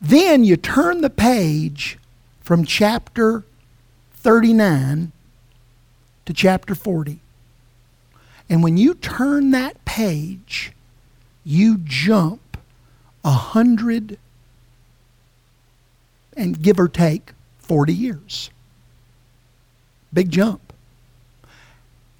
then 0.00 0.44
you 0.44 0.56
turn 0.56 1.00
the 1.00 1.10
page 1.10 1.98
from 2.40 2.64
chapter 2.64 3.44
39 4.12 5.12
to 6.26 6.32
chapter 6.32 6.74
40. 6.74 7.20
And 8.48 8.62
when 8.62 8.76
you 8.76 8.94
turn 8.94 9.50
that 9.50 9.84
page, 9.84 10.72
you 11.44 11.78
jump 11.78 12.56
a 13.24 13.30
hundred 13.30 14.18
and 16.36 16.60
give 16.60 16.78
or 16.78 16.88
take 16.88 17.32
40 17.58 17.92
years. 17.92 18.50
Big 20.12 20.30
jump. 20.30 20.65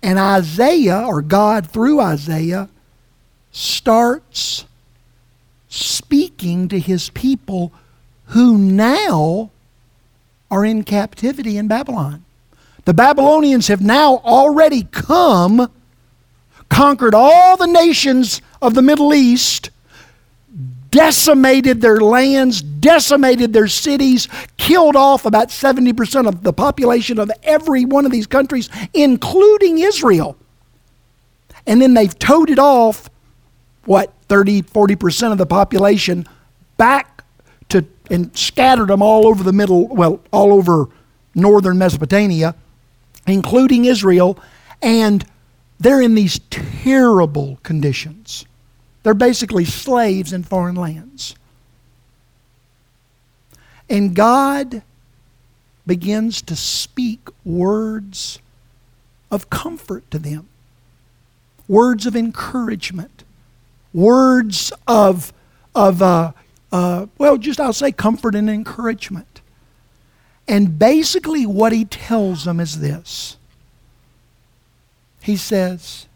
And 0.07 0.21
Isaiah, 0.21 1.03
or 1.05 1.21
God 1.21 1.69
through 1.69 1.99
Isaiah, 1.99 2.69
starts 3.51 4.65
speaking 5.69 6.69
to 6.69 6.79
his 6.79 7.11
people 7.11 7.73
who 8.27 8.57
now 8.57 9.51
are 10.49 10.65
in 10.65 10.85
captivity 10.85 11.57
in 11.57 11.67
Babylon. 11.67 12.25
The 12.85 12.95
Babylonians 12.95 13.67
have 13.67 13.81
now 13.81 14.19
already 14.19 14.85
come 14.85 15.73
conquered 16.69 17.13
all 17.13 17.57
the 17.57 17.67
nations 17.67 18.41
of 18.63 18.75
the 18.75 18.83
Middle 18.83 19.13
East, 19.13 19.71
decimated 20.97 21.83
their 21.83 22.01
lands, 22.01 22.63
decimated 22.63 23.53
their 23.53 23.69
cities, 23.69 24.29
killed 24.57 24.97
off 24.97 25.27
about 25.27 25.49
70% 25.49 26.27
of 26.27 26.43
the 26.43 26.55
population 26.55 27.19
of 27.19 27.31
every 27.43 27.85
one 27.85 28.07
of 28.07 28.11
these 28.11 28.27
countries, 28.27 28.71
including 28.95 29.79
Israel. 29.79 30.39
And 31.67 31.83
then 31.83 31.93
they've 31.93 32.19
toted 32.19 32.59
off, 32.59 33.11
what, 33.85 34.11
30, 34.29 34.63
40% 34.63 35.33
of 35.33 35.39
the 35.39 35.45
population 35.45 36.27
back 36.79 37.25
to, 37.69 37.85
and 38.11 38.35
scattered 38.35 38.89
them 38.89 39.03
all 39.03 39.27
over 39.27 39.45
the 39.45 39.53
middle, 39.53 39.89
well, 39.89 40.21
all 40.33 40.55
over 40.55 40.87
northern 41.35 41.77
Mesopotamia, 41.77 42.55
including 43.27 43.85
Israel. 43.85 44.39
And 44.81 45.27
they're 45.79 46.01
in 46.01 46.15
these 46.15 46.39
terrible 46.49 47.59
conditions. 47.63 48.47
They're 49.07 49.15
basically 49.15 49.65
slaves 49.65 50.33
in 50.33 50.43
foreign 50.43 50.75
lands. 50.75 51.37
And 53.89 54.17
God 54.17 54.83
begins 55.87 56.43
to 56.43 56.57
speak 56.57 57.21
words 57.45 58.41
of 59.31 59.49
comfort 59.49 60.11
to 60.11 60.19
them, 60.19 60.49
words 61.69 62.05
of 62.07 62.17
encouragement, 62.17 63.23
words 63.95 64.73
of, 64.89 65.33
of 65.73 66.03
uh, 66.03 66.33
uh, 66.73 67.07
well, 67.17 67.37
just 67.37 67.61
I'll 67.61 67.73
say 67.73 67.93
comfort 67.93 68.35
and 68.35 68.51
encouragement. 68.51 69.41
And 70.49 70.81
basically, 70.81 71.47
what 71.47 71.71
he 71.71 71.85
tells 71.85 72.45
them 72.45 72.59
is 72.59 72.81
this 72.81 73.37
he 75.23 75.37
says, 75.37 76.09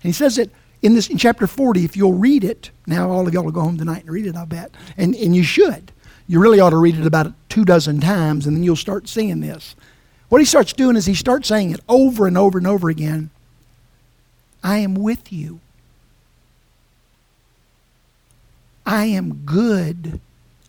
he 0.00 0.12
says 0.12 0.38
it 0.38 0.50
in 0.82 0.94
this 0.94 1.08
in 1.08 1.18
chapter 1.18 1.46
40, 1.46 1.84
if 1.84 1.96
you'll 1.96 2.12
read 2.12 2.44
it, 2.44 2.70
now 2.86 3.10
all 3.10 3.26
of 3.26 3.34
y'all 3.34 3.44
will 3.44 3.52
go 3.52 3.62
home 3.62 3.78
tonight 3.78 4.02
and 4.02 4.10
read 4.10 4.26
it, 4.26 4.36
I'll 4.36 4.46
bet. 4.46 4.70
And, 4.96 5.14
and 5.14 5.34
you 5.34 5.42
should. 5.42 5.92
You 6.26 6.40
really 6.40 6.60
ought 6.60 6.70
to 6.70 6.76
read 6.76 6.98
it 6.98 7.06
about 7.06 7.32
two 7.48 7.64
dozen 7.64 8.00
times, 8.00 8.46
and 8.46 8.56
then 8.56 8.62
you'll 8.62 8.76
start 8.76 9.08
seeing 9.08 9.40
this. 9.40 9.74
What 10.28 10.40
he 10.40 10.44
starts 10.44 10.72
doing 10.72 10.96
is 10.96 11.06
he 11.06 11.14
starts 11.14 11.48
saying 11.48 11.70
it 11.70 11.80
over 11.88 12.26
and 12.26 12.36
over 12.36 12.58
and 12.58 12.66
over 12.66 12.88
again 12.88 13.30
I 14.62 14.78
am 14.78 14.94
with 14.94 15.32
you. 15.32 15.60
I 18.84 19.04
am 19.04 19.42
good. 19.44 20.20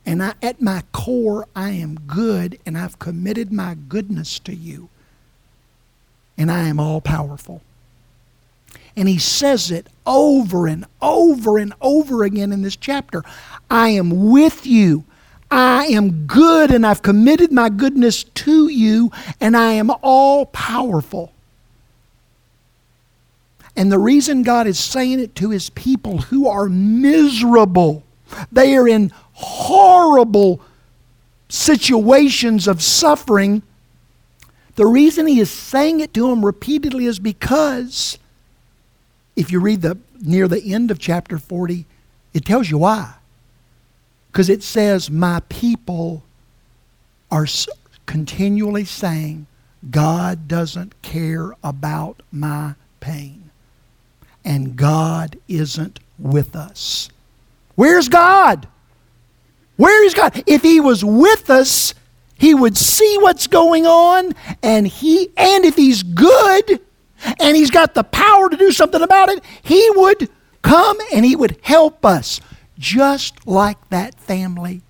And 0.05 0.23
I, 0.23 0.33
at 0.41 0.61
my 0.61 0.83
core, 0.91 1.47
I 1.55 1.71
am 1.71 1.99
good, 2.07 2.59
and 2.65 2.77
I've 2.77 2.99
committed 2.99 3.51
my 3.51 3.75
goodness 3.75 4.39
to 4.39 4.55
you. 4.55 4.89
And 6.37 6.51
I 6.51 6.67
am 6.67 6.79
all 6.79 7.01
powerful. 7.01 7.61
And 8.99 9.07
he 9.07 9.17
says 9.17 9.71
it 9.71 9.87
over 10.05 10.67
and 10.67 10.85
over 11.01 11.57
and 11.57 11.73
over 11.79 12.23
again 12.23 12.51
in 12.51 12.63
this 12.63 12.75
chapter. 12.75 13.23
I 13.71 13.89
am 13.89 14.29
with 14.29 14.67
you. 14.67 15.05
I 15.49 15.85
am 15.85 16.27
good 16.27 16.69
and 16.69 16.85
I've 16.85 17.01
committed 17.01 17.49
my 17.49 17.69
goodness 17.69 18.25
to 18.25 18.67
you 18.67 19.09
and 19.39 19.55
I 19.55 19.71
am 19.71 19.89
all 20.01 20.47
powerful. 20.47 21.31
And 23.73 23.89
the 23.89 23.97
reason 23.97 24.43
God 24.43 24.67
is 24.67 24.77
saying 24.77 25.21
it 25.21 25.33
to 25.35 25.51
his 25.51 25.69
people 25.69 26.17
who 26.17 26.49
are 26.49 26.67
miserable, 26.67 28.03
they 28.51 28.75
are 28.75 28.85
in 28.85 29.13
horrible 29.31 30.59
situations 31.47 32.67
of 32.67 32.81
suffering. 32.81 33.63
The 34.75 34.85
reason 34.85 35.25
he 35.25 35.39
is 35.39 35.49
saying 35.49 36.01
it 36.01 36.13
to 36.15 36.29
them 36.29 36.45
repeatedly 36.45 37.05
is 37.05 37.17
because 37.17 38.18
if 39.39 39.53
you 39.53 39.61
read 39.61 39.81
the 39.81 39.97
near 40.19 40.49
the 40.49 40.73
end 40.73 40.91
of 40.91 40.99
chapter 40.99 41.37
40, 41.37 41.85
it 42.33 42.43
tells 42.43 42.69
you 42.69 42.79
why. 42.79 43.13
Because 44.29 44.49
it 44.49 44.61
says, 44.61 45.09
My 45.09 45.39
people 45.47 46.23
are 47.31 47.47
continually 48.05 48.83
saying, 48.83 49.47
God 49.89 50.49
doesn't 50.49 51.01
care 51.01 51.53
about 51.63 52.21
my 52.33 52.75
pain. 52.99 53.49
And 54.43 54.75
God 54.75 55.39
isn't 55.47 56.01
with 56.17 56.53
us. 56.53 57.09
Where's 57.75 58.09
God? 58.09 58.67
Where 59.77 60.05
is 60.05 60.13
God? 60.13 60.43
If 60.47 60.63
He 60.63 60.81
was 60.81 61.05
with 61.05 61.49
us, 61.49 61.93
He 62.37 62.53
would 62.53 62.75
see 62.75 63.17
what's 63.21 63.47
going 63.47 63.85
on, 63.85 64.33
and 64.61 64.85
He 64.85 65.29
and 65.37 65.63
if 65.63 65.77
He's 65.77 66.03
good, 66.03 66.81
and 67.39 67.55
He's 67.55 67.71
got 67.71 67.93
the 67.93 68.03
power 68.03 68.49
to 68.49 68.57
do 68.57 68.71
something 68.71 69.01
about 69.01 69.29
it, 69.29 69.43
He 69.61 69.89
would 69.95 70.29
come 70.61 70.97
and 71.13 71.25
He 71.25 71.35
would 71.35 71.57
help 71.61 72.05
us 72.05 72.41
just 72.77 73.45
like 73.45 73.89
that 73.89 74.15
family 74.15 74.81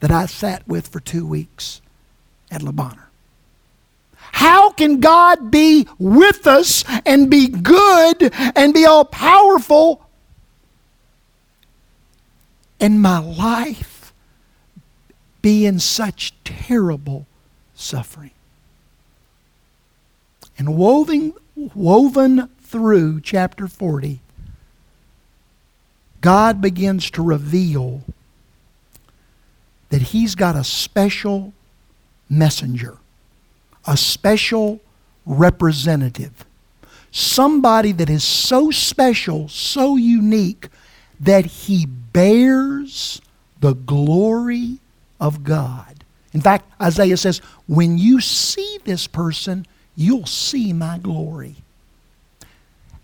that 0.00 0.10
I 0.10 0.26
sat 0.26 0.66
with 0.66 0.88
for 0.88 1.00
two 1.00 1.26
weeks 1.26 1.80
at 2.50 2.62
Le 2.62 2.72
Bonheur. 2.72 3.08
How 4.32 4.70
can 4.70 4.98
God 4.98 5.50
be 5.50 5.86
with 5.98 6.46
us 6.46 6.84
and 7.06 7.30
be 7.30 7.46
good 7.48 8.32
and 8.56 8.74
be 8.74 8.84
all 8.84 9.04
powerful 9.04 10.06
and 12.80 13.00
my 13.00 13.18
life 13.18 14.12
be 15.42 15.66
in 15.66 15.78
such 15.78 16.34
terrible 16.44 17.26
suffering? 17.74 18.32
And 20.58 20.76
woven, 20.76 21.34
woven 21.74 22.48
through 22.60 23.20
chapter 23.20 23.68
40 23.68 24.20
God 26.22 26.60
begins 26.60 27.10
to 27.10 27.22
reveal 27.22 28.02
that 29.90 30.00
He's 30.00 30.34
got 30.34 30.56
a 30.56 30.64
special 30.64 31.52
messenger, 32.30 32.96
a 33.86 33.96
special 33.96 34.80
representative, 35.26 36.46
somebody 37.10 37.92
that 37.92 38.08
is 38.08 38.24
so 38.24 38.70
special, 38.70 39.48
so 39.48 39.96
unique, 39.96 40.68
that 41.20 41.44
He 41.44 41.86
bears 41.86 43.20
the 43.60 43.74
glory 43.74 44.78
of 45.20 45.42
God. 45.42 46.04
In 46.32 46.40
fact, 46.40 46.70
Isaiah 46.80 47.16
says, 47.16 47.40
when 47.66 47.98
you 47.98 48.20
see 48.20 48.78
this 48.84 49.06
person, 49.06 49.66
you'll 49.96 50.26
see 50.26 50.72
my 50.72 50.98
glory. 50.98 51.56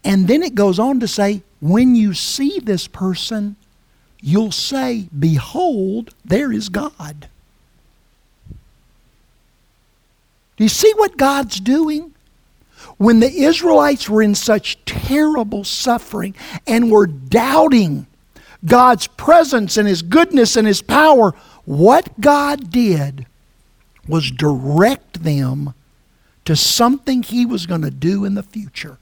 And 0.04 0.26
then 0.28 0.42
it 0.42 0.54
goes 0.54 0.78
on 0.78 1.00
to 1.00 1.08
say, 1.08 1.42
when 1.60 1.94
you 1.94 2.14
see 2.14 2.60
this 2.60 2.86
person, 2.86 3.56
you'll 4.20 4.52
say, 4.52 5.08
Behold, 5.16 6.14
there 6.24 6.52
is 6.52 6.68
God. 6.68 7.28
Do 10.56 10.64
you 10.64 10.68
see 10.68 10.92
what 10.96 11.16
God's 11.16 11.60
doing? 11.60 12.14
When 12.96 13.20
the 13.20 13.30
Israelites 13.30 14.08
were 14.08 14.22
in 14.22 14.34
such 14.34 14.84
terrible 14.84 15.64
suffering 15.64 16.34
and 16.66 16.90
were 16.90 17.06
doubting 17.06 18.06
God's 18.64 19.06
presence 19.06 19.76
and 19.76 19.86
His 19.86 20.02
goodness 20.02 20.56
and 20.56 20.66
His 20.66 20.82
power, 20.82 21.32
what 21.64 22.20
God 22.20 22.70
did 22.70 23.26
was 24.08 24.30
direct 24.30 25.22
them 25.22 25.74
to 26.48 26.56
something 26.56 27.22
He 27.22 27.44
was 27.44 27.66
going 27.66 27.82
to 27.82 27.90
do 27.90 28.24
in 28.24 28.34
the 28.34 28.42
future. 28.42 28.96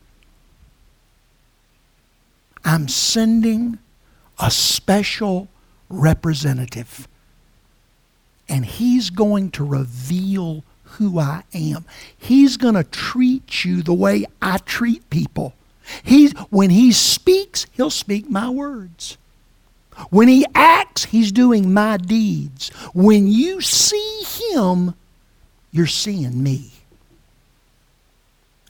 I'm 2.64 2.88
sending 2.88 3.78
a 4.36 4.50
special 4.50 5.46
representative. 5.88 7.06
And 8.48 8.66
he's 8.66 9.10
going 9.10 9.52
to 9.52 9.64
reveal 9.64 10.64
who 10.82 11.20
I 11.20 11.44
am. 11.54 11.84
He's 12.18 12.56
going 12.56 12.74
to 12.74 12.82
treat 12.82 13.64
you 13.64 13.80
the 13.80 13.94
way 13.94 14.24
I 14.42 14.58
treat 14.58 15.08
people. 15.08 15.54
He's, 16.02 16.32
when 16.50 16.70
he 16.70 16.90
speaks, 16.90 17.68
he'll 17.70 17.90
speak 17.90 18.28
my 18.28 18.50
words. 18.50 19.18
When 20.10 20.26
he 20.26 20.44
acts, 20.52 21.04
he's 21.04 21.30
doing 21.30 21.72
my 21.72 21.96
deeds. 21.96 22.70
When 22.92 23.28
you 23.28 23.60
see 23.60 24.24
him, 24.50 24.94
you're 25.70 25.86
seeing 25.86 26.42
me. 26.42 26.72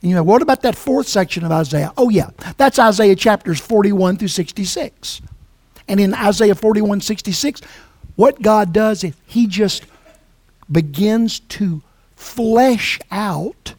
You 0.03 0.15
know, 0.15 0.23
what 0.23 0.43
about 0.43 0.63
that 0.63 0.77
fourth 0.77 1.09
section 1.09 1.45
of 1.45 1.51
Isaiah? 1.51 1.93
Oh, 1.97 2.09
yeah, 2.09 2.31
that's 2.57 2.79
Isaiah 2.79 3.17
chapters 3.17 3.61
41 3.61 4.19
through 4.19 4.29
66. 4.29 5.23
And 5.89 6.01
in 6.01 6.15
Isaiah 6.15 6.55
41, 6.55 7.01
66, 7.01 7.63
what 8.17 8.43
God 8.43 8.73
does 8.73 9.05
is 9.05 9.15
He 9.27 9.47
just 9.47 9.85
begins 10.71 11.41
to 11.41 11.83
flesh 12.15 12.99
out 13.11 13.75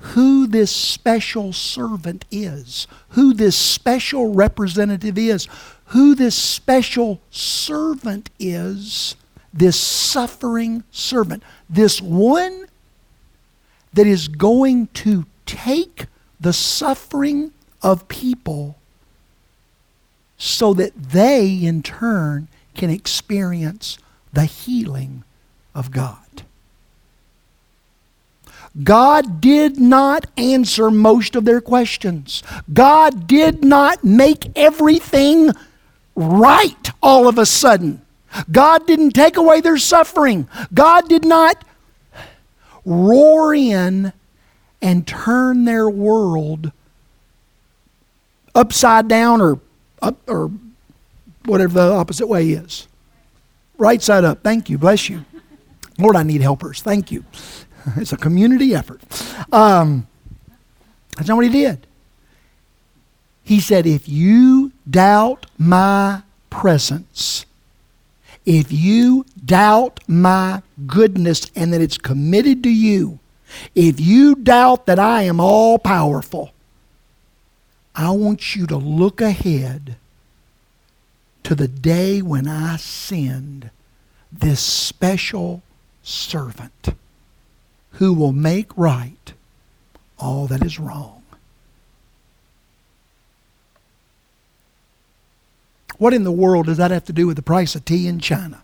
who 0.00 0.46
this 0.46 0.70
special 0.70 1.52
servant 1.52 2.24
is, 2.30 2.86
who 3.10 3.34
this 3.34 3.56
special 3.56 4.32
representative 4.32 5.18
is, 5.18 5.48
who 5.86 6.14
this 6.14 6.34
special 6.34 7.20
servant 7.30 8.30
is, 8.38 9.16
this 9.52 9.78
suffering 9.78 10.84
servant, 10.90 11.42
this 11.68 12.00
one 12.00 12.66
that 13.92 14.06
is 14.06 14.28
going 14.28 14.86
to 14.88 15.24
take 15.48 16.06
the 16.38 16.52
suffering 16.52 17.52
of 17.82 18.06
people 18.06 18.76
so 20.36 20.72
that 20.74 20.94
they, 20.94 21.52
in 21.64 21.82
turn, 21.82 22.46
can 22.74 22.90
experience 22.90 23.98
the 24.32 24.44
healing 24.44 25.24
of 25.74 25.90
God. 25.90 26.18
God 28.84 29.40
did 29.40 29.80
not 29.80 30.26
answer 30.36 30.90
most 30.90 31.34
of 31.34 31.44
their 31.44 31.60
questions. 31.60 32.42
God 32.72 33.26
did 33.26 33.64
not 33.64 34.04
make 34.04 34.52
everything 34.56 35.50
right 36.14 36.90
all 37.02 37.26
of 37.26 37.38
a 37.38 37.46
sudden. 37.46 38.02
God 38.52 38.86
didn't 38.86 39.12
take 39.12 39.36
away 39.36 39.60
their 39.60 39.78
suffering. 39.78 40.46
God 40.72 41.08
did 41.08 41.24
not 41.24 41.64
roar 42.84 43.54
in 43.54 44.12
and 44.80 45.06
turn 45.06 45.64
their 45.64 45.88
world 45.88 46.72
upside 48.54 49.08
down 49.08 49.40
or 49.40 49.60
up 50.02 50.16
or 50.28 50.50
whatever 51.44 51.74
the 51.74 51.92
opposite 51.92 52.26
way 52.26 52.50
is. 52.50 52.86
Right 53.76 54.02
side 54.02 54.24
up. 54.24 54.42
Thank 54.42 54.68
you. 54.68 54.78
Bless 54.78 55.08
you. 55.08 55.24
Lord, 55.98 56.16
I 56.16 56.22
need 56.22 56.42
helpers. 56.42 56.82
Thank 56.82 57.10
you. 57.10 57.24
It's 57.96 58.12
a 58.12 58.18
community 58.18 58.74
effort. 58.74 59.00
Um, 59.50 60.06
that's 61.16 61.26
not 61.26 61.36
what 61.36 61.46
he 61.46 61.50
did. 61.50 61.86
He 63.42 63.60
said, 63.60 63.86
If 63.86 64.06
you 64.06 64.72
doubt 64.90 65.46
my 65.56 66.22
presence, 66.50 67.46
if 68.44 68.70
you 68.70 69.24
doubt 69.42 70.00
my 70.06 70.62
goodness 70.86 71.50
and 71.56 71.72
that 71.72 71.80
it's 71.80 71.96
committed 71.96 72.62
to 72.64 72.68
you, 72.68 73.20
if 73.74 74.00
you 74.00 74.34
doubt 74.34 74.86
that 74.86 74.98
I 74.98 75.22
am 75.22 75.40
all 75.40 75.78
powerful, 75.78 76.52
I 77.94 78.10
want 78.10 78.54
you 78.54 78.66
to 78.66 78.76
look 78.76 79.20
ahead 79.20 79.96
to 81.42 81.54
the 81.54 81.68
day 81.68 82.22
when 82.22 82.46
I 82.46 82.76
send 82.76 83.70
this 84.30 84.60
special 84.60 85.62
servant 86.02 86.94
who 87.92 88.12
will 88.12 88.32
make 88.32 88.76
right 88.76 89.32
all 90.18 90.46
that 90.46 90.62
is 90.62 90.78
wrong. 90.78 91.22
What 95.98 96.14
in 96.14 96.22
the 96.22 96.32
world 96.32 96.66
does 96.66 96.76
that 96.76 96.92
have 96.92 97.04
to 97.06 97.12
do 97.12 97.26
with 97.26 97.36
the 97.36 97.42
price 97.42 97.74
of 97.74 97.84
tea 97.84 98.06
in 98.06 98.20
China? 98.20 98.62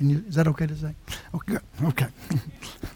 You, 0.00 0.24
is 0.28 0.34
that 0.34 0.46
okay 0.48 0.66
to 0.66 0.74
say? 0.74 0.94
Okay. 1.34 1.58
Okay. 1.84 2.06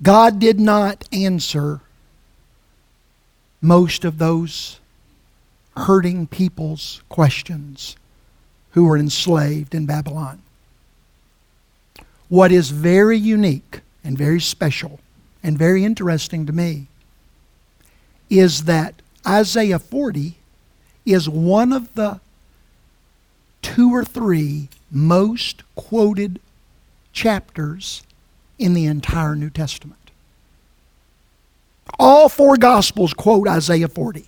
God 0.01 0.39
did 0.39 0.59
not 0.59 1.03
answer 1.11 1.81
most 3.61 4.05
of 4.05 4.17
those 4.17 4.79
hurting 5.75 6.27
people's 6.27 7.01
questions 7.09 7.95
who 8.71 8.85
were 8.85 8.97
enslaved 8.97 9.75
in 9.75 9.85
Babylon. 9.85 10.41
What 12.27 12.51
is 12.51 12.69
very 12.69 13.17
unique 13.17 13.81
and 14.03 14.17
very 14.17 14.39
special 14.39 14.99
and 15.43 15.57
very 15.57 15.83
interesting 15.83 16.45
to 16.45 16.53
me 16.53 16.87
is 18.29 18.65
that 18.65 19.01
Isaiah 19.27 19.79
40 19.79 20.35
is 21.05 21.27
one 21.27 21.73
of 21.73 21.93
the 21.95 22.19
two 23.61 23.93
or 23.93 24.03
three 24.03 24.69
most 24.91 25.63
quoted 25.75 26.39
chapters 27.13 28.03
in 28.57 28.73
the 28.73 28.85
entire 28.85 29.35
New 29.35 29.49
Testament. 29.49 30.11
All 31.97 32.29
four 32.29 32.57
Gospels 32.57 33.13
quote 33.13 33.47
Isaiah 33.47 33.87
40. 33.87 34.25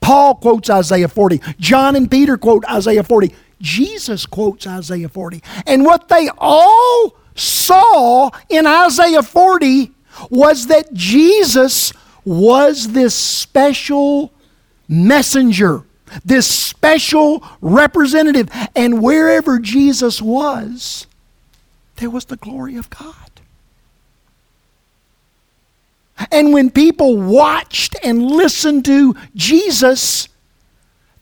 Paul 0.00 0.36
quotes 0.36 0.70
Isaiah 0.70 1.08
40. 1.08 1.40
John 1.58 1.96
and 1.96 2.10
Peter 2.10 2.36
quote 2.36 2.64
Isaiah 2.66 3.02
40. 3.02 3.34
Jesus 3.60 4.26
quotes 4.26 4.66
Isaiah 4.66 5.08
40. 5.08 5.42
And 5.66 5.84
what 5.84 6.08
they 6.08 6.28
all 6.38 7.14
saw 7.34 8.30
in 8.48 8.66
Isaiah 8.66 9.22
40 9.22 9.92
was 10.30 10.66
that 10.68 10.92
Jesus 10.92 11.92
was 12.24 12.88
this 12.92 13.14
special 13.14 14.32
messenger, 14.88 15.82
this 16.24 16.46
special 16.46 17.42
representative. 17.60 18.48
And 18.74 19.02
wherever 19.02 19.58
Jesus 19.58 20.20
was, 20.22 21.06
there 21.96 22.10
was 22.10 22.26
the 22.26 22.36
glory 22.36 22.76
of 22.76 22.90
God. 22.90 23.14
And 26.30 26.52
when 26.52 26.70
people 26.70 27.16
watched 27.16 27.96
and 28.02 28.22
listened 28.22 28.84
to 28.86 29.14
Jesus, 29.34 30.28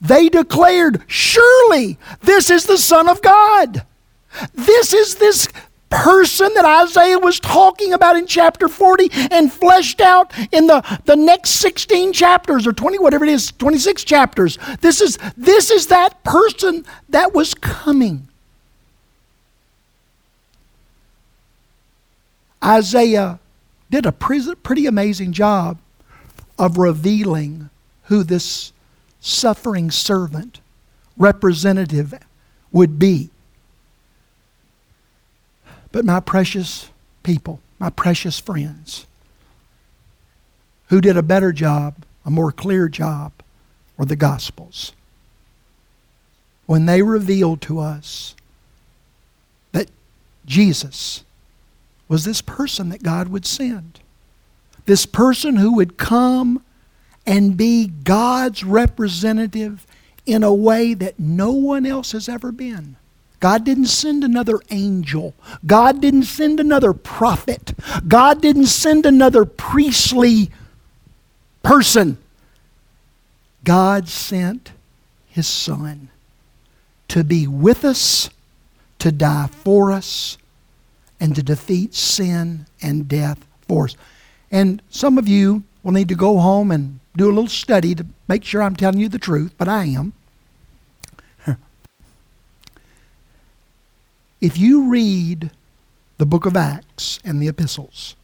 they 0.00 0.28
declared, 0.28 1.02
Surely 1.06 1.98
this 2.20 2.50
is 2.50 2.66
the 2.66 2.78
Son 2.78 3.08
of 3.08 3.22
God. 3.22 3.84
This 4.54 4.92
is 4.92 5.16
this 5.16 5.48
person 5.94 6.52
that 6.54 6.64
Isaiah 6.64 7.18
was 7.18 7.38
talking 7.38 7.92
about 7.92 8.16
in 8.16 8.26
chapter 8.26 8.68
40 8.68 9.08
and 9.30 9.52
fleshed 9.52 10.00
out 10.00 10.32
in 10.52 10.66
the, 10.66 10.82
the 11.04 11.14
next 11.14 11.50
16 11.50 12.12
chapters 12.12 12.66
or 12.66 12.72
20, 12.72 12.98
whatever 12.98 13.24
it 13.24 13.30
is, 13.30 13.52
26 13.52 14.02
chapters. 14.02 14.58
This 14.80 15.00
is, 15.00 15.18
this 15.36 15.70
is 15.70 15.86
that 15.86 16.24
person 16.24 16.84
that 17.08 17.32
was 17.32 17.54
coming. 17.54 18.28
Isaiah 22.62 23.38
did 23.90 24.04
a 24.04 24.12
pretty 24.12 24.86
amazing 24.86 25.32
job 25.32 25.78
of 26.58 26.76
revealing 26.76 27.70
who 28.04 28.24
this 28.24 28.72
suffering 29.20 29.90
servant 29.90 30.60
representative 31.16 32.14
would 32.72 32.98
be. 32.98 33.30
But 35.94 36.04
my 36.04 36.18
precious 36.18 36.90
people, 37.22 37.60
my 37.78 37.88
precious 37.88 38.40
friends, 38.40 39.06
who 40.88 41.00
did 41.00 41.16
a 41.16 41.22
better 41.22 41.52
job, 41.52 42.04
a 42.26 42.32
more 42.32 42.50
clear 42.50 42.88
job, 42.88 43.30
were 43.96 44.04
the 44.04 44.16
Gospels. 44.16 44.92
When 46.66 46.86
they 46.86 47.00
revealed 47.00 47.60
to 47.60 47.78
us 47.78 48.34
that 49.70 49.88
Jesus 50.44 51.22
was 52.08 52.24
this 52.24 52.42
person 52.42 52.88
that 52.88 53.04
God 53.04 53.28
would 53.28 53.46
send. 53.46 54.00
This 54.86 55.06
person 55.06 55.54
who 55.54 55.76
would 55.76 55.96
come 55.96 56.64
and 57.24 57.56
be 57.56 57.86
God's 57.86 58.64
representative 58.64 59.86
in 60.26 60.42
a 60.42 60.52
way 60.52 60.92
that 60.92 61.20
no 61.20 61.52
one 61.52 61.86
else 61.86 62.10
has 62.10 62.28
ever 62.28 62.50
been. 62.50 62.96
God 63.44 63.62
didn't 63.62 63.88
send 63.88 64.24
another 64.24 64.58
angel. 64.70 65.34
God 65.66 66.00
didn't 66.00 66.22
send 66.22 66.60
another 66.60 66.94
prophet. 66.94 67.74
God 68.08 68.40
didn't 68.40 68.68
send 68.68 69.04
another 69.04 69.44
priestly 69.44 70.50
person. 71.62 72.16
God 73.62 74.08
sent 74.08 74.72
His 75.28 75.46
Son 75.46 76.08
to 77.08 77.22
be 77.22 77.46
with 77.46 77.84
us, 77.84 78.30
to 79.00 79.12
die 79.12 79.48
for 79.48 79.92
us, 79.92 80.38
and 81.20 81.36
to 81.36 81.42
defeat 81.42 81.94
sin 81.94 82.64
and 82.80 83.06
death 83.06 83.44
for 83.68 83.84
us. 83.84 83.96
And 84.50 84.80
some 84.88 85.18
of 85.18 85.28
you 85.28 85.64
will 85.82 85.92
need 85.92 86.08
to 86.08 86.14
go 86.14 86.38
home 86.38 86.70
and 86.70 86.98
do 87.14 87.26
a 87.26 87.28
little 87.28 87.48
study 87.48 87.94
to 87.94 88.06
make 88.26 88.42
sure 88.42 88.62
I'm 88.62 88.74
telling 88.74 89.00
you 89.00 89.10
the 89.10 89.18
truth, 89.18 89.52
but 89.58 89.68
I 89.68 89.84
am. 89.84 90.14
If 94.44 94.58
you 94.58 94.90
read 94.90 95.50
the 96.18 96.26
book 96.26 96.44
of 96.44 96.54
Acts 96.54 97.18
and 97.24 97.40
the 97.40 97.48
epistles, 97.48 98.14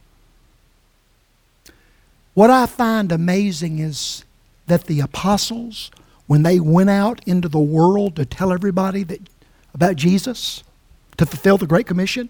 what 2.35 2.51
I 2.51 2.67
find 2.67 3.11
amazing 3.11 3.79
is 3.79 4.23
that 4.67 4.83
the 4.83 4.99
apostles, 4.99 5.89
when 6.27 6.43
they 6.43 6.59
went 6.59 6.91
out 6.91 7.27
into 7.27 7.49
the 7.49 7.57
world 7.57 8.15
to 8.17 8.25
tell 8.25 8.53
everybody 8.53 9.01
that, 9.01 9.19
about 9.73 9.95
Jesus, 9.95 10.63
to 11.17 11.25
fulfill 11.25 11.57
the 11.57 11.65
Great 11.65 11.87
Commission, 11.87 12.29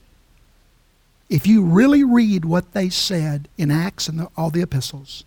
if 1.30 1.46
you 1.46 1.62
really 1.62 2.06
read 2.06 2.46
what 2.46 2.72
they 2.72 2.90
said 2.90 3.50
in 3.58 3.72
Acts 3.72 4.08
and 4.08 4.22
the, 4.22 4.30
all 4.38 4.52
the 4.52 4.62
epistles, 4.62 5.26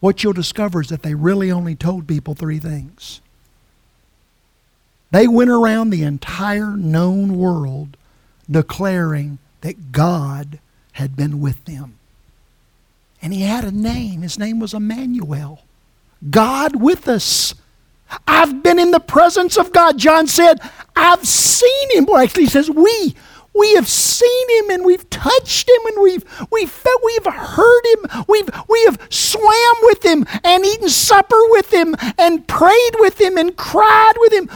what 0.00 0.24
you'll 0.24 0.32
discover 0.32 0.80
is 0.80 0.88
that 0.88 1.02
they 1.02 1.14
really 1.14 1.52
only 1.52 1.74
told 1.74 2.08
people 2.08 2.34
three 2.34 2.58
things. 2.58 3.20
They 5.14 5.28
went 5.28 5.48
around 5.50 5.90
the 5.90 6.02
entire 6.02 6.76
known 6.76 7.38
world 7.38 7.96
declaring 8.50 9.38
that 9.60 9.92
God 9.92 10.58
had 10.90 11.14
been 11.14 11.40
with 11.40 11.64
them. 11.66 12.00
And 13.22 13.32
he 13.32 13.42
had 13.42 13.62
a 13.62 13.70
name. 13.70 14.22
His 14.22 14.40
name 14.40 14.58
was 14.58 14.74
Emmanuel. 14.74 15.62
God 16.28 16.82
with 16.82 17.06
us. 17.06 17.54
I've 18.26 18.64
been 18.64 18.80
in 18.80 18.90
the 18.90 18.98
presence 18.98 19.56
of 19.56 19.72
God. 19.72 19.98
John 19.98 20.26
said, 20.26 20.58
I've 20.96 21.24
seen 21.24 21.90
him. 21.92 22.06
Well, 22.06 22.20
actually, 22.20 22.46
he 22.46 22.50
says, 22.50 22.68
We. 22.68 23.14
We 23.54 23.72
have 23.76 23.86
seen 23.86 24.50
him 24.58 24.70
and 24.70 24.84
we've 24.84 25.08
touched 25.10 25.68
him 25.68 25.86
and 25.86 26.02
we've 26.02 26.24
we've 26.50 26.68
felt, 26.68 27.00
we've 27.04 27.32
heard 27.32 27.82
him. 27.84 28.24
We've 28.26 28.50
we 28.68 28.84
have 28.86 28.98
swam 29.10 29.76
with 29.82 30.04
him 30.04 30.26
and 30.42 30.66
eaten 30.66 30.88
supper 30.88 31.38
with 31.50 31.72
him 31.72 31.94
and 32.18 32.48
prayed 32.48 32.94
with 32.98 33.20
him 33.20 33.38
and 33.38 33.56
cried 33.56 34.14
with 34.18 34.32
him. 34.32 34.50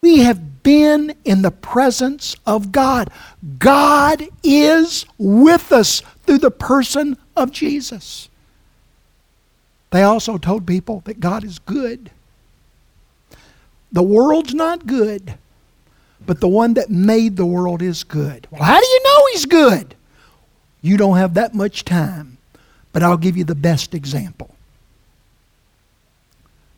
We 0.00 0.18
have 0.20 0.62
been 0.62 1.14
in 1.24 1.42
the 1.42 1.50
presence 1.50 2.36
of 2.46 2.72
God. 2.72 3.10
God 3.58 4.22
is 4.42 5.06
with 5.18 5.72
us 5.72 6.02
through 6.24 6.38
the 6.38 6.50
person 6.50 7.16
of 7.36 7.50
Jesus. 7.52 8.28
They 9.90 10.02
also 10.02 10.38
told 10.38 10.66
people 10.66 11.02
that 11.06 11.20
God 11.20 11.44
is 11.44 11.58
good. 11.58 12.10
The 13.90 14.02
world's 14.02 14.54
not 14.54 14.86
good 14.86 15.38
but 16.28 16.40
the 16.40 16.48
one 16.48 16.74
that 16.74 16.90
made 16.90 17.36
the 17.36 17.46
world 17.46 17.80
is 17.80 18.04
good. 18.04 18.46
Well, 18.50 18.62
how 18.62 18.78
do 18.78 18.86
you 18.86 19.02
know 19.02 19.26
he's 19.32 19.46
good? 19.46 19.94
You 20.82 20.98
don't 20.98 21.16
have 21.16 21.34
that 21.34 21.54
much 21.54 21.86
time, 21.86 22.36
but 22.92 23.02
I'll 23.02 23.16
give 23.16 23.36
you 23.36 23.44
the 23.44 23.54
best 23.54 23.94
example. 23.94 24.54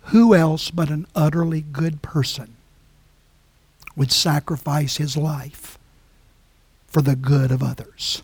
Who 0.05 0.37
else 0.37 0.71
but 0.71 0.89
an 0.89 1.07
utterly 1.17 1.63
good 1.63 2.01
person 2.01 2.57
would 4.01 4.11
sacrifice 4.11 4.97
his 4.97 5.15
life 5.15 5.79
for 6.87 7.03
the 7.03 7.15
good 7.15 7.51
of 7.53 7.63
others? 7.63 8.23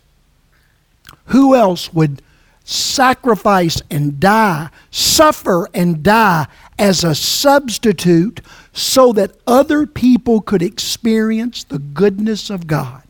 Who 1.27 1.55
else 1.55 1.93
would 1.93 2.23
sacrifice 2.65 3.83
and 3.91 4.19
die, 4.19 4.71
suffer 4.91 5.69
and 5.75 6.03
die 6.03 6.47
as 6.79 7.05
a 7.05 7.15
substitute 7.15 8.41
so 8.73 9.13
that 9.13 9.37
other 9.47 9.87
people 9.87 10.41
could 10.41 10.63
experience 10.63 11.63
the 11.63 11.79
goodness 11.79 12.49
of 12.49 12.67
God. 12.67 13.03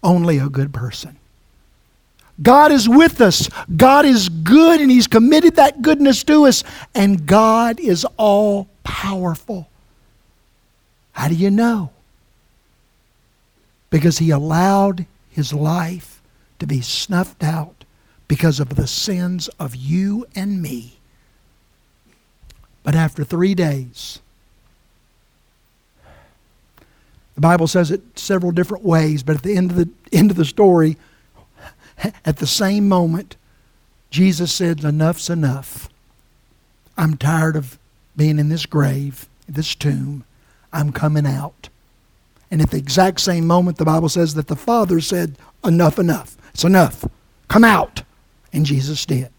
Only 0.00 0.38
a 0.38 0.48
good 0.48 0.72
person. 0.72 1.16
God 2.40 2.70
is 2.70 2.88
with 2.88 3.20
us. 3.20 3.48
God 3.76 4.06
is 4.06 4.28
good 4.28 4.80
and 4.80 4.92
He's 4.92 5.08
committed 5.08 5.56
that 5.56 5.82
goodness 5.82 6.22
to 6.24 6.46
us. 6.46 6.62
And 6.94 7.26
God 7.26 7.80
is 7.80 8.06
all 8.16 8.68
powerful. 8.84 9.68
How 11.14 11.28
do 11.28 11.34
you 11.34 11.50
know? 11.50 11.90
Because 13.90 14.18
He 14.18 14.30
allowed 14.30 15.06
His 15.30 15.52
life 15.52 16.22
to 16.58 16.66
be 16.66 16.80
snuffed 16.80 17.42
out 17.42 17.84
because 18.28 18.60
of 18.60 18.76
the 18.76 18.86
sins 18.86 19.48
of 19.58 19.74
you 19.74 20.26
and 20.34 20.60
me. 20.62 20.98
But 22.82 22.94
after 22.94 23.24
three 23.24 23.54
days, 23.54 24.20
the 27.34 27.40
Bible 27.40 27.66
says 27.66 27.90
it 27.90 28.18
several 28.18 28.52
different 28.52 28.84
ways, 28.84 29.22
but 29.22 29.36
at 29.36 29.42
the 29.42 29.56
end 29.56 29.70
of 29.70 29.76
the 29.76 29.88
end 30.12 30.30
of 30.30 30.36
the 30.36 30.44
story, 30.44 30.96
at 32.24 32.36
the 32.36 32.46
same 32.46 32.88
moment, 32.88 33.36
Jesus 34.10 34.52
said, 34.52 34.84
Enough's 34.84 35.28
enough. 35.28 35.88
I'm 36.96 37.16
tired 37.16 37.56
of 37.56 37.78
being 38.16 38.38
in 38.38 38.48
this 38.48 38.66
grave, 38.66 39.28
this 39.48 39.74
tomb. 39.74 40.24
I'm 40.74 40.92
coming 40.92 41.26
out. 41.26 41.68
And 42.50 42.60
at 42.60 42.70
the 42.70 42.76
exact 42.76 43.20
same 43.20 43.46
moment, 43.46 43.78
the 43.78 43.84
Bible 43.84 44.08
says 44.08 44.34
that 44.34 44.48
the 44.48 44.56
Father 44.56 45.00
said, 45.00 45.36
Enough, 45.64 45.98
enough. 45.98 46.36
It's 46.52 46.64
enough. 46.64 47.04
Come 47.48 47.64
out. 47.64 48.02
And 48.52 48.66
Jesus 48.66 49.06
did. 49.06 49.30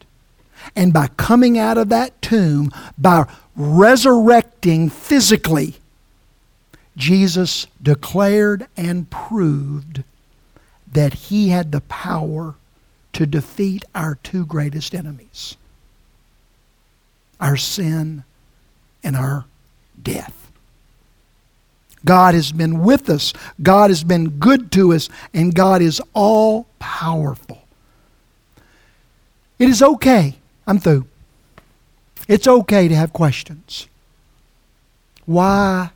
And 0.75 0.91
by 0.91 1.07
coming 1.09 1.57
out 1.57 1.77
of 1.77 1.89
that 1.89 2.19
tomb, 2.21 2.71
by 2.97 3.27
resurrecting 3.55 4.89
physically, 4.89 5.75
Jesus 6.97 7.67
declared 7.81 8.67
and 8.75 9.09
proved 9.09 10.03
that 10.91 11.13
he 11.13 11.49
had 11.49 11.71
the 11.71 11.81
power 11.81 12.55
to 13.13 13.25
defeat 13.25 13.85
our 13.93 14.15
two 14.15 14.45
greatest 14.45 14.95
enemies 14.95 15.57
our 17.37 17.57
sin 17.57 18.23
and 19.03 19.15
our 19.15 19.45
death. 20.01 20.44
God 22.05 22.35
has 22.35 22.51
been 22.51 22.83
with 22.83 23.09
us, 23.09 23.33
God 23.61 23.89
has 23.89 24.03
been 24.03 24.29
good 24.29 24.71
to 24.73 24.93
us, 24.93 25.09
and 25.33 25.53
God 25.53 25.81
is 25.81 26.01
all 26.13 26.67
powerful. 26.79 27.63
It 29.57 29.69
is 29.69 29.81
okay. 29.81 30.35
I'm 30.67 30.79
through. 30.79 31.07
It's 32.27 32.47
okay 32.47 32.87
to 32.87 32.95
have 32.95 33.13
questions. 33.13 33.87
Why? 35.25 35.91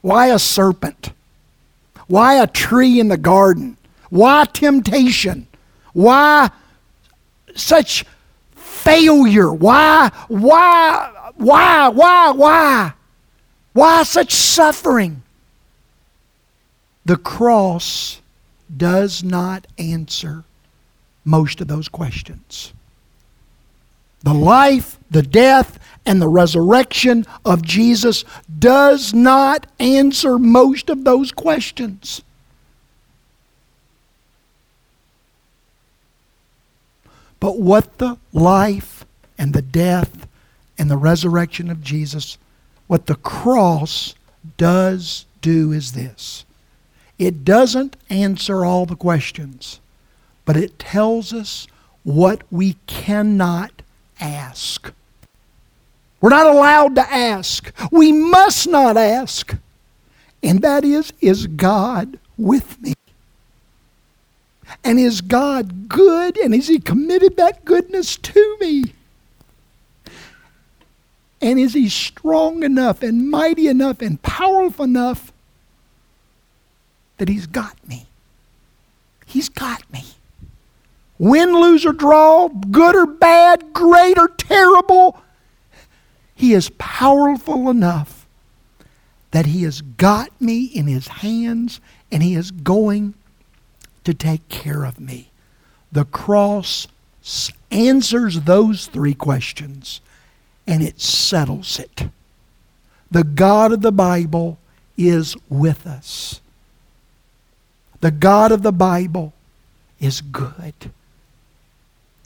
Why 0.00 0.28
a 0.28 0.38
serpent? 0.38 1.12
Why 2.06 2.42
a 2.42 2.46
tree 2.46 3.00
in 3.00 3.08
the 3.08 3.16
garden? 3.16 3.76
Why 4.10 4.46
temptation? 4.46 5.46
Why 5.92 6.50
such 7.54 8.04
failure? 8.54 9.52
Why, 9.52 10.10
why, 10.28 11.30
why, 11.36 11.88
why, 11.88 12.30
why? 12.30 12.92
Why 13.78 14.02
such 14.02 14.32
suffering? 14.34 15.22
The 17.04 17.16
cross 17.16 18.20
does 18.76 19.22
not 19.22 19.68
answer 19.78 20.42
most 21.24 21.60
of 21.60 21.68
those 21.68 21.88
questions. 21.88 22.72
The 24.24 24.34
life, 24.34 24.98
the 25.12 25.22
death, 25.22 25.78
and 26.04 26.20
the 26.20 26.26
resurrection 26.26 27.24
of 27.44 27.62
Jesus 27.62 28.24
does 28.58 29.14
not 29.14 29.68
answer 29.78 30.40
most 30.40 30.90
of 30.90 31.04
those 31.04 31.30
questions. 31.30 32.22
But 37.38 37.60
what 37.60 37.98
the 37.98 38.18
life 38.32 39.04
and 39.38 39.52
the 39.52 39.62
death 39.62 40.26
and 40.76 40.90
the 40.90 40.96
resurrection 40.96 41.70
of 41.70 41.80
Jesus, 41.80 42.38
what 42.88 43.06
the 43.06 43.14
cross 43.14 44.14
does 44.56 45.26
do 45.40 45.70
is 45.70 45.92
this 45.92 46.44
it 47.18 47.44
doesn't 47.44 47.96
answer 48.10 48.64
all 48.64 48.86
the 48.86 48.96
questions, 48.96 49.80
but 50.44 50.56
it 50.56 50.78
tells 50.78 51.32
us 51.32 51.66
what 52.02 52.42
we 52.50 52.76
cannot 52.86 53.82
ask. 54.20 54.92
We're 56.20 56.30
not 56.30 56.46
allowed 56.46 56.94
to 56.96 57.12
ask. 57.12 57.72
We 57.92 58.10
must 58.12 58.68
not 58.68 58.96
ask. 58.96 59.54
And 60.42 60.62
that 60.62 60.84
is, 60.84 61.12
is 61.20 61.46
God 61.46 62.18
with 62.36 62.80
me? 62.80 62.94
And 64.84 64.98
is 64.98 65.20
God 65.20 65.88
good? 65.88 66.36
And 66.38 66.54
has 66.54 66.68
He 66.68 66.78
committed 66.78 67.36
that 67.36 67.64
goodness 67.64 68.16
to 68.16 68.56
me? 68.60 68.94
And 71.40 71.58
is 71.58 71.74
He 71.74 71.88
strong 71.88 72.62
enough 72.62 73.02
and 73.02 73.30
mighty 73.30 73.68
enough 73.68 74.00
and 74.00 74.20
powerful 74.22 74.84
enough 74.84 75.32
that 77.18 77.28
He's 77.28 77.46
got 77.46 77.76
me? 77.86 78.06
He's 79.26 79.48
got 79.48 79.90
me. 79.92 80.04
Win, 81.18 81.52
lose, 81.52 81.84
or 81.84 81.92
draw, 81.92 82.48
good 82.48 82.94
or 82.94 83.06
bad, 83.06 83.72
great 83.72 84.18
or 84.18 84.28
terrible, 84.28 85.20
He 86.34 86.52
is 86.52 86.70
powerful 86.78 87.68
enough 87.68 88.26
that 89.32 89.46
He 89.46 89.64
has 89.64 89.82
got 89.82 90.30
me 90.40 90.64
in 90.64 90.86
His 90.86 91.08
hands 91.08 91.80
and 92.10 92.22
He 92.22 92.34
is 92.34 92.50
going 92.50 93.14
to 94.04 94.14
take 94.14 94.48
care 94.48 94.84
of 94.84 94.98
me. 94.98 95.30
The 95.92 96.04
cross 96.04 96.86
answers 97.70 98.40
those 98.42 98.86
three 98.86 99.14
questions 99.14 100.00
and 100.68 100.82
it 100.82 101.00
settles 101.00 101.80
it. 101.80 102.08
The 103.10 103.24
God 103.24 103.72
of 103.72 103.80
the 103.80 103.90
Bible 103.90 104.58
is 104.96 105.36
with 105.48 105.84
us. 105.86 106.40
The 108.00 108.12
God 108.12 108.52
of 108.52 108.62
the 108.62 108.72
Bible 108.72 109.32
is 109.98 110.20
good. 110.20 110.92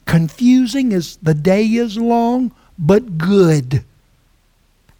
Confusing 0.05 0.93
as 0.93 1.15
the 1.23 1.33
day 1.33 1.65
is 1.65 1.97
long, 1.97 2.51
but 2.77 3.17
good. 3.17 3.83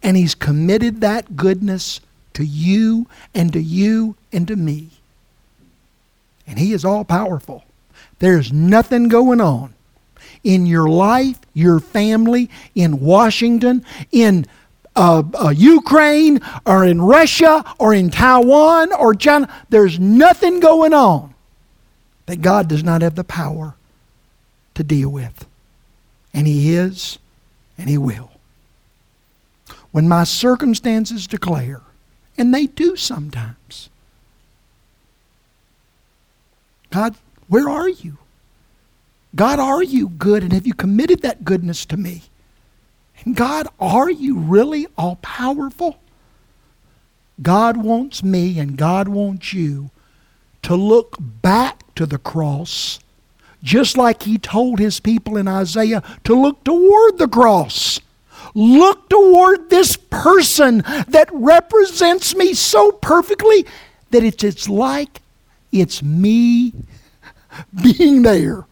And 0.02 0.16
He's 0.16 0.34
committed 0.34 1.02
that 1.02 1.36
goodness 1.36 2.00
to 2.32 2.44
you 2.44 3.06
and 3.32 3.52
to 3.52 3.62
you 3.62 4.16
and 4.32 4.48
to 4.48 4.56
me 4.56 4.90
and 6.46 6.58
He 6.58 6.72
is 6.72 6.84
all 6.84 7.04
powerful. 7.04 7.64
There's 8.18 8.52
nothing 8.52 9.08
going 9.08 9.40
on 9.40 9.73
in 10.44 10.66
your 10.66 10.88
life, 10.88 11.40
your 11.54 11.80
family, 11.80 12.50
in 12.74 13.00
Washington, 13.00 13.84
in 14.12 14.46
uh, 14.94 15.22
uh, 15.34 15.48
Ukraine, 15.48 16.40
or 16.64 16.84
in 16.84 17.00
Russia, 17.00 17.64
or 17.78 17.92
in 17.92 18.10
Taiwan, 18.10 18.92
or 18.92 19.14
China. 19.14 19.52
There's 19.70 19.98
nothing 19.98 20.60
going 20.60 20.94
on 20.94 21.34
that 22.26 22.42
God 22.42 22.68
does 22.68 22.84
not 22.84 23.02
have 23.02 23.16
the 23.16 23.24
power 23.24 23.74
to 24.74 24.84
deal 24.84 25.08
with. 25.08 25.46
And 26.32 26.46
He 26.46 26.74
is, 26.74 27.18
and 27.76 27.88
He 27.88 27.98
will. 27.98 28.30
When 29.90 30.08
my 30.08 30.24
circumstances 30.24 31.26
declare, 31.26 31.80
and 32.36 32.52
they 32.52 32.66
do 32.66 32.96
sometimes, 32.96 33.88
God, 36.90 37.16
where 37.48 37.68
are 37.68 37.88
you? 37.88 38.18
God, 39.34 39.58
are 39.58 39.82
you 39.82 40.08
good? 40.08 40.42
And 40.42 40.52
have 40.52 40.66
you 40.66 40.74
committed 40.74 41.22
that 41.22 41.44
goodness 41.44 41.84
to 41.86 41.96
me? 41.96 42.22
And 43.24 43.34
God, 43.34 43.68
are 43.80 44.10
you 44.10 44.38
really 44.38 44.86
all 44.96 45.16
powerful? 45.16 45.98
God 47.42 47.76
wants 47.76 48.22
me 48.22 48.58
and 48.58 48.76
God 48.76 49.08
wants 49.08 49.52
you 49.52 49.90
to 50.62 50.76
look 50.76 51.16
back 51.20 51.82
to 51.94 52.06
the 52.06 52.18
cross, 52.18 53.00
just 53.62 53.96
like 53.96 54.22
He 54.22 54.38
told 54.38 54.78
His 54.78 55.00
people 55.00 55.36
in 55.36 55.48
Isaiah 55.48 56.02
to 56.24 56.34
look 56.34 56.62
toward 56.64 57.18
the 57.18 57.28
cross. 57.28 58.00
Look 58.54 59.08
toward 59.08 59.68
this 59.68 59.96
person 59.96 60.78
that 61.08 61.28
represents 61.32 62.36
me 62.36 62.54
so 62.54 62.92
perfectly 62.92 63.66
that 64.10 64.22
it's, 64.22 64.44
it's 64.44 64.68
like 64.68 65.20
it's 65.72 66.02
me 66.02 66.72
being 67.82 68.22
there. 68.22 68.64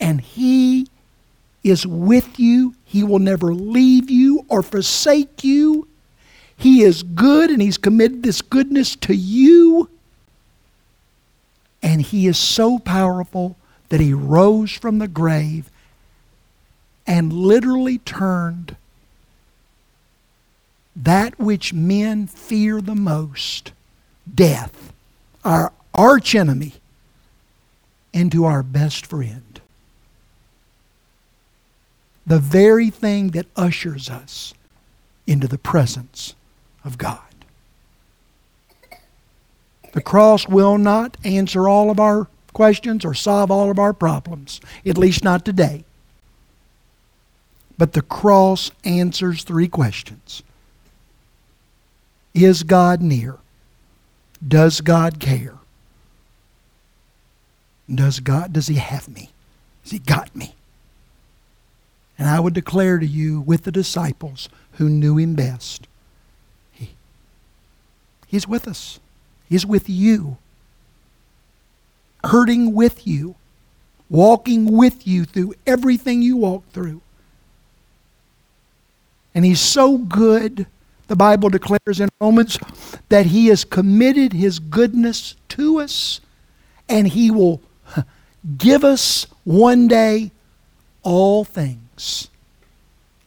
And 0.00 0.20
He 0.20 0.88
is 1.62 1.86
with 1.86 2.38
you. 2.40 2.74
He 2.84 3.04
will 3.04 3.18
never 3.18 3.54
leave 3.54 4.10
you 4.10 4.44
or 4.48 4.62
forsake 4.62 5.44
you. 5.44 5.86
He 6.56 6.82
is 6.82 7.02
good 7.02 7.50
and 7.50 7.60
He's 7.60 7.78
committed 7.78 8.22
this 8.22 8.42
goodness 8.42 8.96
to 8.96 9.14
you. 9.14 9.88
And 11.82 12.02
He 12.02 12.26
is 12.26 12.38
so 12.38 12.78
powerful 12.78 13.56
that 13.90 14.00
He 14.00 14.12
rose 14.12 14.72
from 14.72 14.98
the 14.98 15.08
grave 15.08 15.70
and 17.06 17.32
literally 17.32 17.98
turned 17.98 18.76
that 20.94 21.38
which 21.38 21.72
men 21.72 22.26
fear 22.26 22.80
the 22.80 22.94
most 22.94 23.72
death, 24.32 24.92
our 25.44 25.72
archenemy, 25.94 26.74
into 28.12 28.44
our 28.44 28.62
best 28.62 29.06
friend. 29.06 29.60
The 32.26 32.38
very 32.38 32.90
thing 32.90 33.28
that 33.28 33.46
ushers 33.56 34.08
us 34.10 34.54
into 35.26 35.48
the 35.48 35.58
presence 35.58 36.34
of 36.84 36.98
God. 36.98 37.20
The 39.92 40.00
cross 40.00 40.46
will 40.46 40.78
not 40.78 41.16
answer 41.24 41.68
all 41.68 41.90
of 41.90 41.98
our 41.98 42.28
questions 42.52 43.04
or 43.04 43.14
solve 43.14 43.50
all 43.50 43.70
of 43.70 43.78
our 43.78 43.92
problems, 43.92 44.60
at 44.86 44.98
least 44.98 45.24
not 45.24 45.44
today. 45.44 45.84
But 47.76 47.92
the 47.92 48.02
cross 48.02 48.70
answers 48.84 49.42
three 49.42 49.68
questions 49.68 50.42
Is 52.34 52.62
God 52.62 53.00
near? 53.00 53.38
Does 54.46 54.80
God 54.80 55.18
care? 55.18 55.54
Does 57.92 58.20
God 58.20 58.52
does 58.52 58.68
he 58.68 58.76
have 58.76 59.08
me? 59.08 59.30
Has 59.82 59.92
he 59.92 59.98
got 59.98 60.34
me? 60.36 60.54
And 62.20 62.28
I 62.28 62.38
would 62.38 62.52
declare 62.52 62.98
to 62.98 63.06
you 63.06 63.40
with 63.40 63.64
the 63.64 63.72
disciples 63.72 64.50
who 64.72 64.90
knew 64.90 65.16
him 65.16 65.34
best, 65.34 65.86
he, 66.70 66.90
he's 68.26 68.46
with 68.46 68.68
us. 68.68 69.00
He's 69.48 69.64
with 69.64 69.88
you. 69.88 70.36
Hurting 72.22 72.74
with 72.74 73.06
you. 73.06 73.36
Walking 74.10 74.76
with 74.76 75.06
you 75.06 75.24
through 75.24 75.54
everything 75.66 76.20
you 76.20 76.36
walk 76.36 76.70
through. 76.72 77.00
And 79.34 79.46
he's 79.46 79.60
so 79.60 79.96
good, 79.96 80.66
the 81.08 81.16
Bible 81.16 81.48
declares 81.48 82.00
in 82.00 82.10
Romans, 82.20 82.58
that 83.08 83.26
he 83.26 83.46
has 83.46 83.64
committed 83.64 84.34
his 84.34 84.58
goodness 84.58 85.36
to 85.48 85.80
us 85.80 86.20
and 86.86 87.08
he 87.08 87.30
will 87.30 87.62
give 88.58 88.84
us 88.84 89.26
one 89.44 89.88
day 89.88 90.32
all 91.02 91.44
things. 91.44 91.80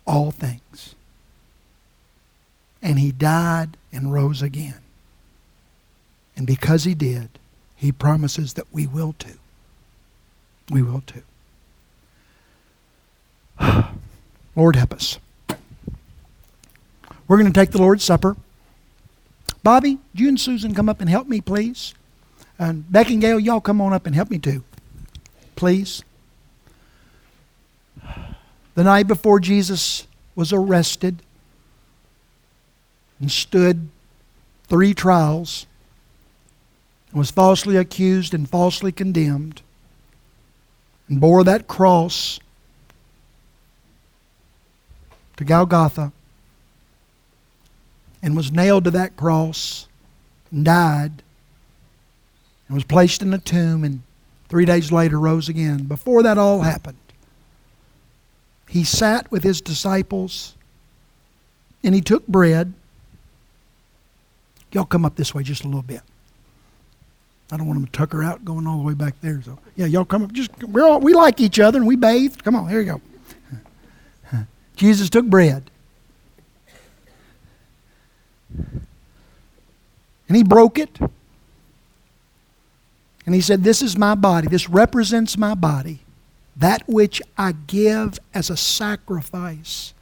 All 0.06 0.32
things. 0.32 0.96
And 2.82 3.00
he 3.00 3.12
died 3.12 3.78
and 3.92 4.12
rose 4.12 4.42
again. 4.42 4.82
And 6.36 6.48
because 6.48 6.84
he 6.84 6.94
did, 6.94 7.30
he 7.76 7.92
promises 7.92 8.54
that 8.54 8.66
we 8.72 8.88
will 8.88 9.14
too. 9.14 9.38
We 10.70 10.82
will 10.82 11.02
too. 11.02 11.24
Lord, 14.56 14.76
help 14.76 14.94
us. 14.94 15.20
We're 17.28 17.38
going 17.38 17.52
to 17.52 17.60
take 17.60 17.72
the 17.72 17.82
Lord's 17.82 18.04
Supper. 18.04 18.36
Bobby, 19.64 19.98
you 20.14 20.28
and 20.28 20.40
Susan 20.40 20.74
come 20.74 20.90
up 20.90 21.00
and 21.00 21.10
help 21.10 21.28
me, 21.28 21.40
please. 21.40 21.94
And 22.60 22.90
Beck 22.92 23.10
and 23.10 23.22
Gail, 23.22 23.40
y'all 23.40 23.62
come 23.62 23.82
on 23.82 23.94
up 23.94 24.06
and 24.06 24.16
help 24.16 24.30
me 24.30 24.40
too. 24.40 24.64
Please. 25.56 26.04
The 28.76 28.84
night 28.84 29.08
before 29.08 29.40
Jesus 29.40 30.08
was 30.36 30.52
arrested 30.52 31.22
and 33.20 33.32
stood 33.32 33.90
three 34.68 34.94
trials, 34.94 35.68
and 37.12 37.20
was 37.20 37.30
falsely 37.30 37.78
accused 37.78 38.34
and 38.34 38.50
falsely 38.50 38.92
condemned, 38.92 39.62
and 41.08 41.22
bore 41.22 41.44
that 41.44 41.68
cross 41.68 42.40
to 45.38 45.44
Golgotha 45.44 46.12
and 48.22 48.36
was 48.36 48.52
nailed 48.52 48.86
to 48.86 48.92
that 48.92 49.16
cross 49.18 49.88
and 50.52 50.64
died 50.64 51.22
and 52.68 52.76
was 52.76 52.86
placed 52.86 53.22
in 53.22 53.34
a 53.34 53.38
tomb 53.38 53.84
and 53.84 54.02
three 54.48 54.66
days 54.66 54.92
later 54.92 55.20
rose 55.20 55.50
again. 55.50 55.84
Before 55.84 56.24
that 56.24 56.38
all 56.38 56.62
happened, 56.62 56.98
he 58.74 58.84
sat 58.84 59.30
with 59.30 59.44
his 59.44 59.62
disciples 59.62 60.56
and 61.84 61.94
he 61.94 62.02
took 62.02 62.26
bread. 62.26 62.74
Y'all 64.72 64.84
come 64.84 65.06
up 65.06 65.16
this 65.16 65.36
way 65.36 65.44
just 65.44 65.64
a 65.64 65.68
little 65.68 65.84
bit. 65.84 66.02
I 67.52 67.58
don't 67.58 67.68
want 67.68 67.94
them 67.94 68.08
to 68.10 68.24
out 68.24 68.44
going 68.44 68.66
all 68.66 68.78
the 68.80 68.84
way 68.84 68.96
back 68.96 69.14
there. 69.22 69.40
So 69.44 69.60
yeah, 69.76 69.86
y'all 69.86 70.06
come 70.06 70.24
up. 70.24 70.32
Just 70.32 70.64
we're 70.64 70.84
all, 70.84 71.00
we 71.00 71.14
like 71.14 71.40
each 71.40 71.60
other 71.60 71.78
and 71.78 71.88
we 71.88 71.96
bathed. 71.96 72.44
Come 72.44 72.56
on, 72.56 72.68
here 72.68 72.82
you 72.82 73.00
go. 74.32 74.40
Jesus 74.76 75.08
took 75.08 75.28
bread. 75.28 75.70
And 80.28 80.36
he 80.36 80.44
broke 80.44 80.80
it. 80.80 80.98
And 83.28 83.36
he 83.36 83.42
said, 83.42 83.64
This 83.64 83.84
is 83.84 84.00
my 84.00 84.16
body. 84.16 84.48
This 84.48 84.68
represents 84.68 85.38
my 85.38 85.54
body, 85.54 86.00
that 86.56 86.88
which 86.88 87.22
I 87.38 87.54
give 87.54 88.20
as 88.34 88.50
a 88.50 88.58
sacrifice 88.58 89.94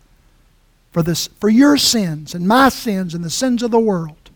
for, 0.91 1.01
this, 1.01 1.27
for 1.27 1.49
your 1.49 1.77
sins 1.77 2.35
and 2.35 2.47
my 2.47 2.69
sins 2.69 3.13
and 3.13 3.23
the 3.23 3.29
sins 3.29 3.63
of 3.63 3.71
the 3.71 3.79
world. 3.79 4.29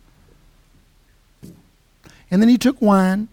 And 2.32 2.42
then 2.42 2.50
he 2.50 2.58
took 2.58 2.82
wine. 2.82 3.28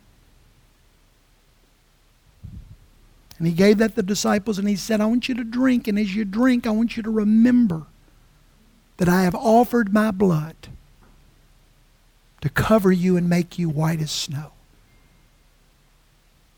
And 3.39 3.47
he 3.47 3.55
gave 3.55 3.79
that 3.79 3.91
to 3.91 3.97
the 3.97 4.03
disciples 4.03 4.59
and 4.59 4.69
he 4.69 4.77
said, 4.77 5.01
I 5.01 5.07
want 5.07 5.29
you 5.29 5.35
to 5.35 5.45
drink. 5.45 5.89
And 5.89 5.99
as 5.99 6.15
you 6.15 6.25
drink, 6.25 6.67
I 6.67 6.71
want 6.71 6.97
you 6.97 7.03
to 7.03 7.11
remember 7.11 7.87
that 8.99 9.09
I 9.09 9.23
have 9.23 9.35
offered 9.35 9.93
my 9.93 10.11
blood 10.11 10.55
to 12.41 12.49
cover 12.49 12.93
you 12.93 13.17
and 13.17 13.29
make 13.29 13.59
you 13.59 13.69
white 13.69 14.01
as 14.01 14.11
snow. 14.11 14.53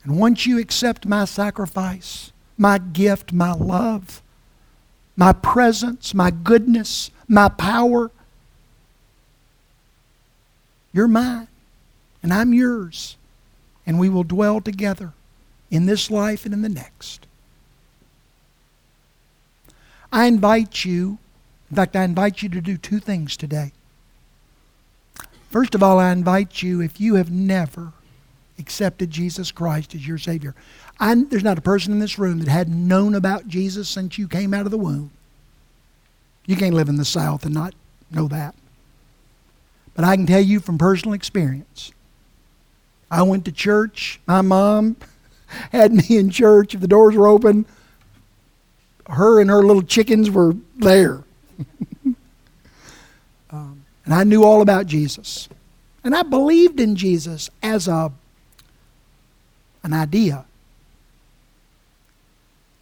And 0.04 0.18
once 0.18 0.46
you 0.46 0.58
accept 0.58 1.06
my 1.06 1.24
sacrifice, 1.24 2.30
my 2.58 2.78
gift, 2.78 3.32
my 3.32 3.52
love, 3.52 4.22
my 5.16 5.32
presence, 5.32 6.12
my 6.12 6.30
goodness, 6.30 7.10
my 7.26 7.48
power, 7.48 8.10
you're 10.92 11.08
mine 11.08 11.48
and 12.22 12.32
I'm 12.32 12.52
yours. 12.52 13.16
And 13.86 13.98
we 13.98 14.08
will 14.08 14.24
dwell 14.24 14.60
together 14.60 15.12
in 15.70 15.86
this 15.86 16.10
life 16.10 16.44
and 16.44 16.54
in 16.54 16.62
the 16.62 16.68
next. 16.68 17.26
I 20.12 20.26
invite 20.26 20.84
you, 20.84 21.18
in 21.70 21.76
fact, 21.76 21.96
I 21.96 22.04
invite 22.04 22.42
you 22.42 22.48
to 22.50 22.60
do 22.60 22.76
two 22.76 23.00
things 23.00 23.36
today. 23.36 23.72
First 25.50 25.74
of 25.74 25.82
all, 25.82 25.98
I 25.98 26.12
invite 26.12 26.62
you, 26.62 26.80
if 26.80 27.00
you 27.00 27.16
have 27.16 27.30
never 27.30 27.92
accepted 28.58 29.10
Jesus 29.10 29.50
Christ 29.50 29.94
as 29.94 30.06
your 30.06 30.18
Savior, 30.18 30.54
I, 31.00 31.14
there's 31.14 31.44
not 31.44 31.58
a 31.58 31.62
person 31.62 31.92
in 31.92 31.98
this 31.98 32.18
room 32.18 32.38
that 32.38 32.48
hadn't 32.48 32.88
known 32.88 33.14
about 33.14 33.48
Jesus 33.48 33.88
since 33.88 34.18
you 34.18 34.28
came 34.28 34.54
out 34.54 34.64
of 34.66 34.70
the 34.70 34.78
womb. 34.78 35.10
You 36.46 36.56
can't 36.56 36.74
live 36.74 36.88
in 36.88 36.96
the 36.96 37.04
South 37.04 37.44
and 37.44 37.54
not 37.54 37.74
know 38.10 38.28
that. 38.28 38.54
But 39.94 40.04
I 40.04 40.16
can 40.16 40.26
tell 40.26 40.40
you 40.40 40.60
from 40.60 40.78
personal 40.78 41.14
experience 41.14 41.92
I 43.10 43.22
went 43.22 43.44
to 43.44 43.52
church. 43.52 44.20
My 44.26 44.42
mom 44.42 44.96
had 45.70 45.92
me 45.92 46.16
in 46.16 46.30
church. 46.30 46.74
If 46.74 46.80
the 46.80 46.88
doors 46.88 47.14
were 47.14 47.28
open, 47.28 47.64
her 49.08 49.40
and 49.40 49.48
her 49.50 49.62
little 49.62 49.82
chickens 49.82 50.30
were 50.30 50.56
there. 50.76 51.22
um, 53.50 53.84
and 54.04 54.14
I 54.14 54.24
knew 54.24 54.42
all 54.42 54.62
about 54.62 54.86
Jesus. 54.86 55.48
And 56.02 56.14
I 56.14 56.22
believed 56.22 56.80
in 56.80 56.96
Jesus 56.96 57.50
as 57.62 57.86
a, 57.86 58.10
an 59.84 59.92
idea. 59.92 60.44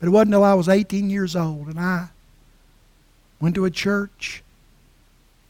But 0.00 0.07
it 0.07 0.11
wasn't 0.11 0.28
until 0.28 0.44
I 0.44 0.55
was 0.55 0.68
18 0.68 1.11
years 1.11 1.36
old 1.36 1.66
and 1.66 1.78
I 1.78 2.09
went 3.40 3.55
to 3.57 3.64
a 3.64 3.70
church, 3.70 4.42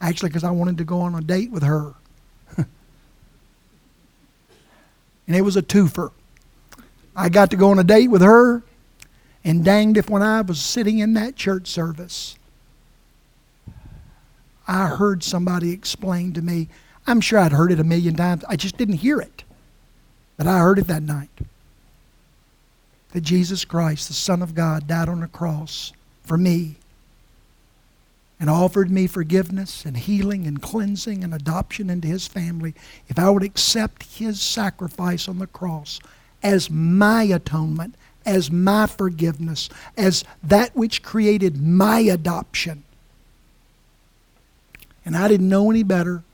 actually, 0.00 0.30
because 0.30 0.44
I 0.44 0.50
wanted 0.50 0.78
to 0.78 0.84
go 0.84 1.00
on 1.00 1.14
a 1.14 1.20
date 1.20 1.50
with 1.50 1.62
her. 1.62 1.94
and 2.56 2.66
it 5.28 5.42
was 5.42 5.56
a 5.56 5.62
twofer. 5.62 6.10
I 7.14 7.28
got 7.28 7.50
to 7.50 7.56
go 7.56 7.70
on 7.70 7.78
a 7.78 7.84
date 7.84 8.08
with 8.08 8.22
her, 8.22 8.62
and 9.44 9.64
danged 9.64 9.98
if 9.98 10.08
when 10.08 10.22
I 10.22 10.40
was 10.40 10.60
sitting 10.60 10.98
in 10.98 11.12
that 11.14 11.36
church 11.36 11.68
service, 11.68 12.36
I 14.66 14.86
heard 14.86 15.22
somebody 15.22 15.72
explain 15.72 16.32
to 16.32 16.42
me. 16.42 16.68
I'm 17.06 17.20
sure 17.20 17.38
I'd 17.38 17.52
heard 17.52 17.72
it 17.72 17.80
a 17.80 17.84
million 17.84 18.14
times. 18.14 18.44
I 18.48 18.56
just 18.56 18.78
didn't 18.78 18.94
hear 18.96 19.20
it. 19.20 19.41
But 20.36 20.46
I 20.46 20.58
heard 20.58 20.78
it 20.78 20.86
that 20.86 21.02
night. 21.02 21.30
That 23.12 23.20
Jesus 23.22 23.64
Christ, 23.64 24.08
the 24.08 24.14
Son 24.14 24.42
of 24.42 24.54
God, 24.54 24.86
died 24.86 25.08
on 25.08 25.20
the 25.20 25.28
cross 25.28 25.92
for 26.22 26.38
me 26.38 26.76
and 28.40 28.50
offered 28.50 28.90
me 28.90 29.06
forgiveness 29.06 29.84
and 29.84 29.96
healing 29.96 30.48
and 30.48 30.60
cleansing 30.60 31.22
and 31.22 31.32
adoption 31.32 31.88
into 31.88 32.08
his 32.08 32.26
family 32.26 32.74
if 33.06 33.16
I 33.16 33.30
would 33.30 33.44
accept 33.44 34.02
his 34.18 34.42
sacrifice 34.42 35.28
on 35.28 35.38
the 35.38 35.46
cross 35.46 36.00
as 36.42 36.68
my 36.68 37.22
atonement, 37.22 37.94
as 38.26 38.50
my 38.50 38.86
forgiveness, 38.86 39.68
as 39.96 40.24
that 40.42 40.74
which 40.74 41.04
created 41.04 41.62
my 41.62 42.00
adoption. 42.00 42.82
And 45.04 45.16
I 45.16 45.28
didn't 45.28 45.48
know 45.48 45.70
any 45.70 45.84
better 45.84 46.24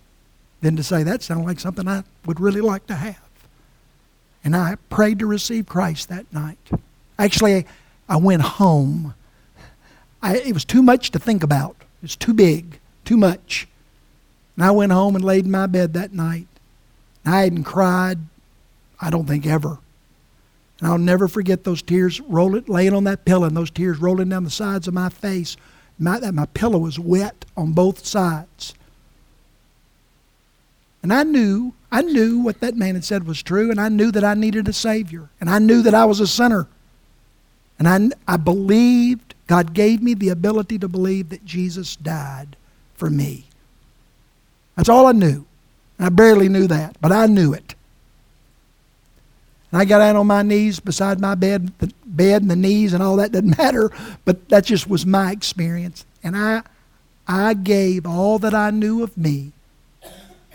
than 0.63 0.77
to 0.77 0.83
say 0.83 1.03
that 1.03 1.23
sounded 1.23 1.47
like 1.47 1.61
something 1.61 1.87
I 1.87 2.05
would 2.25 2.41
really 2.41 2.63
like 2.63 2.87
to 2.87 2.95
have. 2.95 3.28
And 4.45 4.57
I 4.57 4.77
prayed 4.89 5.19
to 5.19 5.27
receive 5.27 5.67
Christ 5.67 6.09
that 6.09 6.33
night. 6.33 6.59
Actually, 7.19 7.67
I 8.09 8.17
went 8.17 8.43
home. 8.43 9.15
I, 10.23 10.37
it 10.39 10.55
was 10.55 10.65
too 10.65 10.83
much 10.83 11.11
to 11.11 11.19
think 11.19 11.43
about. 11.43 11.77
It 11.81 12.03
was 12.03 12.17
too 12.17 12.35
big, 12.35 12.79
too 13.05 13.17
much. 13.17 13.69
And 14.57 14.65
I 14.65 14.71
went 14.71 14.93
home 14.93 15.15
and 15.17 15.25
laid 15.25 15.45
in 15.45 15.51
my 15.51 15.67
bed 15.67 15.95
that 15.95 16.13
night. 16.13 16.47
And 17.25 17.35
I 17.35 17.43
hadn't 17.43 17.65
cried, 17.65 18.19
I 19.01 19.11
don't 19.11 19.27
think 19.27 19.47
ever. 19.47 19.79
And 20.79 20.89
I'll 20.89 20.99
never 20.99 21.29
forget 21.29 21.65
those 21.65 21.83
tears 21.83 22.21
rolling, 22.21 22.65
laying 22.67 22.95
on 22.95 23.05
that 23.05 23.25
pillow 23.25 23.47
and 23.47 23.57
those 23.57 23.71
tears 23.71 23.99
rolling 23.99 24.29
down 24.29 24.45
the 24.45 24.51
sides 24.51 24.89
of 24.89 24.95
my 24.95 25.09
face. 25.09 25.57
My, 25.99 26.21
that 26.21 26.35
my 26.35 26.47
pillow 26.47 26.79
was 26.79 26.99
wet 26.99 27.45
on 27.57 27.73
both 27.73 28.07
sides. 28.07 28.75
And 31.03 31.13
I 31.13 31.25
knew, 31.25 31.75
I 31.91 32.03
knew 32.03 32.41
what 32.41 32.61
that 32.61 32.77
man 32.77 32.95
had 32.95 33.05
said 33.05 33.27
was 33.27 33.43
true, 33.43 33.71
and 33.71 33.81
I 33.81 33.89
knew 33.89 34.11
that 34.13 34.25
I 34.25 34.35
needed 34.35 34.69
a 34.69 34.73
Savior. 34.73 35.31
And 35.41 35.49
I 35.49 35.59
knew 35.59 35.83
that 35.83 35.95
I 35.95 36.05
was 36.05 36.21
a 36.21 36.27
sinner. 36.27 36.69
And 37.79 37.89
I, 37.89 38.33
I 38.33 38.37
believed, 38.37 39.35
God 39.47 39.73
gave 39.73 40.03
me 40.03 40.15
the 40.15 40.29
ability 40.29 40.79
to 40.81 40.89
believe 40.89 41.31
that 41.31 41.45
Jesus 41.45 41.97
died 41.97 42.57
for 42.95 43.09
me. 43.09 43.47
That's 44.77 44.89
all 44.89 45.07
I 45.07 45.13
knew. 45.13 45.47
I 45.99 46.11
barely 46.11 46.49
knew 46.49 46.67
that, 46.67 46.97
but 47.01 47.11
I 47.11 47.27
knew 47.27 47.53
it. 47.53 47.75
And 49.71 49.81
I 49.81 49.85
got 49.85 50.01
out 50.01 50.17
on 50.17 50.27
my 50.27 50.43
knees 50.43 50.81
beside 50.81 51.21
my 51.21 51.35
bed, 51.35 51.73
the 51.79 51.93
bed 52.07 52.43
and 52.43 52.51
the 52.51 52.57
knees 52.57 52.93
and 52.93 53.03
all 53.03 53.17
that 53.17 53.33
doesn't 53.33 53.59
matter, 53.59 53.91
but 54.25 54.49
that 54.51 54.65
just 54.65 54.89
was 54.89 55.05
my 55.05 55.33
experience. 55.33 56.05
And 56.23 56.37
I, 56.37 56.63
I 57.27 57.55
gave 57.55 58.07
all 58.07 58.39
that 58.39 58.55
I 58.55 58.71
knew 58.71 59.03
of 59.03 59.17
me 59.17 59.53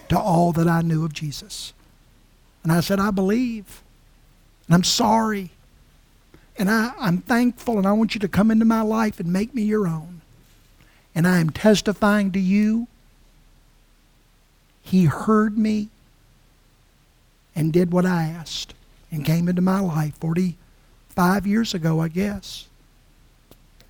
to 0.09 0.19
all 0.19 0.51
that 0.53 0.67
I 0.67 0.81
knew 0.81 1.05
of 1.05 1.13
Jesus. 1.13 1.73
And 2.63 2.71
I 2.71 2.79
said, 2.79 2.99
I 2.99 3.11
believe. 3.11 3.81
And 4.67 4.75
I'm 4.75 4.83
sorry. 4.83 5.51
And 6.57 6.69
I, 6.69 6.93
I'm 6.99 7.19
thankful, 7.19 7.77
and 7.77 7.87
I 7.87 7.93
want 7.93 8.13
you 8.13 8.19
to 8.19 8.27
come 8.27 8.51
into 8.51 8.65
my 8.65 8.81
life 8.81 9.19
and 9.19 9.31
make 9.31 9.53
me 9.53 9.63
your 9.63 9.87
own. 9.87 10.21
And 11.15 11.27
I 11.27 11.39
am 11.39 11.49
testifying 11.49 12.31
to 12.31 12.39
you. 12.39 12.87
He 14.81 15.05
heard 15.05 15.57
me 15.57 15.89
and 17.55 17.71
did 17.71 17.91
what 17.91 18.05
I 18.05 18.23
asked 18.23 18.73
and 19.11 19.25
came 19.25 19.47
into 19.47 19.61
my 19.61 19.79
life 19.79 20.15
45 20.19 21.47
years 21.47 21.73
ago, 21.73 22.01
I 22.01 22.07
guess. 22.07 22.67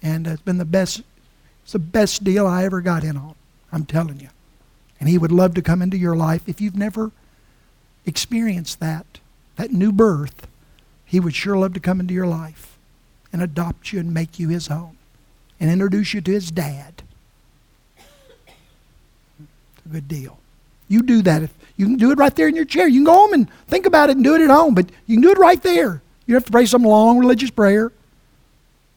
And 0.01 0.28
it's 0.28 0.41
been 0.41 0.57
the 0.57 0.66
best, 0.66 1.01
it's 1.64 1.74
the 1.74 1.80
best 1.80 2.24
deal 2.24 2.45
I 2.45 2.66
ever 2.66 2.82
got 2.82 3.03
in 3.03 3.18
on. 3.18 3.36
I'm 3.72 3.86
telling 3.86 4.20
you. 4.20 4.30
And 5.03 5.09
He 5.09 5.17
would 5.17 5.33
love 5.33 5.53
to 5.55 5.61
come 5.61 5.81
into 5.81 5.97
your 5.97 6.15
life. 6.15 6.47
If 6.47 6.61
you've 6.61 6.77
never 6.77 7.11
experienced 8.05 8.79
that, 8.79 9.19
that 9.57 9.69
new 9.69 9.91
birth, 9.91 10.47
He 11.03 11.19
would 11.19 11.35
sure 11.35 11.57
love 11.57 11.73
to 11.73 11.81
come 11.81 11.99
into 11.99 12.13
your 12.13 12.25
life 12.25 12.77
and 13.33 13.41
adopt 13.41 13.91
you 13.91 13.99
and 13.99 14.13
make 14.13 14.39
you 14.39 14.47
His 14.47 14.69
own 14.69 14.95
and 15.59 15.69
introduce 15.69 16.13
you 16.13 16.21
to 16.21 16.31
His 16.31 16.51
dad. 16.51 17.03
It's 17.97 19.85
a 19.85 19.89
good 19.89 20.07
deal. 20.07 20.39
You 20.87 21.03
do 21.03 21.21
that. 21.23 21.43
If 21.43 21.53
you 21.75 21.85
can 21.85 21.97
do 21.97 22.11
it 22.11 22.17
right 22.17 22.33
there 22.33 22.47
in 22.47 22.55
your 22.55 22.63
chair. 22.63 22.87
You 22.87 22.99
can 22.99 23.03
go 23.03 23.11
home 23.11 23.33
and 23.33 23.51
think 23.67 23.85
about 23.85 24.09
it 24.09 24.15
and 24.15 24.23
do 24.23 24.35
it 24.35 24.41
at 24.41 24.49
home, 24.49 24.73
but 24.73 24.89
you 25.05 25.17
can 25.17 25.21
do 25.21 25.31
it 25.31 25.37
right 25.37 25.61
there. 25.61 26.01
You 26.25 26.31
don't 26.31 26.35
have 26.35 26.45
to 26.45 26.51
pray 26.53 26.65
some 26.65 26.83
long 26.83 27.19
religious 27.19 27.49
prayer. 27.49 27.91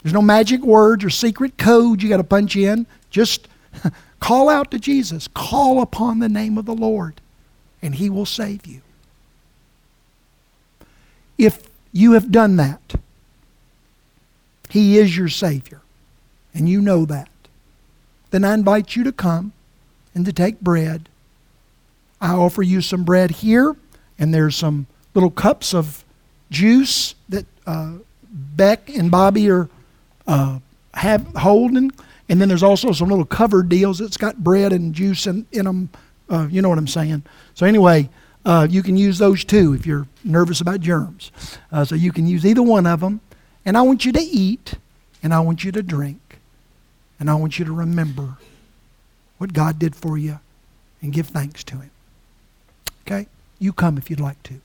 There's 0.05 0.15
no 0.15 0.23
magic 0.23 0.61
words 0.61 1.03
or 1.03 1.11
secret 1.11 1.59
code 1.59 2.01
you 2.01 2.09
got 2.09 2.19
to 2.19 2.23
punch 2.23 2.55
in. 2.55 2.87
Just 3.11 3.49
call 4.21 4.49
out 4.49 4.71
to 4.71 4.79
Jesus. 4.79 5.29
Call 5.29 5.81
upon 5.81 6.19
the 6.19 6.29
name 6.29 6.59
of 6.59 6.67
the 6.67 6.75
Lord, 6.75 7.21
and 7.83 7.95
He 7.95 8.11
will 8.11 8.27
save 8.27 8.67
you. 8.67 8.83
If 11.39 11.69
you 11.93 12.13
have 12.13 12.31
done 12.31 12.57
that, 12.57 12.95
He 14.71 14.99
is 14.99 15.17
your 15.17 15.29
Savior, 15.29 15.81
and 16.55 16.69
you 16.69 16.81
know 16.81 17.05
that, 17.05 17.29
then 18.31 18.45
I 18.45 18.55
invite 18.55 18.97
you 18.97 19.05
to 19.05 19.13
come 19.13 19.53
and 20.15 20.25
to 20.25 20.33
take 20.33 20.61
bread 20.61 21.09
I 22.21 22.33
offer 22.33 22.63
you 22.63 22.81
some 22.81 23.05
bread 23.05 23.31
here, 23.31 23.77
and 24.19 24.33
there's 24.33 24.57
some 24.57 24.87
little 25.15 25.31
cups 25.31 25.75
of 25.75 26.05
juice 26.51 27.15
that 27.29 27.47
uh, 27.67 27.95
Beck 28.31 28.89
and 28.89 29.11
Bobby 29.11 29.51
are 29.51 29.69
uh, 30.27 30.61
have 30.95 31.27
holding, 31.37 31.93
and 32.29 32.41
then 32.41 32.49
there's 32.49 32.63
also 32.63 32.93
some 32.93 33.09
little 33.09 33.25
covered 33.25 33.69
deals 33.69 33.99
that's 33.99 34.17
got 34.17 34.43
bread 34.43 34.73
and 34.73 34.95
juice 34.95 35.27
in, 35.27 35.47
in 35.53 35.65
them. 35.65 35.89
Uh, 36.29 36.49
you 36.51 36.61
know 36.61 36.69
what 36.69 36.79
I'm 36.79 36.89
saying? 36.89 37.23
So 37.55 37.67
anyway, 37.67 38.09
uh, 38.45 38.67
you 38.69 38.83
can 38.83 38.97
use 38.97 39.19
those 39.19 39.45
too 39.45 39.75
if 39.75 39.87
you're 39.87 40.07
nervous 40.25 40.61
about 40.61 40.81
germs. 40.81 41.31
Uh, 41.71 41.85
so 41.85 41.95
you 41.95 42.13
can 42.13 42.27
use 42.27 42.45
either 42.45 42.63
one 42.63 42.87
of 42.87 43.01
them, 43.01 43.21
and 43.65 43.77
I 43.77 43.83
want 43.83 44.05
you 44.05 44.13
to 44.13 44.21
eat, 44.21 44.75
and 45.23 45.33
I 45.33 45.41
want 45.41 45.65
you 45.65 45.73
to 45.73 45.83
drink, 45.83 46.39
and 47.19 47.31
I 47.31 47.35
want 47.35 47.59
you 47.59 47.65
to 47.65 47.73
remember 47.73 48.37
what 49.39 49.53
God 49.53 49.79
did 49.79 49.95
for 49.95 50.19
you, 50.19 50.41
and 51.03 51.13
give 51.13 51.29
thanks 51.29 51.63
to 51.65 51.77
Him. 51.77 51.91
Okay? 53.07 53.29
You 53.59 53.73
come 53.73 53.99
if 53.99 54.11
you'd 54.11 54.21
like 54.21 54.43
to. 54.45 54.61